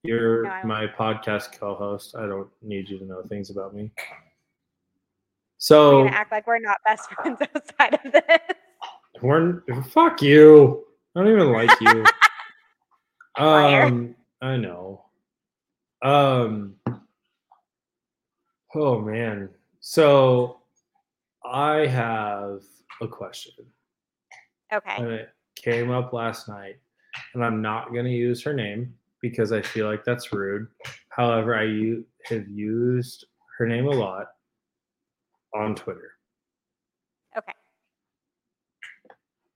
You're 0.03 0.43
No, 0.43 0.59
my 0.65 0.87
podcast 0.87 1.57
co-host. 1.57 2.15
I 2.15 2.25
don't 2.27 2.49
need 2.61 2.89
you 2.89 2.97
to 2.99 3.05
know 3.05 3.21
things 3.23 3.49
about 3.49 3.73
me. 3.73 3.91
We're 3.97 4.15
So 5.57 6.03
gonna 6.03 6.15
act 6.15 6.31
like 6.31 6.47
we're 6.47 6.59
not 6.59 6.77
best 6.85 7.09
friends 7.13 7.39
outside 7.41 7.99
of 8.03 8.11
this. 8.11 8.23
we're 9.21 9.61
fuck 9.89 10.21
you. 10.21 10.83
I 11.15 11.19
don't 11.23 11.31
even 11.31 11.51
like 11.53 11.79
you. 11.81 12.03
Um, 13.37 14.13
I 14.41 14.57
know. 14.57 15.05
Um. 16.03 16.75
Oh 18.75 18.99
man. 18.99 19.49
So 19.81 20.61
I 21.43 21.85
have 21.87 22.61
a 23.01 23.07
question. 23.07 23.53
Okay. 24.73 24.95
and 24.95 25.07
it 25.11 25.29
came 25.55 25.91
up 25.91 26.13
last 26.13 26.47
night 26.47 26.77
and 27.33 27.43
i'm 27.43 27.61
not 27.61 27.91
going 27.91 28.05
to 28.05 28.09
use 28.11 28.41
her 28.41 28.53
name 28.53 28.93
because 29.21 29.51
i 29.51 29.61
feel 29.61 29.85
like 29.85 30.05
that's 30.05 30.31
rude 30.31 30.65
however 31.09 31.53
i 31.57 31.63
u- 31.63 32.05
have 32.23 32.47
used 32.47 33.25
her 33.57 33.67
name 33.67 33.85
a 33.87 33.89
lot 33.91 34.27
on 35.53 35.75
twitter 35.75 36.13
Okay. 37.37 37.51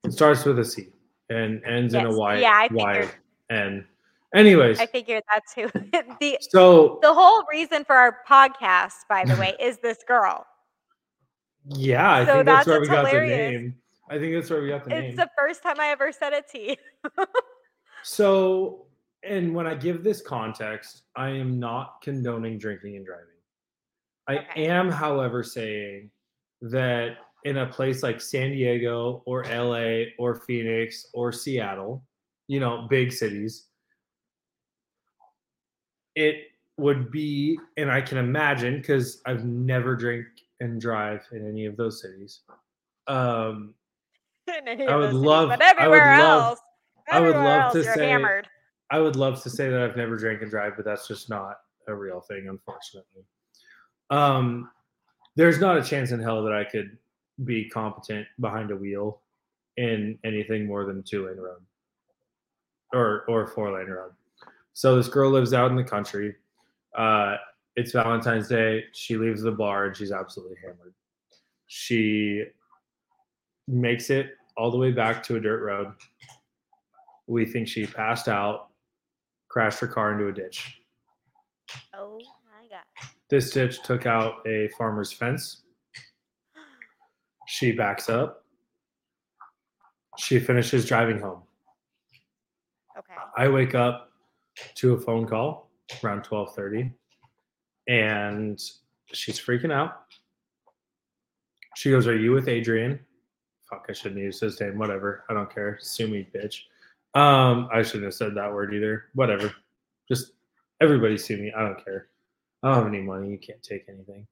it 0.04 0.12
starts 0.12 0.44
with 0.44 0.60
a 0.60 0.66
c 0.66 0.90
and 1.30 1.64
ends 1.64 1.94
in 1.94 2.06
a 2.06 2.14
Y. 2.14 2.40
Yes. 2.40 2.42
Yeah, 2.42 2.52
I 2.52 2.68
y 2.86 2.94
figured. 2.94 3.16
n 3.52 3.88
anyways 4.34 4.80
I 4.80 4.86
figured 4.88 5.24
that's 5.34 5.54
who 5.56 5.68
the 6.20 6.38
so 6.52 7.00
the 7.02 7.14
whole 7.14 7.44
reason 7.52 7.86
for 7.86 7.96
our 7.96 8.18
podcast, 8.28 9.06
by 9.10 9.26
the 9.26 9.36
way, 9.40 9.56
is 9.60 9.78
this 9.80 10.00
girl. 10.08 10.46
yeah 11.70 12.12
i 12.14 12.26
So 12.26 12.34
think 12.34 12.46
that's, 12.46 12.66
that's 12.66 12.68
where 12.68 12.80
we 12.80 12.88
what's 12.88 13.12
got 13.12 13.12
the 13.12 13.28
name 13.28 13.76
i 14.10 14.20
think 14.20 14.34
that's 14.36 14.50
where 14.50 14.62
we 14.62 14.68
got 14.70 14.84
the 14.84 14.92
name 14.92 15.04
It's 15.04 15.18
the 15.18 15.30
first 15.38 15.64
time 15.64 15.80
I 15.80 15.88
ever 15.88 16.12
said 16.12 16.34
it 16.34 16.48
to 16.52 16.60
you. 16.60 16.76
So, 18.08 18.86
and 19.24 19.56
when 19.56 19.66
I 19.66 19.74
give 19.74 20.04
this 20.04 20.22
context, 20.22 21.06
I 21.16 21.30
am 21.30 21.60
not 21.60 22.02
condoning 22.04 22.60
drinking 22.60 22.98
and 22.98 23.04
driving. 23.06 23.26
I 24.28 24.38
Okay. 24.38 24.68
am, 24.68 24.92
however, 24.92 25.42
saying 25.42 26.12
that 26.62 27.18
in 27.46 27.58
a 27.58 27.66
place 27.66 28.04
like 28.04 28.22
San 28.22 28.52
Diego 28.52 29.24
or 29.26 29.44
LA 29.46 30.12
or 30.20 30.36
Phoenix 30.36 31.08
or 31.16 31.32
Seattle, 31.32 32.04
you 32.48 32.60
know, 32.60 32.86
big 32.88 33.12
cities, 33.12 33.70
it 36.16 36.48
would 36.78 37.12
be, 37.12 37.58
and 37.78 37.92
I 37.92 38.02
can 38.02 38.18
imagine 38.18 38.78
because 38.78 39.22
I've 39.26 39.46
never 39.46 39.96
drink 39.96 40.26
and 40.60 40.80
drive 40.80 41.22
in 41.32 41.48
any 41.48 41.66
of 41.66 41.78
those 41.78 42.02
cities. 42.02 42.42
Um, 43.08 43.74
I 44.50 44.62
would 44.66 44.78
those 44.80 44.86
cities, 45.08 45.14
love- 45.14 45.50
but 45.50 45.62
I 45.62 45.88
would 45.88 45.96
everywhere 45.98 46.20
love- 46.20 46.50
else, 46.52 46.60
I 47.12 47.20
would 47.20 47.28
everywhere 47.30 47.44
love 47.50 47.62
else, 47.62 47.74
to 47.74 47.84
you're 47.84 47.94
say- 47.96 48.10
hammered. 48.10 48.48
I 48.92 49.00
would 49.00 49.16
love 49.16 49.42
to 49.42 49.50
say 49.50 49.70
that 49.70 49.82
I've 49.82 49.98
never 49.98 50.16
drank 50.16 50.42
and 50.44 50.50
drive, 50.52 50.74
but 50.76 50.86
that's 50.86 51.08
just 51.08 51.28
not 51.30 51.58
a 51.88 51.96
real 51.96 52.22
thing, 52.22 52.48
unfortunately. 52.50 53.24
Um, 54.12 54.70
there's 55.36 55.60
not 55.60 55.76
a 55.78 55.84
chance 55.84 56.12
in 56.12 56.20
hell 56.20 56.44
that 56.44 56.54
I 56.54 56.64
could 56.64 56.96
be 57.46 57.68
competent 57.68 58.28
behind 58.40 58.70
a 58.72 58.76
wheel 58.76 59.22
in 59.78 60.20
anything 60.24 60.68
more 60.68 60.86
than 60.86 61.02
two 61.04 61.26
lane 61.28 61.38
road 61.38 61.62
or 62.94 63.26
or 63.28 63.48
four 63.48 63.72
lane 63.78 63.88
road. 63.90 64.12
So 64.76 64.98
this 64.98 65.08
girl 65.08 65.32
lives 65.32 65.54
out 65.54 65.72
in 65.72 65.78
the 65.78 65.86
country. 65.86 66.36
Uh, 66.98 67.38
it's 67.78 67.94
Valentine's 67.94 68.50
Day. 68.50 68.84
She 68.92 69.16
leaves 69.16 69.42
the 69.42 69.52
bar 69.52 69.86
and 69.86 69.96
she's 69.96 70.12
absolutely 70.12 70.58
hammered. 70.62 70.94
She 71.68 72.44
makes 73.70 74.10
it 74.10 74.32
all 74.58 74.72
the 74.72 74.78
way 74.78 74.92
back 74.92 75.24
to 75.24 75.38
a 75.38 75.40
dirt 75.40 75.64
road. 75.64 75.94
We 77.26 77.46
think 77.46 77.70
she 77.70 77.86
passed 77.86 78.28
out, 78.28 78.68
crashed 79.48 79.80
her 79.80 79.88
car 79.88 80.12
into 80.12 80.28
a 80.28 80.34
ditch. 80.34 80.82
Oh 81.94 82.20
my 82.46 82.68
god. 82.70 83.10
This 83.30 83.52
ditch 83.52 83.82
took 83.82 84.06
out 84.06 84.46
a 84.46 84.68
farmer's 84.78 85.14
fence. 85.14 85.62
She 87.48 87.72
backs 87.72 88.10
up. 88.10 88.44
She 90.18 90.38
finishes 90.38 90.86
driving 90.86 91.20
home. 91.20 91.44
Okay. 92.98 93.14
I 93.38 93.48
wake 93.48 93.74
up 93.74 94.12
to 94.76 94.94
a 94.94 95.00
phone 95.00 95.28
call 95.28 95.70
around 96.04 96.24
12:30 96.24 96.92
and 97.88 98.60
she's 99.12 99.40
freaking 99.40 99.72
out. 99.72 100.06
She 101.76 101.92
goes, 101.92 102.08
"Are 102.08 102.18
you 102.18 102.32
with 102.32 102.48
Adrian?" 102.48 103.00
Fuck, 103.70 103.88
I 103.90 103.94
shouldn't 103.94 104.22
use 104.22 104.40
his 104.40 104.60
name. 104.62 104.78
Whatever. 104.78 105.24
I 105.30 105.34
don't 105.34 105.54
care. 105.54 105.78
Sue 105.82 106.08
me, 106.08 106.28
bitch. 106.34 106.62
Um, 107.20 107.70
I 107.74 107.82
shouldn't 107.82 108.06
have 108.06 108.14
said 108.14 108.36
that 108.36 108.54
word 108.54 108.74
either. 108.74 109.06
Whatever. 109.14 109.54
Just 110.08 110.34
everybody 110.82 111.18
sue 111.18 111.38
me. 111.38 111.52
I 111.56 111.62
don't 111.62 111.84
care. 111.84 112.08
I 112.62 112.70
don't 112.70 112.84
have 112.84 112.94
any 112.94 113.02
money. 113.02 113.30
You 113.30 113.38
can't 113.38 113.62
take 113.64 113.86
anything. 113.88 114.28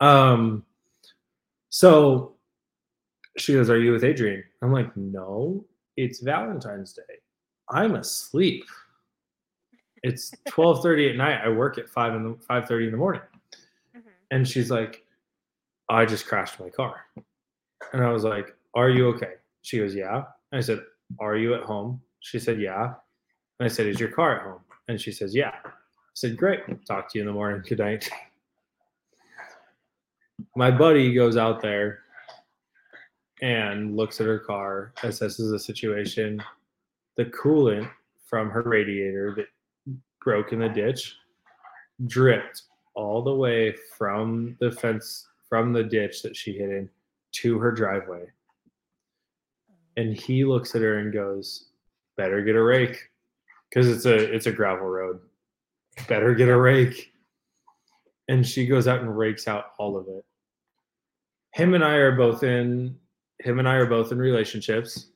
Um, 0.00 0.64
so 1.68 2.34
she 3.36 3.54
goes, 3.54 3.70
Are 3.70 3.78
you 3.78 3.92
with 3.92 4.04
Adrian? 4.04 4.42
I'm 4.62 4.72
like, 4.72 4.96
No, 4.96 5.64
it's 5.96 6.20
Valentine's 6.20 6.92
Day. 6.92 7.02
I'm 7.70 7.94
asleep. 7.94 8.64
It's 10.02 10.30
12:30 10.48 11.10
at 11.10 11.16
night. 11.16 11.40
I 11.44 11.48
work 11.48 11.78
at 11.78 11.88
5 11.88 12.14
in 12.14 12.22
the 12.24 12.34
5:30 12.46 12.86
in 12.86 12.90
the 12.92 12.96
morning. 12.96 13.22
Mhm. 13.96 14.02
And 14.30 14.48
she's 14.48 14.70
like, 14.70 15.04
I 15.88 16.04
just 16.04 16.26
crashed 16.26 16.58
my 16.58 16.70
car. 16.70 17.06
And 17.92 18.02
I 18.02 18.10
was 18.10 18.24
like, 18.24 18.56
Are 18.74 18.88
you 18.90 19.08
okay? 19.08 19.34
She 19.62 19.78
goes, 19.78 19.94
Yeah. 19.94 20.24
And 20.50 20.58
I 20.58 20.60
said, 20.60 20.84
Are 21.20 21.36
you 21.36 21.54
at 21.54 21.62
home? 21.62 22.00
She 22.20 22.38
said, 22.38 22.60
Yeah. 22.60 22.94
And 23.58 23.66
I 23.66 23.68
said, 23.68 23.86
Is 23.86 24.00
your 24.00 24.10
car 24.10 24.36
at 24.38 24.42
home? 24.42 24.60
And 24.88 25.00
she 25.00 25.12
says, 25.12 25.34
Yeah. 25.34 25.54
I 25.64 25.70
said, 26.14 26.36
Great. 26.36 26.60
Talk 26.86 27.10
to 27.12 27.18
you 27.18 27.22
in 27.22 27.26
the 27.26 27.32
morning. 27.32 27.62
Good 27.68 27.78
night. 27.78 28.10
My 30.56 30.70
buddy 30.70 31.14
goes 31.14 31.36
out 31.36 31.60
there 31.62 32.00
and 33.40 33.96
looks 33.96 34.20
at 34.20 34.26
her 34.26 34.38
car, 34.38 34.92
assesses 34.98 35.50
the 35.50 35.58
situation. 35.58 36.42
The 37.16 37.26
coolant 37.26 37.90
from 38.26 38.50
her 38.50 38.62
radiator 38.62 39.34
that 39.36 39.46
broke 40.24 40.52
in 40.52 40.60
the 40.60 40.68
ditch 40.68 41.16
dripped 42.06 42.62
all 42.94 43.22
the 43.22 43.34
way 43.34 43.74
from 43.96 44.56
the 44.60 44.70
fence 44.70 45.28
from 45.48 45.72
the 45.72 45.84
ditch 45.84 46.22
that 46.22 46.36
she 46.36 46.52
hit 46.52 46.70
in 46.70 46.88
to 47.32 47.58
her 47.58 47.70
driveway. 47.70 48.24
And 49.96 50.14
he 50.16 50.44
looks 50.44 50.74
at 50.74 50.82
her 50.82 50.98
and 50.98 51.12
goes, 51.12 51.68
"Better 52.16 52.42
get 52.42 52.56
a 52.56 52.62
rake, 52.62 53.10
because 53.68 53.88
it's 53.88 54.06
a 54.06 54.32
it's 54.34 54.46
a 54.46 54.52
gravel 54.52 54.88
road. 54.88 55.20
Better 56.08 56.34
get 56.34 56.48
a 56.48 56.56
rake." 56.56 57.12
And 58.28 58.46
she 58.46 58.66
goes 58.66 58.88
out 58.88 59.00
and 59.00 59.16
rakes 59.18 59.46
out 59.46 59.72
all 59.78 59.96
of 59.96 60.08
it. 60.08 60.24
Him 61.52 61.74
and 61.74 61.84
I 61.84 61.96
are 61.96 62.16
both 62.16 62.42
in. 62.42 62.98
Him 63.40 63.58
and 63.58 63.68
I 63.68 63.74
are 63.74 63.86
both 63.86 64.12
in 64.12 64.18
relationships. 64.18 65.08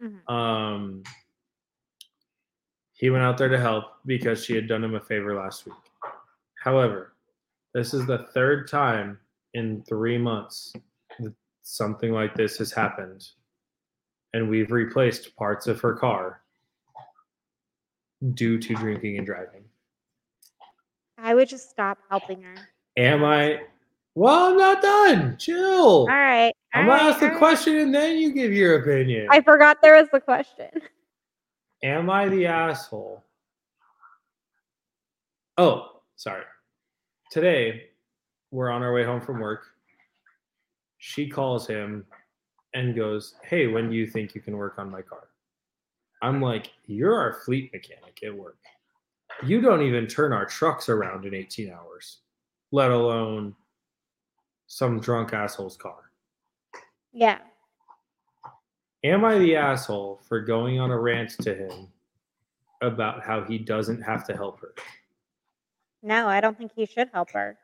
Mhm. 0.00 0.30
Um, 0.30 1.02
he 3.00 3.08
went 3.08 3.24
out 3.24 3.38
there 3.38 3.48
to 3.48 3.58
help 3.58 3.84
because 4.04 4.44
she 4.44 4.54
had 4.54 4.68
done 4.68 4.84
him 4.84 4.94
a 4.94 5.00
favor 5.00 5.34
last 5.34 5.64
week. 5.64 5.74
However, 6.62 7.14
this 7.72 7.94
is 7.94 8.04
the 8.04 8.26
third 8.34 8.68
time 8.68 9.18
in 9.54 9.82
three 9.88 10.18
months 10.18 10.74
that 11.18 11.32
something 11.62 12.12
like 12.12 12.34
this 12.34 12.58
has 12.58 12.70
happened, 12.72 13.26
and 14.34 14.50
we've 14.50 14.70
replaced 14.70 15.34
parts 15.34 15.66
of 15.66 15.80
her 15.80 15.94
car 15.94 16.42
due 18.34 18.58
to 18.58 18.74
drinking 18.74 19.16
and 19.16 19.26
driving. 19.26 19.64
I 21.16 21.34
would 21.34 21.48
just 21.48 21.70
stop 21.70 21.96
helping 22.10 22.42
her. 22.42 22.54
Am 22.98 23.24
I? 23.24 23.62
Well, 24.14 24.50
I'm 24.50 24.58
not 24.58 24.82
done. 24.82 25.38
Chill. 25.38 26.00
All 26.00 26.06
right. 26.06 26.52
I'm 26.74 26.90
all 26.90 26.98
gonna 26.98 27.08
ask 27.08 27.20
the 27.20 27.26
all 27.26 27.30
right. 27.30 27.38
question 27.38 27.78
and 27.78 27.94
then 27.94 28.18
you 28.18 28.30
give 28.34 28.52
your 28.52 28.78
opinion. 28.82 29.28
I 29.30 29.40
forgot 29.40 29.78
there 29.80 29.96
was 29.96 30.08
the 30.12 30.20
question. 30.20 30.68
Am 31.82 32.10
I 32.10 32.28
the 32.28 32.46
asshole? 32.46 33.24
Oh, 35.56 36.02
sorry. 36.16 36.44
Today, 37.30 37.84
we're 38.50 38.70
on 38.70 38.82
our 38.82 38.92
way 38.92 39.04
home 39.04 39.20
from 39.20 39.40
work. 39.40 39.64
She 40.98 41.28
calls 41.28 41.66
him 41.66 42.04
and 42.74 42.94
goes, 42.94 43.34
Hey, 43.42 43.66
when 43.66 43.88
do 43.88 43.96
you 43.96 44.06
think 44.06 44.34
you 44.34 44.40
can 44.40 44.56
work 44.56 44.78
on 44.78 44.90
my 44.90 45.00
car? 45.00 45.28
I'm 46.22 46.42
like, 46.42 46.70
You're 46.86 47.16
our 47.16 47.40
fleet 47.44 47.72
mechanic 47.72 48.20
at 48.24 48.34
work. 48.34 48.58
You 49.44 49.62
don't 49.62 49.82
even 49.82 50.06
turn 50.06 50.32
our 50.32 50.44
trucks 50.44 50.90
around 50.90 51.24
in 51.24 51.34
18 51.34 51.72
hours, 51.72 52.18
let 52.72 52.90
alone 52.90 53.54
some 54.66 55.00
drunk 55.00 55.32
asshole's 55.32 55.76
car. 55.76 56.10
Yeah. 57.12 57.38
Am 59.04 59.24
I 59.24 59.38
the 59.38 59.56
asshole 59.56 60.20
for 60.28 60.40
going 60.40 60.78
on 60.78 60.90
a 60.90 60.98
rant 60.98 61.30
to 61.42 61.54
him 61.54 61.88
about 62.82 63.22
how 63.24 63.42
he 63.44 63.58
doesn't 63.58 64.02
have 64.02 64.26
to 64.26 64.34
help 64.36 64.60
her? 64.60 64.74
No, 66.02 66.28
I 66.28 66.40
don't 66.40 66.56
think 66.56 66.72
he 66.74 66.86
should 66.86 67.08
help 67.12 67.30
her. 67.32 67.56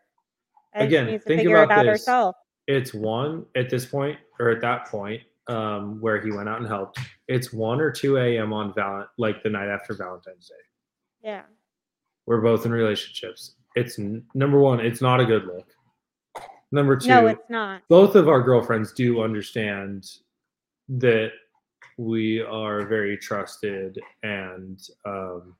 I 0.75 0.85
Again, 0.85 1.07
needs 1.07 1.25
to 1.25 1.29
think 1.29 1.41
figure 1.41 1.59
it 1.61 1.65
about 1.65 1.79
out 1.81 1.83
this. 1.93 2.03
herself. 2.03 2.37
It's 2.67 2.93
one 2.93 3.47
at 3.55 3.71
this 3.71 3.87
point, 3.87 4.19
or 4.41 4.51
at 4.51 4.61
that 4.63 4.87
point, 4.87 5.23
um, 5.49 6.01
where 6.01 6.21
he 6.21 6.31
went 6.33 6.49
out 6.49 6.59
and 6.61 6.67
helped. 6.67 6.99
It's 7.29 7.53
1 7.53 7.81
or 7.81 7.91
2 7.91 8.19
a.m. 8.19 8.53
on 8.53 8.75
Val- 8.75 9.09
like 9.19 9.43
the 9.43 9.51
night 9.51 9.69
after 9.69 9.95
Valentine's 9.95 10.49
Day. 10.49 10.55
Yeah. 11.23 11.43
We're 12.27 12.41
both 12.41 12.67
in 12.67 12.73
relationships. 12.73 13.55
It's 13.75 13.99
n- 13.99 14.25
number 14.35 14.59
one, 14.59 14.81
it's 14.81 15.01
not 15.01 15.21
a 15.21 15.25
good 15.25 15.47
look. 15.47 15.67
Number 16.73 16.97
two, 16.97 17.09
No, 17.09 17.27
it's 17.29 17.49
not. 17.49 17.83
both 17.89 18.17
of 18.17 18.29
our 18.29 18.43
girlfriends 18.43 18.93
do 18.93 19.23
understand 19.23 20.11
that 20.89 21.33
we 21.99 22.43
are 22.43 22.87
very 22.87 23.17
trusted 23.17 23.99
and 24.23 24.89
um, 25.05 25.55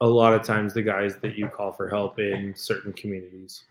a 0.00 0.06
lot 0.06 0.34
of 0.34 0.42
times 0.42 0.74
the 0.74 0.82
guys 0.82 1.16
that 1.16 1.36
you 1.36 1.48
call 1.48 1.72
for 1.72 1.88
help 1.88 2.18
in 2.18 2.54
certain 2.54 2.92
communities. 2.92 3.64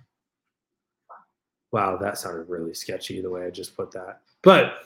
Wow 1.72 1.98
that 1.98 2.18
sounded 2.18 2.50
really 2.50 2.74
sketchy 2.74 3.22
the 3.22 3.30
way 3.30 3.46
i 3.46 3.50
just 3.50 3.76
put 3.76 3.92
that. 3.92 4.22
But 4.42 4.86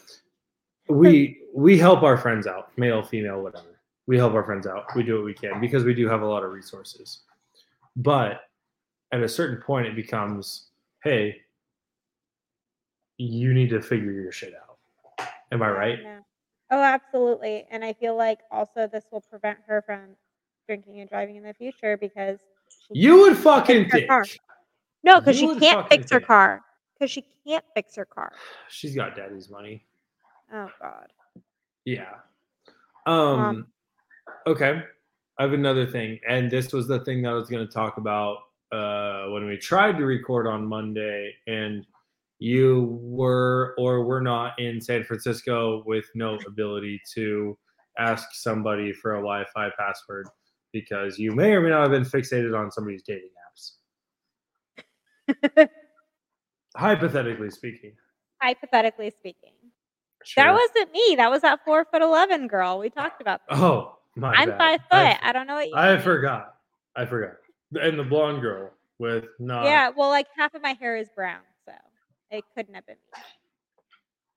we 0.87 1.41
we 1.53 1.77
help 1.77 2.03
our 2.03 2.17
friends 2.17 2.47
out 2.47 2.75
male 2.77 3.03
female 3.03 3.41
whatever. 3.41 3.79
We 4.07 4.17
help 4.17 4.33
our 4.33 4.43
friends 4.43 4.65
out. 4.65 4.85
We 4.95 5.03
do 5.03 5.15
what 5.15 5.25
we 5.25 5.33
can 5.33 5.61
because 5.61 5.83
we 5.83 5.93
do 5.93 6.07
have 6.09 6.23
a 6.23 6.25
lot 6.25 6.43
of 6.43 6.51
resources. 6.51 7.19
But 7.95 8.41
at 9.11 9.21
a 9.21 9.29
certain 9.29 9.61
point 9.61 9.87
it 9.87 9.95
becomes 9.95 10.67
hey 11.03 11.37
you 13.17 13.53
need 13.53 13.69
to 13.69 13.81
figure 13.81 14.11
your 14.11 14.31
shit 14.31 14.53
out 14.55 14.68
am 15.51 15.61
i 15.61 15.69
right 15.69 15.99
no. 16.03 16.19
Oh, 16.71 16.81
absolutely. 16.81 17.65
And 17.71 17.83
I 17.83 17.93
feel 17.93 18.15
like 18.15 18.39
also 18.51 18.87
this 18.87 19.05
will 19.11 19.21
prevent 19.21 19.57
her 19.67 19.81
from 19.81 20.15
drinking 20.67 20.99
and 20.99 21.09
driving 21.09 21.35
in 21.35 21.43
the 21.43 21.53
future 21.53 21.97
because 21.97 22.37
you 22.91 23.17
would 23.21 23.37
fucking 23.37 23.89
fix 23.89 23.91
her 23.91 23.97
think 23.97 24.07
car. 24.07 24.25
No, 25.03 25.19
because 25.19 25.37
she 25.39 25.59
can't 25.59 25.87
fix 25.89 26.11
her 26.11 26.19
car. 26.19 26.61
Because 26.93 27.09
she 27.09 27.25
can't 27.47 27.65
fix 27.73 27.95
her 27.95 28.05
car. 28.05 28.33
she's 28.69 28.95
got 28.95 29.15
daddy's 29.15 29.49
money 29.49 29.85
Oh 30.53 30.69
God. 30.81 31.07
Yeah. 31.85 32.15
Um 33.05 33.67
okay. 34.45 34.83
I 35.39 35.43
have 35.43 35.53
another 35.53 35.87
thing 35.87 36.19
and 36.27 36.51
this 36.51 36.71
was 36.71 36.87
the 36.87 36.99
thing 36.99 37.23
that 37.23 37.29
I 37.29 37.33
was 37.33 37.49
going 37.49 37.65
to 37.65 37.73
talk 37.73 37.97
about 37.97 38.37
uh 38.71 39.25
when 39.31 39.47
we 39.47 39.57
tried 39.57 39.97
to 39.97 40.05
record 40.05 40.45
on 40.45 40.67
Monday 40.67 41.33
and 41.47 41.85
you 42.39 42.97
were 43.01 43.75
or 43.77 44.03
were 44.03 44.21
not 44.21 44.57
in 44.59 44.79
San 44.81 45.03
Francisco 45.03 45.83
with 45.85 46.05
no 46.15 46.37
ability 46.47 47.01
to 47.13 47.57
ask 47.97 48.29
somebody 48.33 48.93
for 48.93 49.13
a 49.15 49.17
Wi-Fi 49.17 49.69
password 49.77 50.27
because 50.71 51.19
you 51.19 51.31
may 51.33 51.51
or 51.51 51.61
may 51.61 51.69
not 51.69 51.81
have 51.81 51.91
been 51.91 52.03
fixated 52.03 52.57
on 52.57 52.71
somebody's 52.71 53.03
dating 53.03 53.29
apps. 55.45 55.67
Hypothetically 56.75 57.49
speaking. 57.49 57.93
Hypothetically 58.41 59.11
speaking. 59.11 59.53
Sure. 60.23 60.43
That 60.43 60.53
wasn't 60.53 60.91
me. 60.93 61.15
That 61.17 61.29
was 61.31 61.41
that 61.41 61.59
four 61.65 61.85
foot 61.91 62.01
eleven 62.01 62.47
girl. 62.47 62.79
We 62.79 62.89
talked 62.89 63.21
about 63.21 63.41
that. 63.49 63.57
Oh, 63.57 63.97
My 64.15 64.33
god. 64.33 64.39
I'm 64.41 64.49
bad. 64.49 64.57
five 64.57 64.79
foot. 64.81 65.17
I, 65.23 65.31
don't 65.31 65.47
know 65.47 65.55
what 65.55 65.67
you 65.67 65.75
I 65.75 65.93
mean. 65.95 66.03
forgot. 66.03 66.55
I 66.95 67.05
forgot. 67.05 67.33
And 67.81 67.97
the 67.97 68.03
blonde 68.03 68.41
girl 68.41 68.71
with 68.99 69.25
not. 69.39 69.65
Yeah, 69.65 69.89
well, 69.95 70.09
like 70.09 70.27
half 70.37 70.53
of 70.53 70.61
my 70.61 70.73
hair 70.79 70.97
is 70.97 71.07
brown, 71.15 71.39
it 72.31 72.43
couldn't 72.55 72.73
have 72.75 72.85
been 72.85 72.95
me. 73.15 73.21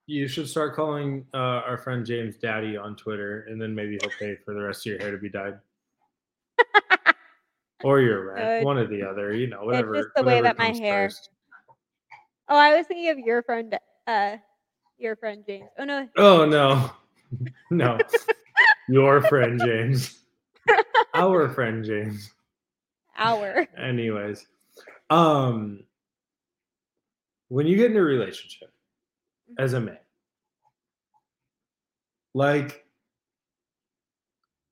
You 0.06 0.26
should 0.28 0.48
start 0.48 0.74
calling 0.74 1.24
uh, 1.32 1.36
our 1.66 1.78
friend 1.78 2.04
James 2.04 2.36
Daddy 2.36 2.76
on 2.76 2.96
Twitter, 2.96 3.46
and 3.48 3.60
then 3.60 3.74
maybe 3.74 3.98
he'll 4.00 4.10
pay 4.18 4.36
for 4.44 4.52
the 4.54 4.60
rest 4.60 4.84
of 4.86 4.90
your 4.92 4.98
hair 5.00 5.10
to 5.12 5.18
be 5.18 5.28
dyed. 5.30 5.58
or 7.84 8.00
your 8.00 8.32
rent, 8.34 8.62
Uh, 8.62 8.66
one 8.66 8.78
or 8.78 8.86
the 8.86 9.02
other. 9.02 9.34
You 9.34 9.46
know, 9.48 9.64
whatever. 9.64 9.94
just 10.02 10.08
the 10.16 10.22
way 10.24 10.40
that 10.40 10.58
my 10.58 10.72
hair- 10.72 11.08
first. 11.08 11.30
Oh, 12.48 12.56
I 12.56 12.76
was 12.76 12.86
thinking 12.86 13.08
of 13.10 13.18
your 13.18 13.42
friend, 13.42 13.78
uh, 14.06 14.36
your 14.98 15.16
friend 15.16 15.44
James. 15.46 15.68
Oh 15.78 15.84
no, 15.84 16.08
Oh 16.16 16.44
no, 16.44 16.90
no, 17.70 17.98
your 18.88 19.22
friend 19.22 19.60
James, 19.64 20.18
our 21.14 21.48
friend 21.48 21.84
James. 21.84 22.32
our. 23.16 23.66
Anyways, 23.78 24.46
um, 25.10 25.84
when 27.52 27.66
you 27.66 27.76
get 27.76 27.90
in 27.90 27.98
a 27.98 28.02
relationship 28.02 28.72
as 29.58 29.74
a 29.74 29.80
man, 29.80 29.98
like, 32.32 32.86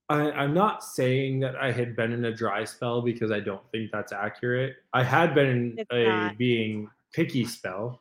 I, 0.09 0.31
I'm 0.31 0.55
not 0.55 0.83
saying 0.83 1.41
that 1.41 1.57
I 1.57 1.73
had 1.73 1.95
been 1.95 2.11
in 2.11 2.25
a 2.25 2.35
dry 2.35 2.65
spell 2.65 3.03
because 3.03 3.31
I 3.31 3.41
don't 3.41 3.61
think 3.71 3.91
that's 3.93 4.13
accurate. 4.13 4.77
I 4.95 5.03
had 5.05 5.35
been 5.35 5.47
in 5.47 5.75
It's 5.77 5.91
a 5.93 6.05
not. 6.05 6.39
being 6.39 6.89
picky 7.13 7.45
spell, 7.45 8.01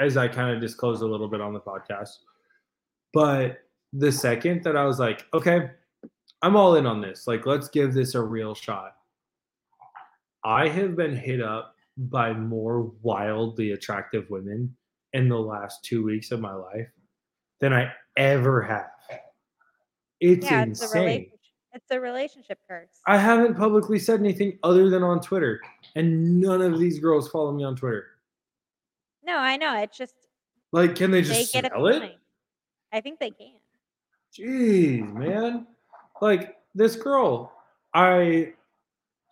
as 0.00 0.16
I 0.16 0.26
kind 0.26 0.52
of 0.52 0.60
disclosed 0.60 1.02
a 1.02 1.06
little 1.06 1.28
bit 1.28 1.40
on 1.40 1.52
the 1.52 1.60
podcast. 1.60 2.16
But 3.14 3.60
the 3.92 4.10
second 4.10 4.64
that 4.64 4.76
I 4.76 4.86
was 4.86 4.98
like, 4.98 5.24
okay, 5.32 5.70
I'm 6.42 6.56
all 6.56 6.74
in 6.74 6.84
on 6.84 7.00
this. 7.00 7.28
Like, 7.28 7.46
let's 7.46 7.68
give 7.68 7.94
this 7.94 8.16
a 8.16 8.20
real 8.20 8.56
shot. 8.56 8.96
I 10.44 10.66
have 10.66 10.96
been 10.96 11.14
hit 11.14 11.40
up 11.40 11.76
by 11.96 12.32
more 12.32 12.92
wildly 13.02 13.72
attractive 13.72 14.28
women 14.30 14.74
in 15.12 15.28
the 15.28 15.38
last 15.38 15.84
two 15.84 16.02
weeks 16.02 16.30
of 16.30 16.40
my 16.40 16.54
life 16.54 16.88
than 17.60 17.72
I 17.72 17.92
ever 18.16 18.62
have. 18.62 18.90
It's 20.20 20.50
yeah, 20.50 20.64
it's 20.64 20.80
a 20.80 20.84
insane. 20.84 21.02
relationship. 21.02 21.38
It's 21.74 21.90
a 21.90 22.00
relationship 22.00 22.58
curse. 22.68 22.88
I 23.06 23.16
haven't 23.18 23.54
publicly 23.56 23.98
said 23.98 24.20
anything 24.20 24.58
other 24.62 24.90
than 24.90 25.02
on 25.02 25.20
Twitter, 25.20 25.60
and 25.96 26.40
none 26.40 26.60
of 26.60 26.78
these 26.78 26.98
girls 26.98 27.28
follow 27.28 27.52
me 27.52 27.64
on 27.64 27.76
Twitter. 27.76 28.06
no, 29.24 29.36
I 29.38 29.56
know. 29.56 29.78
It's 29.78 29.96
just 29.96 30.14
Like, 30.72 30.94
can 30.96 31.10
they 31.10 31.22
they 31.22 31.28
just 31.28 31.52
get 31.52 31.66
smell 31.66 31.86
it? 31.88 32.16
I 32.92 33.00
think 33.00 33.18
they 33.18 33.30
can. 33.30 33.54
Jeez, 34.36 35.12
man. 35.12 35.66
Like 36.20 36.56
this 36.74 36.94
girl, 36.96 37.52
I 37.94 38.52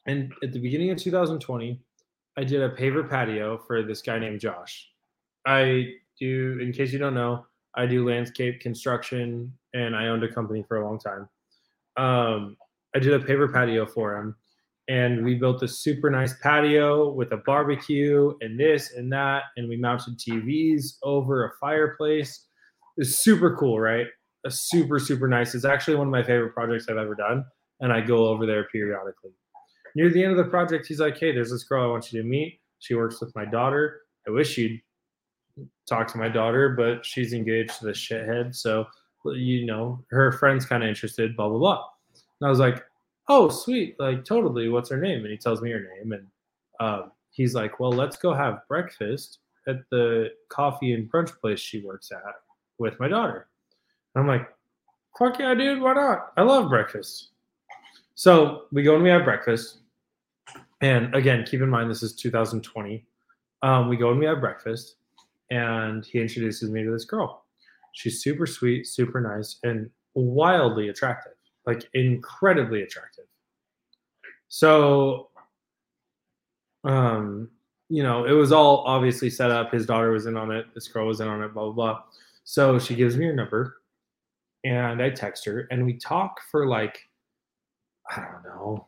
and 0.06 0.32
at 0.42 0.52
the 0.52 0.58
beginning 0.58 0.90
of 0.90 0.98
2020, 0.98 1.78
I 2.36 2.44
did 2.44 2.62
a 2.62 2.70
paver 2.70 3.08
patio 3.08 3.58
for 3.66 3.82
this 3.82 4.02
guy 4.02 4.18
named 4.18 4.40
Josh. 4.40 4.88
I 5.46 5.92
do, 6.18 6.58
in 6.60 6.72
case 6.72 6.92
you 6.92 6.98
don't 6.98 7.14
know, 7.14 7.46
I 7.74 7.86
do 7.86 8.08
landscape 8.08 8.60
construction 8.60 9.52
and 9.74 9.94
I 9.94 10.08
owned 10.08 10.24
a 10.24 10.32
company 10.32 10.64
for 10.66 10.76
a 10.78 10.84
long 10.84 10.98
time. 10.98 11.28
Um, 11.96 12.56
I 12.94 12.98
did 12.98 13.12
a 13.12 13.18
paver 13.18 13.52
patio 13.52 13.86
for 13.86 14.16
him 14.16 14.36
and 14.88 15.24
we 15.24 15.34
built 15.34 15.62
a 15.62 15.68
super 15.68 16.10
nice 16.10 16.34
patio 16.42 17.10
with 17.12 17.32
a 17.32 17.38
barbecue 17.38 18.32
and 18.40 18.58
this 18.58 18.92
and 18.92 19.12
that. 19.12 19.44
And 19.56 19.68
we 19.68 19.76
mounted 19.76 20.18
TVs 20.18 20.96
over 21.02 21.44
a 21.44 21.52
fireplace. 21.60 22.46
It's 22.96 23.22
super 23.22 23.56
cool, 23.56 23.78
right? 23.78 24.06
a 24.44 24.50
super 24.50 24.98
super 24.98 25.28
nice. 25.28 25.54
It's 25.54 25.64
actually 25.64 25.96
one 25.96 26.06
of 26.06 26.12
my 26.12 26.22
favorite 26.22 26.54
projects 26.54 26.86
I've 26.88 26.96
ever 26.96 27.14
done, 27.14 27.44
and 27.80 27.92
I 27.92 28.00
go 28.00 28.26
over 28.26 28.46
there 28.46 28.66
periodically. 28.72 29.32
Near 29.94 30.10
the 30.10 30.22
end 30.22 30.32
of 30.32 30.38
the 30.38 30.50
project, 30.50 30.86
he's 30.86 31.00
like, 31.00 31.18
"Hey, 31.18 31.32
there's 31.32 31.50
this 31.50 31.64
girl 31.64 31.84
I 31.84 31.86
want 31.90 32.12
you 32.12 32.22
to 32.22 32.26
meet. 32.28 32.60
She 32.78 32.94
works 32.94 33.20
with 33.20 33.34
my 33.34 33.44
daughter. 33.44 34.02
I 34.26 34.30
wish 34.30 34.56
you'd 34.58 34.80
talk 35.88 36.06
to 36.08 36.18
my 36.18 36.28
daughter, 36.28 36.70
but 36.70 37.04
she's 37.04 37.32
engaged 37.32 37.78
to 37.78 37.86
the 37.86 37.92
shithead, 37.92 38.54
so 38.54 38.86
you 39.24 39.66
know 39.66 40.04
her 40.10 40.32
friend's 40.32 40.66
kind 40.66 40.82
of 40.82 40.88
interested." 40.88 41.36
Blah 41.36 41.48
blah 41.48 41.58
blah. 41.58 41.84
And 42.40 42.46
I 42.46 42.50
was 42.50 42.58
like, 42.58 42.84
"Oh, 43.28 43.48
sweet, 43.48 43.98
like 43.98 44.24
totally. 44.24 44.68
What's 44.68 44.90
her 44.90 45.00
name?" 45.00 45.20
And 45.20 45.30
he 45.30 45.36
tells 45.36 45.62
me 45.62 45.70
her 45.72 45.88
name, 45.96 46.12
and 46.12 46.26
um, 46.80 47.12
he's 47.30 47.54
like, 47.54 47.80
"Well, 47.80 47.92
let's 47.92 48.16
go 48.16 48.32
have 48.34 48.66
breakfast 48.68 49.38
at 49.66 49.88
the 49.90 50.30
coffee 50.48 50.94
and 50.94 51.10
brunch 51.10 51.38
place 51.40 51.60
she 51.60 51.82
works 51.84 52.10
at 52.12 52.34
with 52.78 52.98
my 53.00 53.08
daughter." 53.08 53.48
I'm 54.16 54.26
like, 54.26 54.48
fuck 55.18 55.38
yeah, 55.38 55.54
dude, 55.54 55.80
why 55.80 55.94
not? 55.94 56.32
I 56.36 56.42
love 56.42 56.68
breakfast. 56.68 57.30
So 58.14 58.64
we 58.72 58.82
go 58.82 58.94
and 58.94 59.04
we 59.04 59.10
have 59.10 59.24
breakfast. 59.24 59.79
And 60.80 61.14
again, 61.14 61.44
keep 61.44 61.60
in 61.60 61.68
mind, 61.68 61.90
this 61.90 62.02
is 62.02 62.14
2020. 62.14 63.04
Um, 63.62 63.88
we 63.88 63.96
go 63.96 64.10
and 64.10 64.18
we 64.18 64.26
have 64.26 64.40
breakfast, 64.40 64.96
and 65.50 66.04
he 66.04 66.20
introduces 66.20 66.70
me 66.70 66.82
to 66.82 66.90
this 66.90 67.04
girl. 67.04 67.44
She's 67.92 68.22
super 68.22 68.46
sweet, 68.46 68.86
super 68.86 69.20
nice, 69.20 69.58
and 69.62 69.90
wildly 70.14 70.88
attractive, 70.88 71.32
like 71.66 71.88
incredibly 71.94 72.82
attractive. 72.82 73.26
So, 74.48 75.28
um, 76.84 77.50
you 77.88 78.02
know, 78.02 78.24
it 78.24 78.32
was 78.32 78.52
all 78.52 78.84
obviously 78.86 79.28
set 79.28 79.50
up. 79.50 79.72
His 79.72 79.84
daughter 79.84 80.12
was 80.12 80.26
in 80.26 80.36
on 80.36 80.50
it. 80.50 80.66
This 80.74 80.88
girl 80.88 81.06
was 81.06 81.20
in 81.20 81.28
on 81.28 81.42
it. 81.42 81.52
Blah 81.52 81.64
blah 81.64 81.72
blah. 81.72 82.02
So 82.44 82.78
she 82.78 82.94
gives 82.94 83.16
me 83.16 83.26
her 83.26 83.34
number, 83.34 83.76
and 84.64 85.02
I 85.02 85.10
text 85.10 85.44
her, 85.44 85.68
and 85.70 85.84
we 85.84 85.98
talk 85.98 86.40
for 86.50 86.66
like, 86.66 86.98
I 88.10 88.20
don't 88.20 88.44
know, 88.44 88.86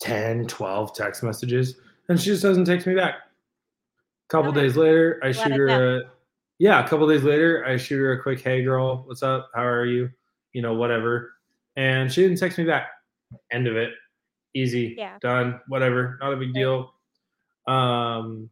10, 0.00 0.46
12 0.46 0.94
text 0.94 1.22
messages, 1.22 1.76
and 2.08 2.18
she 2.20 2.26
just 2.26 2.42
doesn't 2.42 2.64
text 2.64 2.86
me 2.86 2.94
back. 2.94 3.14
A 3.14 4.28
couple 4.30 4.50
Okay. 4.50 4.62
days 4.62 4.76
later, 4.76 5.20
I 5.22 5.26
Let 5.28 5.36
shoot 5.36 5.52
her 5.52 5.66
know. 5.66 5.96
a, 5.98 6.02
yeah, 6.58 6.84
a 6.84 6.88
couple 6.88 7.06
days 7.08 7.22
later, 7.22 7.64
I 7.66 7.76
shoot 7.76 7.98
her 7.98 8.12
a 8.12 8.22
quick, 8.22 8.40
hey 8.40 8.62
girl, 8.62 9.04
what's 9.06 9.22
up? 9.22 9.50
How 9.54 9.64
are 9.64 9.84
you? 9.86 10.10
You 10.52 10.62
know, 10.62 10.74
whatever. 10.74 11.32
And 11.76 12.12
she 12.12 12.22
didn't 12.22 12.38
text 12.38 12.58
me 12.58 12.64
back. 12.64 12.88
End 13.50 13.66
of 13.66 13.76
it. 13.76 13.92
Easy. 14.54 14.94
Yeah. 14.98 15.18
Done. 15.20 15.60
Whatever. 15.68 16.18
Not 16.20 16.32
a 16.32 16.36
big 16.36 16.52
deal. 16.52 16.92
Um, 17.68 18.50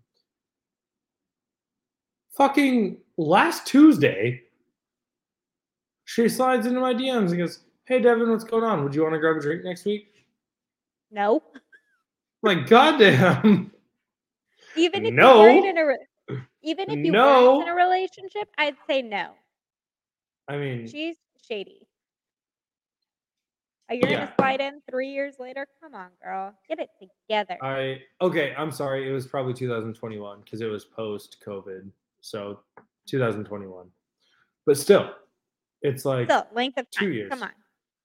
fucking 2.37 2.99
last 3.17 3.67
Tuesday, 3.67 4.43
she 6.05 6.29
slides 6.29 6.67
into 6.67 6.81
my 6.81 6.95
DMs 6.95 7.31
and 7.31 7.39
goes, 7.39 7.61
Hey 7.85 8.01
Devan, 8.01 8.31
what's 8.31 8.45
going 8.45 8.65
on? 8.65 8.85
Would 8.85 8.95
you 8.95 9.03
want 9.03 9.15
to 9.15 9.19
grab 9.19 9.37
a 9.37 9.41
drink 9.41 9.65
next 9.65 9.85
week? 9.85 10.13
No. 11.11 11.43
Like, 12.43 12.67
goddamn. 12.69 13.73
Even 14.77 15.07
if 15.07 15.15
No. 15.15 15.45
you 15.47 15.55
weren't 15.55 15.67
in 15.67 15.79
a 15.79 15.87
re- 15.87 16.07
even 16.63 16.91
if 16.91 17.05
you 17.05 17.11
No. 17.13 17.57
weren't 17.59 17.63
in 17.69 17.73
a 17.73 17.75
relationship, 17.75 18.49
I'd 18.59 18.77
say 18.87 19.03
no. 19.03 19.35
I 20.47 20.57
mean, 20.59 20.87
She's 20.87 21.17
shady. 21.43 21.89
Are 23.89 23.95
you 23.95 24.03
Yeah. 24.05 24.27
gonna 24.27 24.35
slide 24.39 24.61
in 24.61 24.83
three 24.91 25.09
years 25.09 25.39
later? 25.39 25.67
Come 25.81 25.95
on, 25.95 26.11
girl. 26.23 26.55
Get 26.69 26.79
it 26.79 26.91
together. 27.01 27.57
I 27.63 28.03
okay, 28.21 28.55
I'm 28.57 28.71
sorry. 28.71 29.09
It 29.09 29.13
was 29.13 29.27
probably 29.27 29.55
2021 29.55 30.43
because 30.43 30.61
it 30.61 30.67
was 30.67 30.85
post 30.85 31.39
COVID. 31.45 31.91
So 32.21 32.63
2021. 33.07 33.91
But 34.67 34.77
still, 34.77 35.15
it's 35.81 36.05
like 36.05 36.27
Still, 36.29 36.47
length 36.53 36.77
of 36.79 36.89
two 36.91 37.11
years. 37.13 37.31
Come 37.31 37.43
on. 37.45 37.53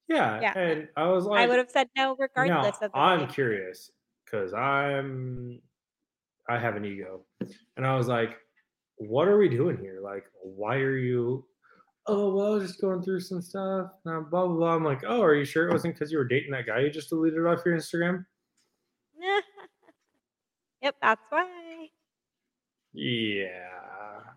Yeah, 0.07 0.41
yeah. 0.41 0.57
And 0.57 0.87
I 0.95 1.07
was 1.07 1.25
like 1.25 1.41
I 1.41 1.47
would 1.47 1.57
have 1.57 1.69
said 1.69 1.87
no 1.95 2.15
regardless 2.17 2.77
of 2.81 2.91
the 2.91 2.97
I'm 2.97 3.27
curious 3.27 3.91
because 4.25 4.53
I'm 4.53 5.61
I 6.49 6.59
have 6.59 6.75
an 6.75 6.85
ego. 6.85 7.21
And 7.77 7.85
I 7.85 7.95
was 7.95 8.07
like, 8.07 8.37
what 8.97 9.27
are 9.27 9.37
we 9.37 9.49
doing 9.49 9.77
here? 9.77 9.99
Like, 10.03 10.25
why 10.41 10.75
are 10.75 10.97
you 10.97 11.45
oh 12.07 12.35
well, 12.35 12.47
I 12.47 12.55
was 12.55 12.67
just 12.67 12.81
going 12.81 13.01
through 13.01 13.21
some 13.21 13.41
stuff. 13.41 13.91
Blah 14.03 14.21
blah 14.21 14.47
blah. 14.47 14.75
I'm 14.75 14.83
like, 14.83 15.03
oh, 15.07 15.21
are 15.21 15.35
you 15.35 15.45
sure 15.45 15.67
it 15.67 15.71
wasn't 15.71 15.95
because 15.95 16.11
you 16.11 16.17
were 16.17 16.27
dating 16.27 16.51
that 16.51 16.65
guy 16.65 16.79
you 16.79 16.89
just 16.89 17.09
deleted 17.09 17.45
off 17.45 17.61
your 17.65 17.77
Instagram? 17.77 18.25
yep, 20.81 20.95
that's 21.01 21.21
why. 21.29 21.87
Yeah. 22.93 23.47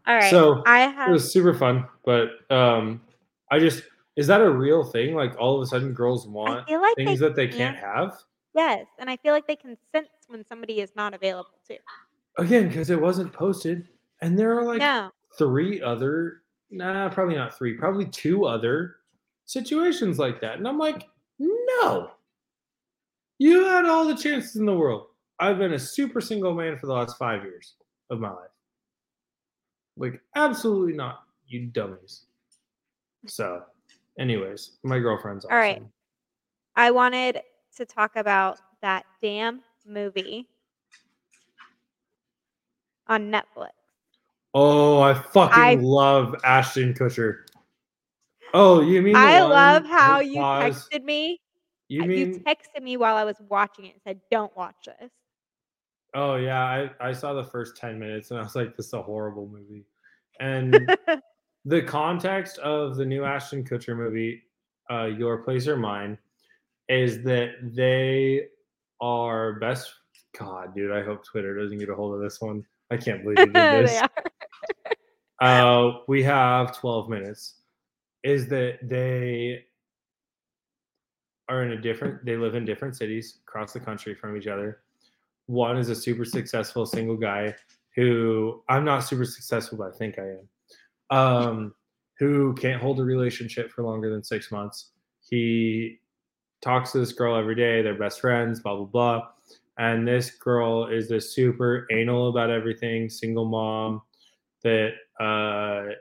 All 0.07 0.15
right. 0.15 0.31
So 0.31 0.63
I 0.67 1.09
it 1.09 1.11
was 1.11 1.31
super 1.31 1.55
fun, 1.55 1.87
but 2.05 2.29
um, 2.51 3.03
I 3.51 3.59
just 3.59 3.83
is 4.17 4.27
that 4.27 4.41
a 4.41 4.51
real 4.51 4.83
thing? 4.83 5.15
Like 5.15 5.39
all 5.39 5.57
of 5.57 5.63
a 5.63 5.67
sudden, 5.67 5.93
girls 5.93 6.27
want 6.27 6.69
like 6.71 6.97
things 6.97 7.21
they 7.21 7.27
that 7.27 7.37
they 7.37 7.49
can't 7.49 7.77
have 7.77 8.17
yes, 8.57 8.87
and 8.99 9.09
I 9.09 9.17
feel 9.19 9.33
like 9.33 9.47
they 9.47 9.55
can 9.55 9.77
sense 9.93 10.09
when 10.27 10.45
somebody 10.45 10.81
is 10.81 10.91
not 10.97 11.15
available 11.15 11.51
too. 11.69 11.77
again 12.39 12.69
because 12.69 12.91
it 12.91 13.01
wasn't 13.01 13.33
posted, 13.33 13.87
and 14.23 14.37
there 14.37 14.59
are 14.59 14.65
like 14.65 14.79
no. 14.79 15.11
three 15.39 15.81
other, 15.81 16.43
nah, 16.71 17.09
probably 17.11 17.37
not 17.37 17.57
three, 17.57 17.75
probably 17.75 18.07
two 18.07 18.47
other 18.47 18.97
situations 19.45 20.19
like 20.19 20.41
that, 20.41 20.59
and 20.59 20.67
I'm 20.67 20.79
like, 20.79 21.07
no, 21.39 22.11
you 23.39 23.65
had 23.65 23.85
all 23.85 24.07
the 24.07 24.17
chances 24.17 24.57
in 24.57 24.67
the 24.67 24.75
world. 24.75 25.09
I've 25.39 25.59
been 25.59 25.75
a 25.75 25.79
super 25.79 26.21
single 26.21 26.55
man 26.55 26.79
for 26.79 26.87
the 26.87 26.95
last 26.95 27.19
five 27.19 27.43
years 27.43 27.75
of 28.09 28.21
my 28.21 28.31
life. 28.31 28.49
Like, 29.99 30.21
absolutely 30.35 30.95
not, 30.95 31.25
you 31.47 31.67
dummies. 31.67 32.23
So, 33.27 33.63
Anyways, 34.19 34.79
my 34.83 34.99
girlfriend's 34.99 35.45
awesome. 35.45 35.55
All 35.55 35.61
right. 35.61 35.83
I 36.77 36.91
wanted 36.91 37.41
to 37.77 37.85
talk 37.87 38.17
about 38.17 38.59
that 38.83 39.05
damn 39.23 39.61
movie 39.87 40.49
on 43.07 43.31
Netflix. 43.31 43.71
Oh, 44.55 45.01
I 45.01 45.15
fucking 45.15 45.63
I- 45.63 45.75
love 45.75 46.35
Ashton 46.45 46.95
Kutcher. 46.95 47.41
Oh, 48.55 48.81
you 48.81 49.03
mean 49.03 49.17
I 49.17 49.43
love 49.43 49.85
how 49.85 50.21
you 50.21 50.41
paused- 50.41 50.91
texted 50.91 51.05
me. 51.05 51.41
You 51.89 52.03
mean 52.03 52.35
you 52.35 52.41
texted 52.41 52.83
me 52.83 52.97
while 52.97 53.17
I 53.17 53.25
was 53.25 53.37
watching 53.49 53.85
it 53.85 53.93
and 53.95 54.03
said, 54.03 54.21
"Don't 54.31 54.55
watch 54.57 54.87
this." 54.87 55.11
Oh 56.15 56.37
yeah, 56.37 56.65
I, 56.65 56.91
I 56.99 57.13
saw 57.13 57.35
the 57.35 57.45
first 57.45 57.77
10 57.77 57.99
minutes 57.99 58.31
and 58.31 58.41
I 58.41 58.43
was 58.43 58.57
like, 58.57 58.75
this 58.75 58.87
is 58.87 58.93
a 58.95 59.03
horrible 59.03 59.47
movie. 59.49 59.85
And 60.41 60.97
the 61.67 61.83
context 61.83 62.59
of 62.59 62.97
the 62.97 63.05
new 63.05 63.25
Ashton 63.25 63.65
Kutcher 63.65 63.97
movie, 63.97 64.43
uh, 64.91 65.07
Your 65.07 65.39
Place 65.39 65.67
or 65.67 65.77
Mine, 65.77 66.17
is 66.89 67.23
that 67.25 67.51
they 67.75 68.47
are 69.01 69.55
best 69.55 69.93
God, 70.39 70.75
dude, 70.75 70.93
I 70.93 71.03
hope 71.03 71.25
Twitter 71.25 71.59
doesn't 71.59 71.79
get 71.79 71.89
a 71.89 71.95
hold 71.95 72.15
of 72.15 72.21
this 72.21 72.41
one. 72.41 72.65
I 72.91 72.97
can't 72.97 73.23
believe 73.23 73.39
you 73.39 73.47
did 73.47 73.55
this. 73.89 74.03
Uh, 75.39 75.99
we 76.09 76.23
have 76.23 76.75
12 76.79 77.11
minutes. 77.11 77.57
Is 78.23 78.49
that 78.49 78.79
they 78.83 79.67
are 81.47 81.63
in 81.63 81.73
a 81.73 81.79
different, 81.79 82.25
they 82.25 82.39
live 82.39 82.55
in 82.55 82.65
different 82.65 82.97
cities 82.97 83.41
across 83.47 83.75
the 83.75 83.81
country 83.81 84.15
from 84.15 84.35
each 84.35 84.47
other. 84.47 84.79
One 85.45 85.77
is 85.77 85.91
a 85.91 85.95
super 85.95 86.25
successful 86.25 86.87
single 86.87 87.19
guy 87.19 87.55
who 87.95 88.63
I'm 88.71 88.87
not 88.87 89.01
super 89.01 89.27
successful, 89.27 89.77
but 89.77 89.95
I 89.95 89.99
think 89.99 90.19
I 90.19 90.23
am. 90.23 90.49
Um, 91.11 91.75
who 92.19 92.55
can't 92.55 92.81
hold 92.81 92.99
a 93.01 93.05
relationship 93.05 93.71
for 93.71 93.83
longer 93.83 94.11
than 94.11 94.25
six 94.25 94.51
months. 94.51 94.93
He 95.29 95.99
talks 96.63 96.93
to 96.93 96.99
this 96.99 97.13
girl 97.13 97.37
every 97.37 97.55
day, 97.55 97.83
they're 97.83 97.99
best 97.99 98.21
friends, 98.21 98.61
blah, 98.61 98.77
blah, 98.77 98.85
blah. 98.87 99.29
And 99.79 100.09
this 100.09 100.31
girl 100.31 100.87
is 100.87 101.09
this 101.09 101.35
super 101.35 101.87
anal 101.91 102.29
about 102.29 102.51
everything, 102.51 103.11
single 103.11 103.45
mom 103.45 104.01
that 104.65 104.93
uh, 105.21 105.93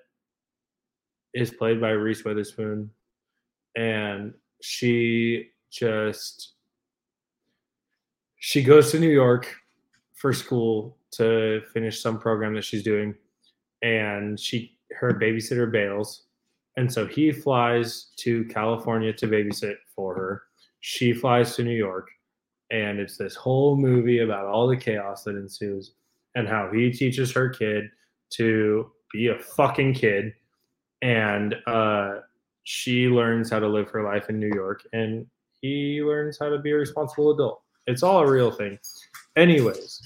is 1.33 1.51
played 1.51 1.81
by 1.81 1.89
Reese 1.89 2.23
Witherspoon. 2.23 2.89
And 3.75 4.33
she 4.61 5.49
just 5.69 6.53
she 8.37 8.63
goes 8.63 8.91
to 8.91 8.99
New 8.99 9.09
York 9.09 9.53
for 10.13 10.31
school 10.31 10.97
to 11.11 11.61
finish 11.73 12.01
some 12.01 12.17
program 12.17 12.53
that 12.53 12.63
she's 12.63 12.83
doing. 12.83 13.13
And 13.81 14.39
she 14.39 14.74
her 14.97 15.13
babysitter 15.13 15.71
bails. 15.71 16.23
And 16.77 16.91
so 16.91 17.05
he 17.05 17.31
flies 17.31 18.07
to 18.17 18.43
California 18.45 19.13
to 19.13 19.27
babysit 19.27 19.75
for 19.95 20.13
her. 20.13 20.43
She 20.81 21.13
flies 21.13 21.55
to 21.55 21.63
New 21.63 21.75
York. 21.75 22.09
And 22.71 22.99
it's 22.99 23.17
this 23.17 23.35
whole 23.35 23.75
movie 23.77 24.19
about 24.19 24.47
all 24.47 24.67
the 24.67 24.75
chaos 24.75 25.23
that 25.23 25.35
ensues 25.35 25.93
and 26.35 26.47
how 26.47 26.69
he 26.73 26.91
teaches 26.91 27.31
her 27.31 27.49
kid 27.49 27.85
to 28.31 28.91
be 29.13 29.27
a 29.27 29.39
fucking 29.39 29.93
kid. 29.93 30.33
And 31.01 31.55
uh, 31.67 32.19
she 32.63 33.07
learns 33.07 33.49
how 33.49 33.59
to 33.59 33.67
live 33.67 33.89
her 33.91 34.03
life 34.03 34.29
in 34.29 34.39
New 34.39 34.51
York. 34.53 34.83
And 34.93 35.27
he 35.61 36.01
learns 36.01 36.37
how 36.39 36.49
to 36.49 36.59
be 36.59 36.71
a 36.71 36.75
responsible 36.75 37.31
adult. 37.31 37.61
It's 37.87 38.03
all 38.03 38.19
a 38.19 38.29
real 38.29 38.51
thing. 38.51 38.79
Anyways, 39.35 40.01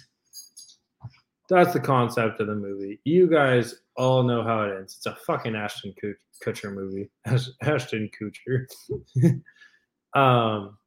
that's 1.56 1.74
the 1.74 1.80
concept 1.80 2.40
of 2.40 2.48
the 2.48 2.56
movie. 2.56 3.00
You 3.06 3.28
guys 3.28 3.76
all 3.98 4.24
know 4.24 4.44
how 4.44 4.64
it 4.64 4.76
ends. 4.76 4.96
It's 4.98 5.06
a 5.06 5.16
fucking 5.16 5.56
Ashton 5.56 5.94
Kutcher 6.44 6.74
movie. 6.74 7.10
Ashton 7.62 8.10
Kutcher. 8.20 8.66
um. 10.20 10.78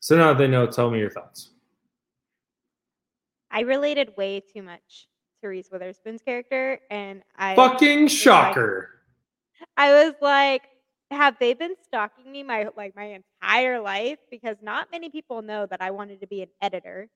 So 0.00 0.16
now 0.16 0.28
that 0.28 0.38
they 0.38 0.48
know, 0.48 0.66
tell 0.66 0.90
me 0.90 0.98
your 0.98 1.10
thoughts. 1.10 1.50
I 3.50 3.60
related 3.60 4.16
way 4.16 4.40
too 4.40 4.62
much 4.62 5.08
to 5.42 5.48
Reese 5.48 5.70
Witherspoon's 5.70 6.22
character, 6.22 6.80
and 6.90 7.22
I 7.36 7.54
Fucking 7.54 8.08
shocker. 8.08 8.90
I 9.76 10.04
was 10.04 10.14
like, 10.20 10.62
have 11.10 11.36
they 11.40 11.54
been 11.54 11.74
stalking 11.84 12.30
me 12.30 12.42
my 12.42 12.68
like 12.76 12.94
my 12.94 13.20
entire 13.42 13.80
life? 13.80 14.18
Because 14.30 14.56
not 14.62 14.88
many 14.92 15.08
people 15.08 15.42
know 15.42 15.66
that 15.66 15.80
I 15.80 15.90
wanted 15.90 16.20
to 16.20 16.26
be 16.26 16.42
an 16.42 16.48
editor. 16.60 17.08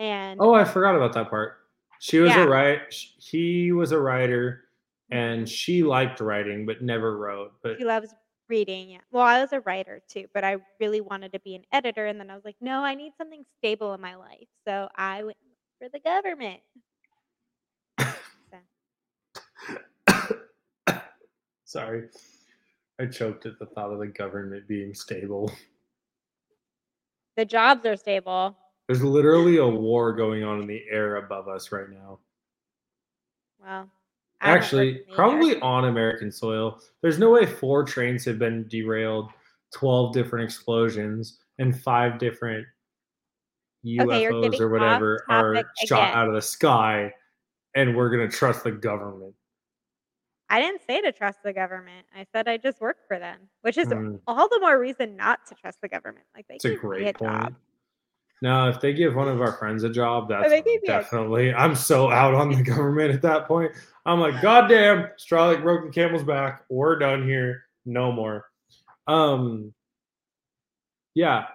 And 0.00 0.40
Oh, 0.40 0.54
I 0.54 0.64
forgot 0.64 0.96
about 0.96 1.12
that 1.12 1.28
part. 1.28 1.58
She 2.00 2.18
was 2.20 2.30
Yeah. 2.30 2.44
a 2.44 2.48
write. 2.48 2.94
He 2.94 3.70
was 3.72 3.92
a 3.92 4.00
writer, 4.00 4.64
and 5.10 5.46
she 5.46 5.82
liked 5.82 6.20
writing 6.20 6.64
but 6.64 6.80
never 6.80 7.18
wrote. 7.18 7.52
But 7.62 7.76
she 7.78 7.84
loves 7.84 8.14
reading. 8.48 8.88
Yeah. 8.88 9.02
Well, 9.10 9.22
I 9.22 9.42
was 9.42 9.52
a 9.52 9.60
writer 9.60 10.00
too, 10.08 10.26
but 10.32 10.42
I 10.42 10.56
really 10.80 11.02
wanted 11.02 11.34
to 11.34 11.40
be 11.40 11.54
an 11.54 11.64
editor. 11.70 12.06
And 12.06 12.18
then 12.18 12.30
I 12.30 12.34
was 12.34 12.46
like, 12.46 12.56
no, 12.62 12.82
I 12.82 12.94
need 12.94 13.12
something 13.18 13.44
stable 13.58 13.92
in 13.92 14.00
my 14.00 14.14
life. 14.16 14.48
So 14.66 14.88
I 14.96 15.22
went 15.22 15.36
for 15.78 15.90
the 15.90 16.00
government. 16.00 16.62
sorry, 21.64 22.08
I 22.98 23.06
choked 23.06 23.46
at 23.46 23.58
the 23.58 23.66
thought 23.66 23.92
of 23.92 23.98
the 23.98 24.06
government 24.06 24.66
being 24.66 24.94
stable. 24.94 25.50
The 27.36 27.44
jobs 27.44 27.86
are 27.86 27.96
stable. 27.96 28.56
There's 28.90 29.04
literally 29.04 29.58
a 29.58 29.66
war 29.68 30.12
going 30.12 30.42
on 30.42 30.60
in 30.60 30.66
the 30.66 30.82
air 30.90 31.18
above 31.18 31.46
us 31.46 31.70
right 31.70 31.88
now. 31.88 32.18
Well, 33.62 33.88
I 34.40 34.50
Actually, 34.50 35.04
probably 35.14 35.60
on 35.60 35.84
American 35.84 36.32
soil. 36.32 36.80
There's 37.00 37.16
no 37.16 37.30
way 37.30 37.46
four 37.46 37.84
trains 37.84 38.24
have 38.24 38.40
been 38.40 38.66
derailed, 38.66 39.30
12 39.76 40.12
different 40.12 40.44
explosions, 40.44 41.38
and 41.60 41.80
five 41.80 42.18
different 42.18 42.66
UFOs 43.86 44.42
getting 44.42 44.60
or 44.60 44.70
whatever 44.70 45.24
are 45.28 45.54
shot 45.86 46.08
again. 46.08 46.18
out 46.18 46.26
of 46.26 46.34
the 46.34 46.42
sky, 46.42 47.14
and 47.76 47.96
we're 47.96 48.10
going 48.10 48.28
to 48.28 48.36
trust 48.36 48.64
the 48.64 48.72
government. 48.72 49.36
I 50.48 50.60
didn't 50.60 50.80
say 50.84 51.00
to 51.00 51.12
trust 51.12 51.44
the 51.44 51.52
government. 51.52 52.08
I 52.12 52.26
said 52.32 52.48
I 52.48 52.56
just 52.56 52.80
work 52.80 53.06
for 53.06 53.20
them, 53.20 53.38
which 53.60 53.78
is 53.78 53.86
Mm. 53.86 54.20
all 54.26 54.48
the 54.48 54.58
more 54.58 54.80
reason 54.80 55.14
not 55.14 55.46
to 55.46 55.54
trust 55.54 55.80
the 55.80 55.88
government. 55.88 56.26
Like 56.34 56.48
they 56.48 56.56
It's 56.56 56.64
a 56.64 56.74
great 56.74 57.16
point. 57.16 57.32
job. 57.32 57.54
Now, 58.42 58.68
if 58.68 58.80
they 58.80 58.94
give 58.94 59.14
one 59.14 59.28
of 59.28 59.40
our 59.40 59.52
friends 59.52 59.84
a 59.84 59.90
job, 59.90 60.28
that's 60.28 60.48
they 60.48 60.62
gave 60.62 60.82
me 60.82 60.88
a- 60.88 60.98
definitely. 61.00 61.52
I'm 61.52 61.74
so 61.74 62.10
out 62.10 62.34
on 62.34 62.50
the 62.50 62.62
government 62.74 63.12
at 63.12 63.22
that 63.22 63.46
point. 63.46 63.72
I'm 64.06 64.18
like, 64.18 64.40
God 64.40 64.68
damn, 64.68 65.08
straw 65.18 65.46
like 65.48 65.62
broke 65.62 65.84
the 65.84 65.92
camel's 65.92 66.22
back. 66.24 66.64
We're 66.70 66.98
done 66.98 67.22
here. 67.28 67.64
No 67.84 68.10
more. 68.12 68.46
Um, 69.06 69.74
yeah, 71.14 71.46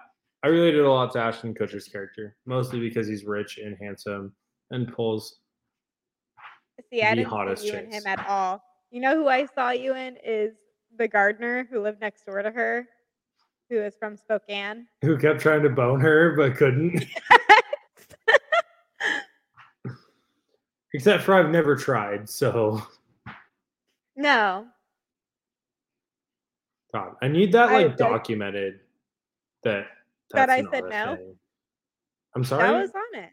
I 0.42 0.48
related 0.48 0.80
a 0.80 0.90
lot 0.90 1.12
to 1.12 1.18
Ashton 1.18 1.54
Kutcher's 1.54 1.88
character, 1.88 2.36
mostly 2.46 2.78
because 2.78 3.08
he's 3.08 3.24
rich 3.24 3.58
and 3.58 3.76
handsome 3.80 4.32
and 4.70 4.92
pulls. 4.92 5.38
See, 6.92 7.02
I 7.02 7.10
the 7.10 7.16
didn't 7.16 7.30
hottest 7.30 7.62
see 7.62 7.68
you 7.72 7.78
in 7.78 7.90
him 7.90 8.02
at 8.06 8.24
all. 8.28 8.62
You 8.90 9.00
know 9.00 9.16
who 9.16 9.28
I 9.28 9.46
saw 9.46 9.70
you 9.70 9.94
in 9.96 10.16
is 10.24 10.52
the 10.96 11.08
gardener 11.08 11.66
who 11.70 11.80
lived 11.80 12.00
next 12.00 12.24
door 12.26 12.42
to 12.42 12.50
her, 12.50 12.86
who 13.68 13.82
is 13.82 13.94
from 13.98 14.16
Spokane. 14.16 14.86
Who 15.02 15.18
kept 15.18 15.40
trying 15.40 15.62
to 15.62 15.70
bone 15.70 16.00
her 16.00 16.34
but 16.36 16.56
couldn't. 16.56 17.04
Except 20.92 21.22
for 21.24 21.34
I've 21.34 21.50
never 21.50 21.76
tried, 21.76 22.28
so 22.28 22.82
no, 24.16 24.66
God, 26.94 27.16
I 27.20 27.28
need 27.28 27.52
that 27.52 27.70
like 27.70 27.96
documented. 27.98 28.80
That 29.64 29.88
That 30.32 30.48
I 30.48 30.62
said 30.70 30.84
no? 30.88 31.16
thing. 31.16 31.34
I'm 32.34 32.44
sorry. 32.44 32.62
that 32.62 32.80
was 32.80 32.90
on 32.94 33.22
it. 33.22 33.30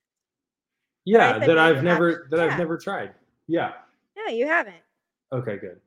yeah, 1.06 1.40
said 1.40 1.50
that 1.50 1.58
I've 1.58 1.84
never 1.84 2.10
haven't. 2.12 2.32
that 2.32 2.40
I've 2.42 2.58
never 2.58 2.78
tried. 2.78 3.14
Yeah. 3.48 3.72
No, 4.18 4.34
you 4.34 4.46
haven't. 4.46 4.76
Okay, 5.32 5.58
good. 5.58 5.80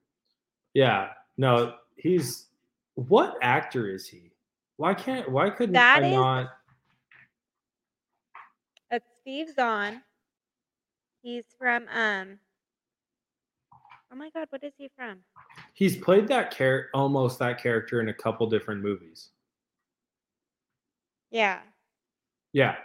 Yeah. 0.72 1.10
No, 1.36 1.74
he's 1.96 2.46
what 2.94 3.36
actor 3.42 3.88
is 3.88 4.08
he? 4.08 4.30
Why 4.76 4.94
can't 4.94 5.30
why 5.30 5.50
couldn't 5.50 5.72
That 5.74 6.02
I 6.02 6.06
is- 6.06 6.12
not 6.14 6.48
That's 8.90 9.06
Steve 9.20 9.48
Zahn. 9.54 10.02
He's 11.22 11.44
from 11.58 11.86
um. 11.92 12.38
Oh 14.12 14.16
my 14.16 14.30
God, 14.30 14.46
what 14.50 14.62
is 14.62 14.72
he 14.78 14.88
from? 14.96 15.18
he's 15.72 15.96
played 15.96 16.28
that 16.28 16.50
character 16.50 16.90
almost 16.94 17.38
that 17.38 17.60
character 17.60 18.00
in 18.00 18.08
a 18.08 18.14
couple 18.14 18.46
different 18.48 18.82
movies. 18.82 19.30
Yeah, 21.30 21.60
Yeah. 22.52 22.76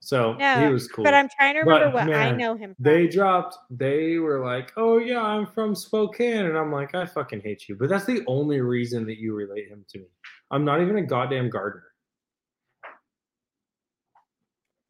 So 0.00 0.32
he 0.34 0.72
was 0.72 0.88
cool. 0.88 1.04
but 1.04 1.14
I'm 1.14 1.28
trying 1.28 1.54
to 1.54 1.60
remember 1.60 1.92
But, 1.92 2.06
what 2.08 2.14
I 2.16 2.32
know 2.32 2.54
him 2.56 2.74
from. 2.74 2.82
they 2.84 3.06
dropped 3.06 3.56
they 3.70 4.18
were 4.18 4.44
like 4.44 4.72
oh 4.76 4.98
yeah 4.98 5.22
i'm 5.22 5.46
from 5.46 5.76
spokane 5.76 6.46
and 6.46 6.58
i'm 6.58 6.72
like 6.72 6.96
i 6.96 7.06
fucking 7.06 7.40
hate 7.40 7.68
you 7.68 7.76
but 7.76 7.88
that's 7.88 8.04
the 8.04 8.24
only 8.26 8.60
reason 8.60 9.06
that 9.06 9.18
you 9.18 9.32
relate 9.32 9.68
him 9.68 9.84
to 9.90 9.98
me 10.00 10.06
i'm 10.52 10.64
not 10.64 10.80
even 10.80 10.96
a 10.98 11.02
goddamn 11.02 11.50
gardener 11.50 11.82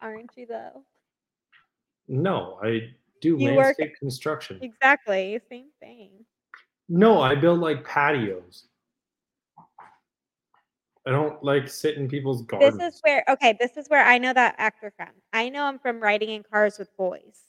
Aren't 0.00 0.30
you 0.36 0.46
though? 0.46 0.84
no 2.08 2.58
i 2.62 2.80
do 3.20 3.36
You 3.38 3.54
work- 3.54 3.78
landscape 3.78 3.94
construction 3.98 4.58
Exactly, 4.60 5.40
same 5.48 5.68
thing. 5.80 6.10
no 6.88 7.20
i 7.20 7.34
build 7.34 7.60
like 7.60 7.84
patios 7.86 8.66
I 11.04 11.10
don't 11.10 11.42
like 11.42 11.68
sit 11.68 11.96
in 11.96 12.08
people's 12.08 12.42
gardens. 12.42 12.78
This 12.78 12.94
is 12.94 13.00
where 13.02 13.24
okay, 13.28 13.56
this 13.58 13.76
is 13.76 13.88
where 13.88 14.04
I 14.04 14.18
know 14.18 14.32
that 14.34 14.54
actor 14.58 14.92
from. 14.96 15.08
I 15.32 15.48
know 15.48 15.68
him 15.68 15.80
from 15.80 15.98
Riding 15.98 16.28
in 16.30 16.44
Cars 16.44 16.78
with 16.78 16.96
Boys. 16.96 17.40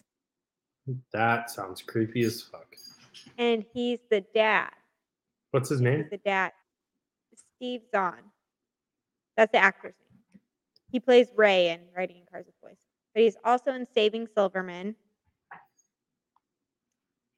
That 1.12 1.52
sounds 1.52 1.84
creepy 1.84 2.24
as 2.24 2.42
fuck. 2.42 2.76
And 3.38 3.64
he's 3.72 4.00
the 4.10 4.22
dad. 4.34 4.72
What's 5.52 5.70
his 5.70 5.82
name? 5.82 6.00
He's 6.02 6.10
the 6.10 6.18
dad. 6.18 6.52
Steve 7.56 7.82
Zahn. 7.92 8.24
That's 9.38 9.52
the 9.52 9.58
actor's 9.58 9.96
name. 10.00 10.42
He 10.92 11.00
plays 11.00 11.28
Ray 11.36 11.70
in 11.70 11.80
Riding 11.96 12.18
in 12.18 12.24
Cars 12.32 12.46
with 12.46 12.60
Boys. 12.62 12.78
But 13.14 13.24
he's 13.24 13.38
also 13.44 13.74
in 13.74 13.88
Saving 13.94 14.28
Silverman. 14.34 14.96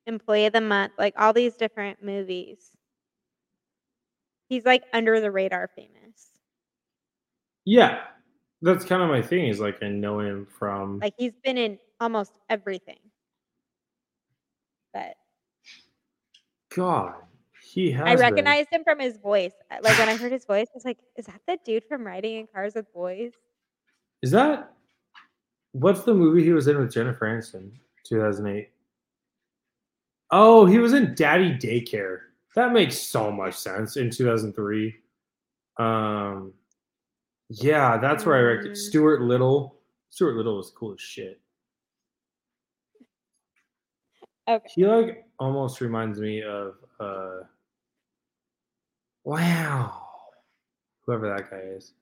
Employee 0.08 0.46
of 0.46 0.54
the 0.54 0.62
Month, 0.62 0.94
like 0.98 1.16
all 1.18 1.34
these 1.34 1.56
different 1.56 2.04
movies. 2.04 2.72
He's 4.50 4.66
like 4.66 4.84
under 4.94 5.20
the 5.20 5.32
radar 5.32 5.70
famous. 5.76 6.30
Yeah, 7.66 8.02
that's 8.62 8.86
kind 8.86 9.02
of 9.02 9.10
my 9.10 9.22
thing. 9.22 9.48
Is 9.48 9.60
like 9.60 9.82
I 9.82 9.88
know 9.88 10.20
him 10.20 10.46
from. 10.46 11.00
Like 11.00 11.16
he's 11.18 11.34
been 11.44 11.58
in 11.58 11.80
almost 12.00 12.34
everything. 12.50 13.00
But 14.94 15.16
God, 16.76 17.16
he 17.76 17.92
has. 17.92 18.04
I 18.08 18.16
been. 18.16 18.20
recognized 18.22 18.70
him 18.72 18.84
from 18.86 19.00
his 19.00 19.18
voice. 19.18 19.52
Like 19.70 20.00
when 20.00 20.08
I 20.08 20.16
heard 20.16 20.32
his 20.32 20.46
voice, 20.46 20.68
I 20.70 20.76
was 20.76 20.86
like, 20.86 20.98
"Is 21.18 21.26
that 21.26 21.42
the 21.46 21.60
dude 21.66 21.84
from 21.84 22.08
Riding 22.08 22.38
in 22.40 22.48
Cars 22.48 22.74
with 22.74 22.92
Boys?" 22.94 23.34
Is 24.22 24.32
that 24.32 24.72
what's 25.74 26.04
the 26.04 26.14
movie 26.14 26.42
he 26.42 26.54
was 26.54 26.68
in 26.68 26.78
with 26.80 26.94
Jennifer 26.94 27.26
Aniston? 27.28 27.72
2008. 28.06 28.70
Oh, 30.32 30.66
he 30.66 30.78
was 30.80 30.94
in 30.94 31.14
Daddy 31.16 31.54
Daycare. 31.54 32.20
That 32.56 32.72
makes 32.72 32.98
so 32.98 33.30
much 33.30 33.56
sense 33.56 33.98
in 33.98 34.10
2003. 34.10 34.96
Um, 35.78 36.54
yeah, 37.50 37.98
that's 37.98 38.26
where 38.26 38.38
I 38.38 38.42
reckon 38.56 38.72
Mm. 38.72 38.78
Stuart 38.78 39.22
Little. 39.22 39.76
Stuart 40.12 40.36
Little 40.38 40.56
was 40.58 40.72
cool 40.72 40.94
as 40.94 41.02
shit. 41.02 41.42
Okay. 44.48 44.68
He 44.74 44.86
like 44.86 45.26
almost 45.40 45.82
reminds 45.82 46.20
me 46.22 46.42
of 46.42 46.76
uh 47.00 47.40
wow. 49.26 50.02
Whoever 51.06 51.28
that 51.36 51.52
guy 51.52 51.58
is. 51.58 51.94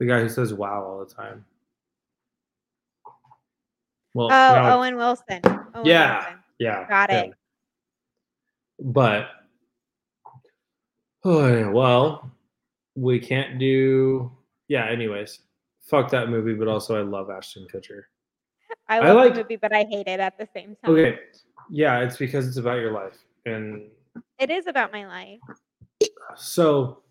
The 0.00 0.06
guy 0.06 0.20
who 0.20 0.28
says 0.28 0.52
wow 0.54 0.82
all 0.84 1.04
the 1.04 1.14
time. 1.14 1.44
Well, 4.14 4.26
Oh, 4.26 4.28
now- 4.30 4.78
Owen 4.78 4.96
Wilson. 4.96 5.40
Owen 5.44 5.86
Yeah. 5.86 6.18
Wilson. 6.18 6.38
yeah. 6.58 6.88
got 6.88 7.10
it. 7.10 7.32
But 8.80 9.28
oh, 11.24 11.46
yeah, 11.46 11.68
well, 11.68 12.30
we 12.96 13.20
can't 13.20 13.58
do 13.58 14.32
yeah, 14.68 14.86
anyways. 14.88 15.40
Fuck 15.82 16.10
that 16.10 16.30
movie, 16.30 16.54
but 16.54 16.66
also 16.66 16.98
I 16.98 17.02
love 17.02 17.28
Ashton 17.30 17.66
Kutcher. 17.72 18.02
I 18.88 18.98
I 19.00 19.12
like- 19.12 19.34
the 19.34 19.42
movie, 19.42 19.56
but 19.56 19.72
I 19.72 19.84
hate 19.84 20.08
it 20.08 20.18
at 20.20 20.38
the 20.38 20.48
same 20.54 20.76
time. 20.82 20.92
Okay. 20.92 21.18
Yeah, 21.70 22.00
it's 22.00 22.16
because 22.16 22.48
it's 22.48 22.56
about 22.56 22.78
your 22.80 22.92
life. 22.92 23.16
And 23.46 23.88
It 24.38 24.50
is 24.50 24.66
about 24.66 24.92
my 24.92 25.06
life. 25.06 25.40
So 26.36 27.02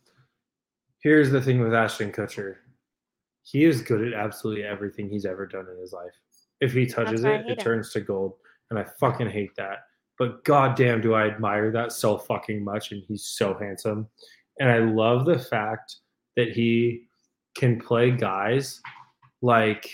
here's 1.00 1.32
the 1.32 1.42
thing 1.42 1.62
with 1.62 1.74
Ashton 1.74 2.12
Kutcher. 2.12 2.56
He 3.44 3.66
is 3.66 3.82
good 3.82 4.06
at 4.06 4.14
absolutely 4.14 4.64
everything 4.64 5.10
he's 5.10 5.26
ever 5.26 5.46
done 5.46 5.68
in 5.74 5.80
his 5.80 5.94
life. 5.94 6.14
If 6.60 6.74
he 6.74 6.86
touches 6.86 7.24
it, 7.24 7.42
it 7.42 7.48
him. 7.48 7.58
turns 7.58 7.92
to 7.94 8.02
gold. 8.02 8.34
And 8.70 8.80
I 8.80 8.86
fucking 9.00 9.30
hate 9.30 9.56
that. 9.58 9.80
But 10.18 10.44
goddamn, 10.44 11.02
do 11.02 11.14
I 11.14 11.28
admire 11.28 11.72
that 11.72 11.92
so 11.92 12.18
fucking 12.18 12.64
much. 12.64 12.92
And 12.92 13.04
he's 13.08 13.24
so 13.24 13.58
handsome. 13.60 14.08
And 14.60 14.70
I 14.70 14.78
love 14.78 15.26
the 15.26 15.40
fact 15.40 15.98
that 16.36 16.52
he 16.52 17.08
can 17.56 17.80
play 17.80 18.12
guys 18.12 18.82
like 19.42 19.90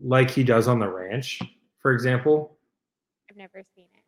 like 0.00 0.30
he 0.30 0.44
does 0.44 0.68
on 0.68 0.78
the 0.78 0.88
ranch, 0.88 1.40
for 1.80 1.92
example. 1.92 2.58
I've 3.30 3.36
never 3.36 3.62
seen 3.74 3.86
it. 3.94 4.03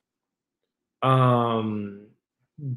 Um 1.02 2.06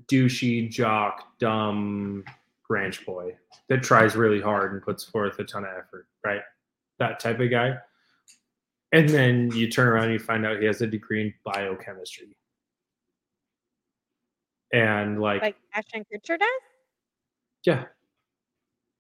douchey 0.08 0.70
jock 0.70 1.38
dumb 1.40 2.24
ranch 2.70 3.06
boy 3.06 3.36
that 3.70 3.82
tries 3.82 4.16
really 4.16 4.42
hard 4.42 4.74
and 4.74 4.82
puts 4.82 5.04
forth 5.04 5.40
a 5.40 5.44
ton 5.44 5.64
of 5.64 5.70
effort 5.72 6.06
right 6.26 6.42
that 7.00 7.20
type 7.20 7.40
of 7.40 7.50
guy 7.50 7.76
and 8.92 9.08
then 9.10 9.50
you 9.52 9.70
turn 9.70 9.88
around 9.88 10.06
and 10.06 10.14
you 10.14 10.20
find 10.20 10.46
out 10.46 10.60
he 10.60 10.66
has 10.66 10.82
a 10.82 10.88
degree 10.88 11.22
in 11.22 11.34
biochemistry 11.46 12.36
and 14.74 15.20
like, 15.22 15.42
Like 15.42 15.56
Ashton 15.74 16.06
Kutcher 16.14 16.38
does? 16.38 16.50
yeah 17.66 17.86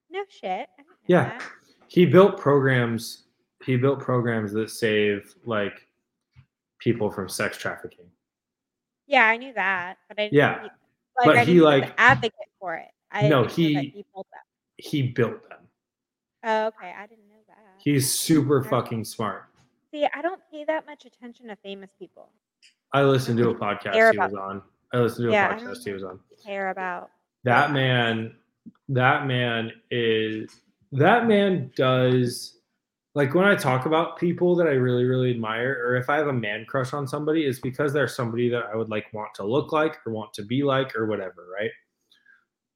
No 0.10 0.24
shit. 0.30 0.44
I 0.52 0.56
didn't 0.78 0.88
know 0.88 0.96
Yeah. 1.08 1.24
that. 1.38 1.44
he 1.88 2.06
built 2.06 2.38
programs 2.40 3.26
he 3.66 3.76
built 3.76 4.00
programs 4.00 4.54
that 4.54 4.70
save 4.70 5.36
like 5.44 5.86
people 6.80 7.12
from 7.12 7.28
sex 7.28 7.58
trafficking 7.58 8.06
Yeah, 9.10 9.26
I 9.26 9.38
knew 9.38 9.52
that, 9.54 9.98
but 10.08 10.20
I 10.20 10.24
didn't 10.26 10.34
Yeah. 10.36 10.62
like 10.62 10.72
But 11.26 11.38
I 11.38 11.44
he, 11.44 11.60
like- 11.60 11.94
advocate 11.98 12.48
for 12.60 12.76
it. 12.76 12.90
I 13.12 13.28
No, 13.28 13.44
he- 13.44 13.74
he 13.90 14.06
built 14.14 14.28
that. 14.32 14.44
he 14.78 15.02
built 15.12 15.50
them 15.50 15.68
Oh, 16.44 16.68
okay. 16.68 16.94
I 16.98 17.08
didn't 17.08 17.28
know 17.28 17.42
that. 17.48 17.58
he's 17.84 18.10
super 18.18 18.60
Okay. 18.62 18.70
fucking 18.70 19.04
smart 19.04 19.46
See, 19.92 20.08
I 20.14 20.22
don't 20.22 20.40
pay 20.52 20.64
that 20.66 20.86
much 20.86 21.06
attention 21.06 21.48
to 21.48 21.56
famous 21.56 21.90
people. 21.98 22.32
I 22.94 23.02
listened 23.02 23.40
to 23.40 23.50
a 23.50 23.56
podcast 23.56 24.12
he 24.12 24.18
was 24.20 24.34
on. 24.36 24.62
I 24.94 24.98
listened 25.00 25.26
to 25.26 25.30
a 25.30 25.34
Yeah, 25.34 25.58
podcast 25.58 25.84
he 25.84 25.92
was 25.92 26.04
on. 26.04 26.20
Care 26.46 26.70
about 26.70 27.10
That 27.44 27.72
man, 27.72 28.36
that 28.90 29.26
man 29.26 29.72
is 29.90 30.62
that 30.92 31.26
man 31.26 31.72
does 31.76 32.59
like 33.16 33.34
when 33.34 33.46
I 33.46 33.56
talk 33.56 33.86
about 33.86 34.18
people 34.18 34.56
that 34.58 34.68
I 34.68 34.72
really, 34.72 35.06
really 35.06 35.32
admire, 35.32 35.78
or 35.84 35.96
if 35.98 36.10
I 36.10 36.18
have 36.18 36.28
a 36.28 36.34
man 36.34 36.66
crush 36.68 36.94
on 36.94 37.08
somebody, 37.08 37.46
it's 37.46 37.60
because 37.60 37.92
they're 37.92 38.08
somebody 38.08 38.50
that 38.50 38.66
I 38.72 38.76
would 38.76 38.90
like 38.90 39.12
want 39.14 39.34
to 39.36 39.44
look 39.44 39.72
like 39.72 39.98
or 40.06 40.14
want 40.14 40.34
to 40.36 40.44
be 40.44 40.64
like 40.64 40.96
or 40.96 41.08
whatever, 41.08 41.48
right? 41.54 41.72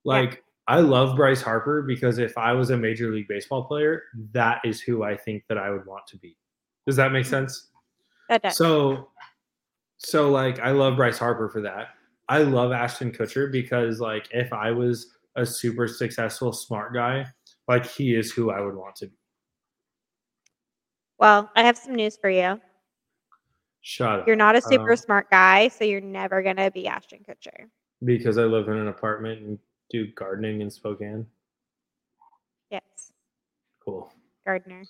Like 0.03 0.43
I 0.67 0.79
love 0.79 1.15
Bryce 1.15 1.41
Harper 1.41 1.83
because 1.83 2.17
if 2.17 2.37
I 2.37 2.53
was 2.53 2.71
a 2.71 2.77
major 2.77 3.11
league 3.11 3.27
baseball 3.27 3.65
player, 3.65 4.03
that 4.31 4.61
is 4.65 4.81
who 4.81 5.03
I 5.03 5.15
think 5.15 5.43
that 5.49 5.57
I 5.57 5.69
would 5.69 5.85
want 5.85 6.07
to 6.07 6.17
be. 6.17 6.37
Does 6.87 6.95
that 6.95 7.11
make 7.11 7.25
mm-hmm. 7.25 7.31
sense? 7.31 7.69
that. 8.29 8.43
Does. 8.43 8.57
So, 8.57 9.09
so 9.97 10.31
like 10.31 10.59
I 10.59 10.71
love 10.71 10.95
Bryce 10.95 11.17
Harper 11.17 11.49
for 11.49 11.61
that. 11.61 11.89
I 12.29 12.39
love 12.39 12.71
Ashton 12.71 13.11
Kutcher 13.11 13.51
because 13.51 13.99
like 13.99 14.27
if 14.31 14.51
I 14.53 14.71
was 14.71 15.07
a 15.35 15.45
super 15.45 15.87
successful 15.87 16.53
smart 16.53 16.93
guy, 16.93 17.25
like 17.67 17.85
he 17.85 18.15
is 18.15 18.31
who 18.31 18.51
I 18.51 18.61
would 18.61 18.75
want 18.75 18.95
to 18.97 19.07
be. 19.07 19.15
Well, 21.19 21.49
I 21.55 21.63
have 21.63 21.77
some 21.77 21.95
news 21.95 22.17
for 22.17 22.29
you. 22.29 22.59
Shut 23.81 24.21
up. 24.21 24.27
You're 24.27 24.35
not 24.35 24.55
a 24.55 24.61
super 24.61 24.91
Um, 24.91 24.97
smart 24.97 25.29
guy, 25.29 25.67
so 25.67 25.83
you're 25.83 25.99
never 26.01 26.41
gonna 26.41 26.71
be 26.71 26.87
Ashton 26.87 27.19
Kutcher. 27.27 27.69
because 28.05 28.37
I 28.37 28.43
live 28.43 28.67
in 28.69 28.77
an 28.77 28.87
apartment 28.87 29.41
and 29.41 29.59
do 29.89 30.07
gardening 30.13 30.61
in 30.61 30.69
Spokane. 30.69 31.25
Yes, 32.69 33.13
Cool. 33.83 34.11
Gardner. 34.45 34.83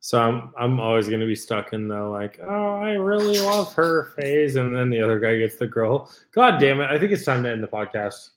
So 0.00 0.20
I'm 0.20 0.52
I'm 0.58 0.80
always 0.80 1.08
gonna 1.08 1.26
be 1.26 1.34
stuck 1.36 1.72
in 1.72 1.88
the 1.88 2.02
like, 2.02 2.38
oh, 2.42 2.74
I 2.74 2.90
really 2.92 3.38
love 3.40 3.72
her 3.74 4.12
phase, 4.16 4.56
and 4.56 4.74
then 4.76 4.90
the 4.90 5.00
other 5.00 5.18
guy 5.18 5.38
gets 5.38 5.56
the 5.56 5.66
girl. 5.66 6.10
God 6.32 6.58
damn 6.60 6.80
it! 6.80 6.90
I 6.90 6.98
think 6.98 7.12
it's 7.12 7.24
time 7.24 7.42
to 7.44 7.50
end 7.50 7.62
the 7.62 7.68
podcast. 7.68 8.30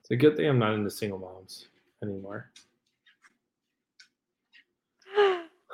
It's 0.00 0.10
a 0.10 0.16
good 0.16 0.36
thing 0.36 0.48
I'm 0.48 0.58
not 0.58 0.74
into 0.74 0.90
single 0.90 1.18
moms 1.18 1.68
anymore. 2.02 2.50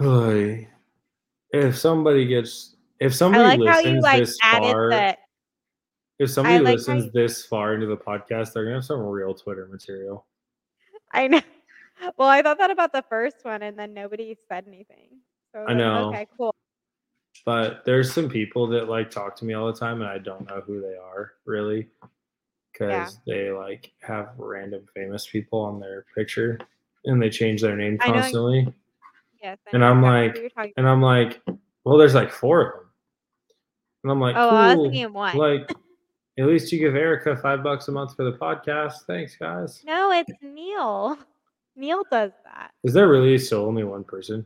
If 0.00 1.78
somebody 1.78 2.26
gets, 2.26 2.76
if 3.00 3.14
somebody 3.14 3.44
like 3.44 3.58
listens 3.58 3.94
you 3.94 4.00
like 4.00 4.20
this 4.20 4.38
added 4.42 4.72
far, 4.72 4.90
the. 4.90 5.16
if 6.18 6.30
somebody 6.30 6.58
like 6.58 6.76
listens 6.76 7.06
you- 7.06 7.10
this 7.12 7.44
far 7.44 7.74
into 7.74 7.86
the 7.86 7.96
podcast, 7.96 8.52
they're 8.52 8.64
gonna 8.64 8.76
have 8.76 8.84
some 8.84 9.00
real 9.00 9.34
Twitter 9.34 9.66
material. 9.66 10.26
I 11.12 11.28
know. 11.28 11.40
Well, 12.16 12.28
I 12.28 12.42
thought 12.42 12.58
that 12.58 12.70
about 12.70 12.92
the 12.92 13.02
first 13.08 13.38
one, 13.42 13.62
and 13.62 13.76
then 13.76 13.92
nobody 13.92 14.36
said 14.48 14.66
anything. 14.68 15.18
So 15.52 15.62
I 15.62 15.64
like, 15.64 15.76
know. 15.78 16.10
Okay, 16.10 16.28
cool. 16.36 16.54
But 17.44 17.84
there's 17.84 18.12
some 18.12 18.28
people 18.28 18.68
that 18.68 18.88
like 18.88 19.10
talk 19.10 19.34
to 19.36 19.44
me 19.44 19.54
all 19.54 19.66
the 19.66 19.76
time, 19.76 20.00
and 20.00 20.08
I 20.08 20.18
don't 20.18 20.48
know 20.48 20.62
who 20.64 20.80
they 20.80 20.94
are 20.96 21.32
really, 21.44 21.88
because 22.72 23.18
they 23.26 23.50
like 23.50 23.90
have 24.02 24.30
random 24.36 24.86
famous 24.94 25.26
people 25.26 25.58
on 25.58 25.80
their 25.80 26.04
picture, 26.14 26.60
and 27.04 27.20
they 27.20 27.30
change 27.30 27.62
their 27.62 27.76
name 27.76 27.98
I 28.00 28.06
constantly. 28.06 28.72
Yes. 29.42 29.58
I 29.66 29.70
And 29.72 29.80
know 29.80 29.90
I'm 29.90 30.02
like- 30.02 30.34
who 30.34 30.40
you're 30.42 30.50
talking 30.50 30.72
And 30.76 30.88
I'm 30.88 31.02
like, 31.02 31.40
well, 31.84 31.96
there's 31.98 32.14
like 32.14 32.30
four 32.32 32.60
of 32.60 32.72
them, 32.74 32.86
and 34.04 34.12
I'm 34.12 34.20
like, 34.20 34.36
Oh, 34.36 34.48
I 34.48 34.66
was 34.68 34.74
cool. 34.76 34.84
thinking 34.84 35.04
of 35.04 35.12
one. 35.12 35.36
Like, 35.36 35.70
at 36.38 36.46
least 36.46 36.70
you 36.72 36.78
give 36.78 36.94
Erica 36.96 37.36
five 37.36 37.62
bucks 37.62 37.88
a 37.88 37.92
month 37.92 38.14
for 38.16 38.24
the 38.24 38.36
podcast. 38.36 39.04
Thanks, 39.06 39.36
guys. 39.36 39.82
No, 39.84 40.10
it's 40.12 40.30
Neil. 40.42 41.18
Neil 41.76 42.02
does 42.10 42.32
that. 42.44 42.72
Is 42.84 42.92
there 42.92 43.08
really 43.08 43.38
still 43.38 43.64
only 43.64 43.84
one 43.84 44.04
person? 44.04 44.44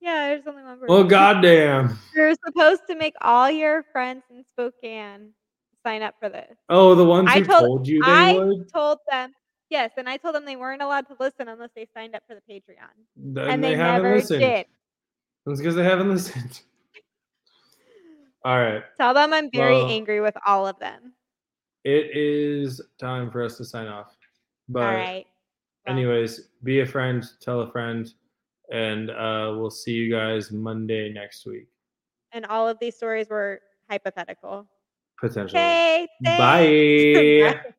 Yeah, 0.00 0.28
there's 0.28 0.46
only 0.46 0.62
one 0.62 0.78
person. 0.78 0.86
Well, 0.94 1.04
goddamn. 1.04 1.98
You're 2.14 2.34
supposed 2.46 2.82
to 2.88 2.94
make 2.96 3.14
all 3.20 3.50
your 3.50 3.84
friends 3.92 4.22
in 4.30 4.44
Spokane 4.50 5.32
sign 5.84 6.02
up 6.02 6.14
for 6.20 6.28
this. 6.28 6.56
Oh, 6.68 6.94
the 6.94 7.04
ones 7.04 7.28
I 7.30 7.40
who 7.40 7.44
told- 7.44 7.60
told 7.66 7.88
you 7.88 8.02
they 8.02 8.10
I 8.10 8.32
would, 8.34 8.72
told 8.72 8.98
them 9.10 9.32
yes, 9.70 9.90
and 9.96 10.08
I 10.08 10.16
told 10.16 10.34
them 10.34 10.44
they 10.44 10.56
weren't 10.56 10.82
allowed 10.82 11.06
to 11.08 11.16
listen 11.20 11.48
unless 11.48 11.70
they 11.74 11.86
signed 11.94 12.14
up 12.14 12.22
for 12.28 12.34
the 12.34 12.42
Patreon, 12.52 12.88
then 13.16 13.48
and 13.50 13.64
they, 13.64 13.70
they, 13.70 13.76
haven't 13.76 14.02
never 14.02 14.16
listened. 14.16 14.40
did. 14.40 14.66
It's 15.46 15.60
because 15.60 15.74
they 15.74 15.84
haven't 15.84 16.10
listened. 16.10 16.60
All 18.44 18.56
right, 18.58 18.82
Tell 18.98 19.12
them 19.14 19.32
I'm 19.32 19.50
very 19.50 19.74
Well- 19.76 19.90
angry 19.90 20.20
with 20.20 20.36
all 20.46 20.66
of 20.66 20.78
them. 20.78 21.12
it 21.84 22.16
is 22.16 22.80
time 22.98 23.30
for 23.30 23.42
us 23.44 23.56
to 23.58 23.64
sign 23.64 23.86
off. 23.88 24.16
But 24.68 24.82
all 24.82 24.94
right. 24.94 25.26
Well, 25.86 25.96
anyways, 25.96 26.48
be 26.62 26.80
a 26.80 26.86
friend, 26.86 27.24
tell 27.40 27.62
a 27.62 27.70
friend, 27.72 28.12
and 28.70 29.10
uh, 29.10 29.54
we'll 29.56 29.70
see 29.70 29.92
you 29.92 30.10
guys 30.14 30.52
Monday 30.52 31.10
next 31.12 31.46
week. 31.46 31.66
and 32.32 32.44
all 32.46 32.68
of 32.68 32.78
these 32.78 32.94
stories 32.96 33.28
were 33.28 33.60
hypothetical. 33.90 34.66
Potentially. 35.20 35.58
Okay. 35.60 36.08
Bye. 36.22 37.60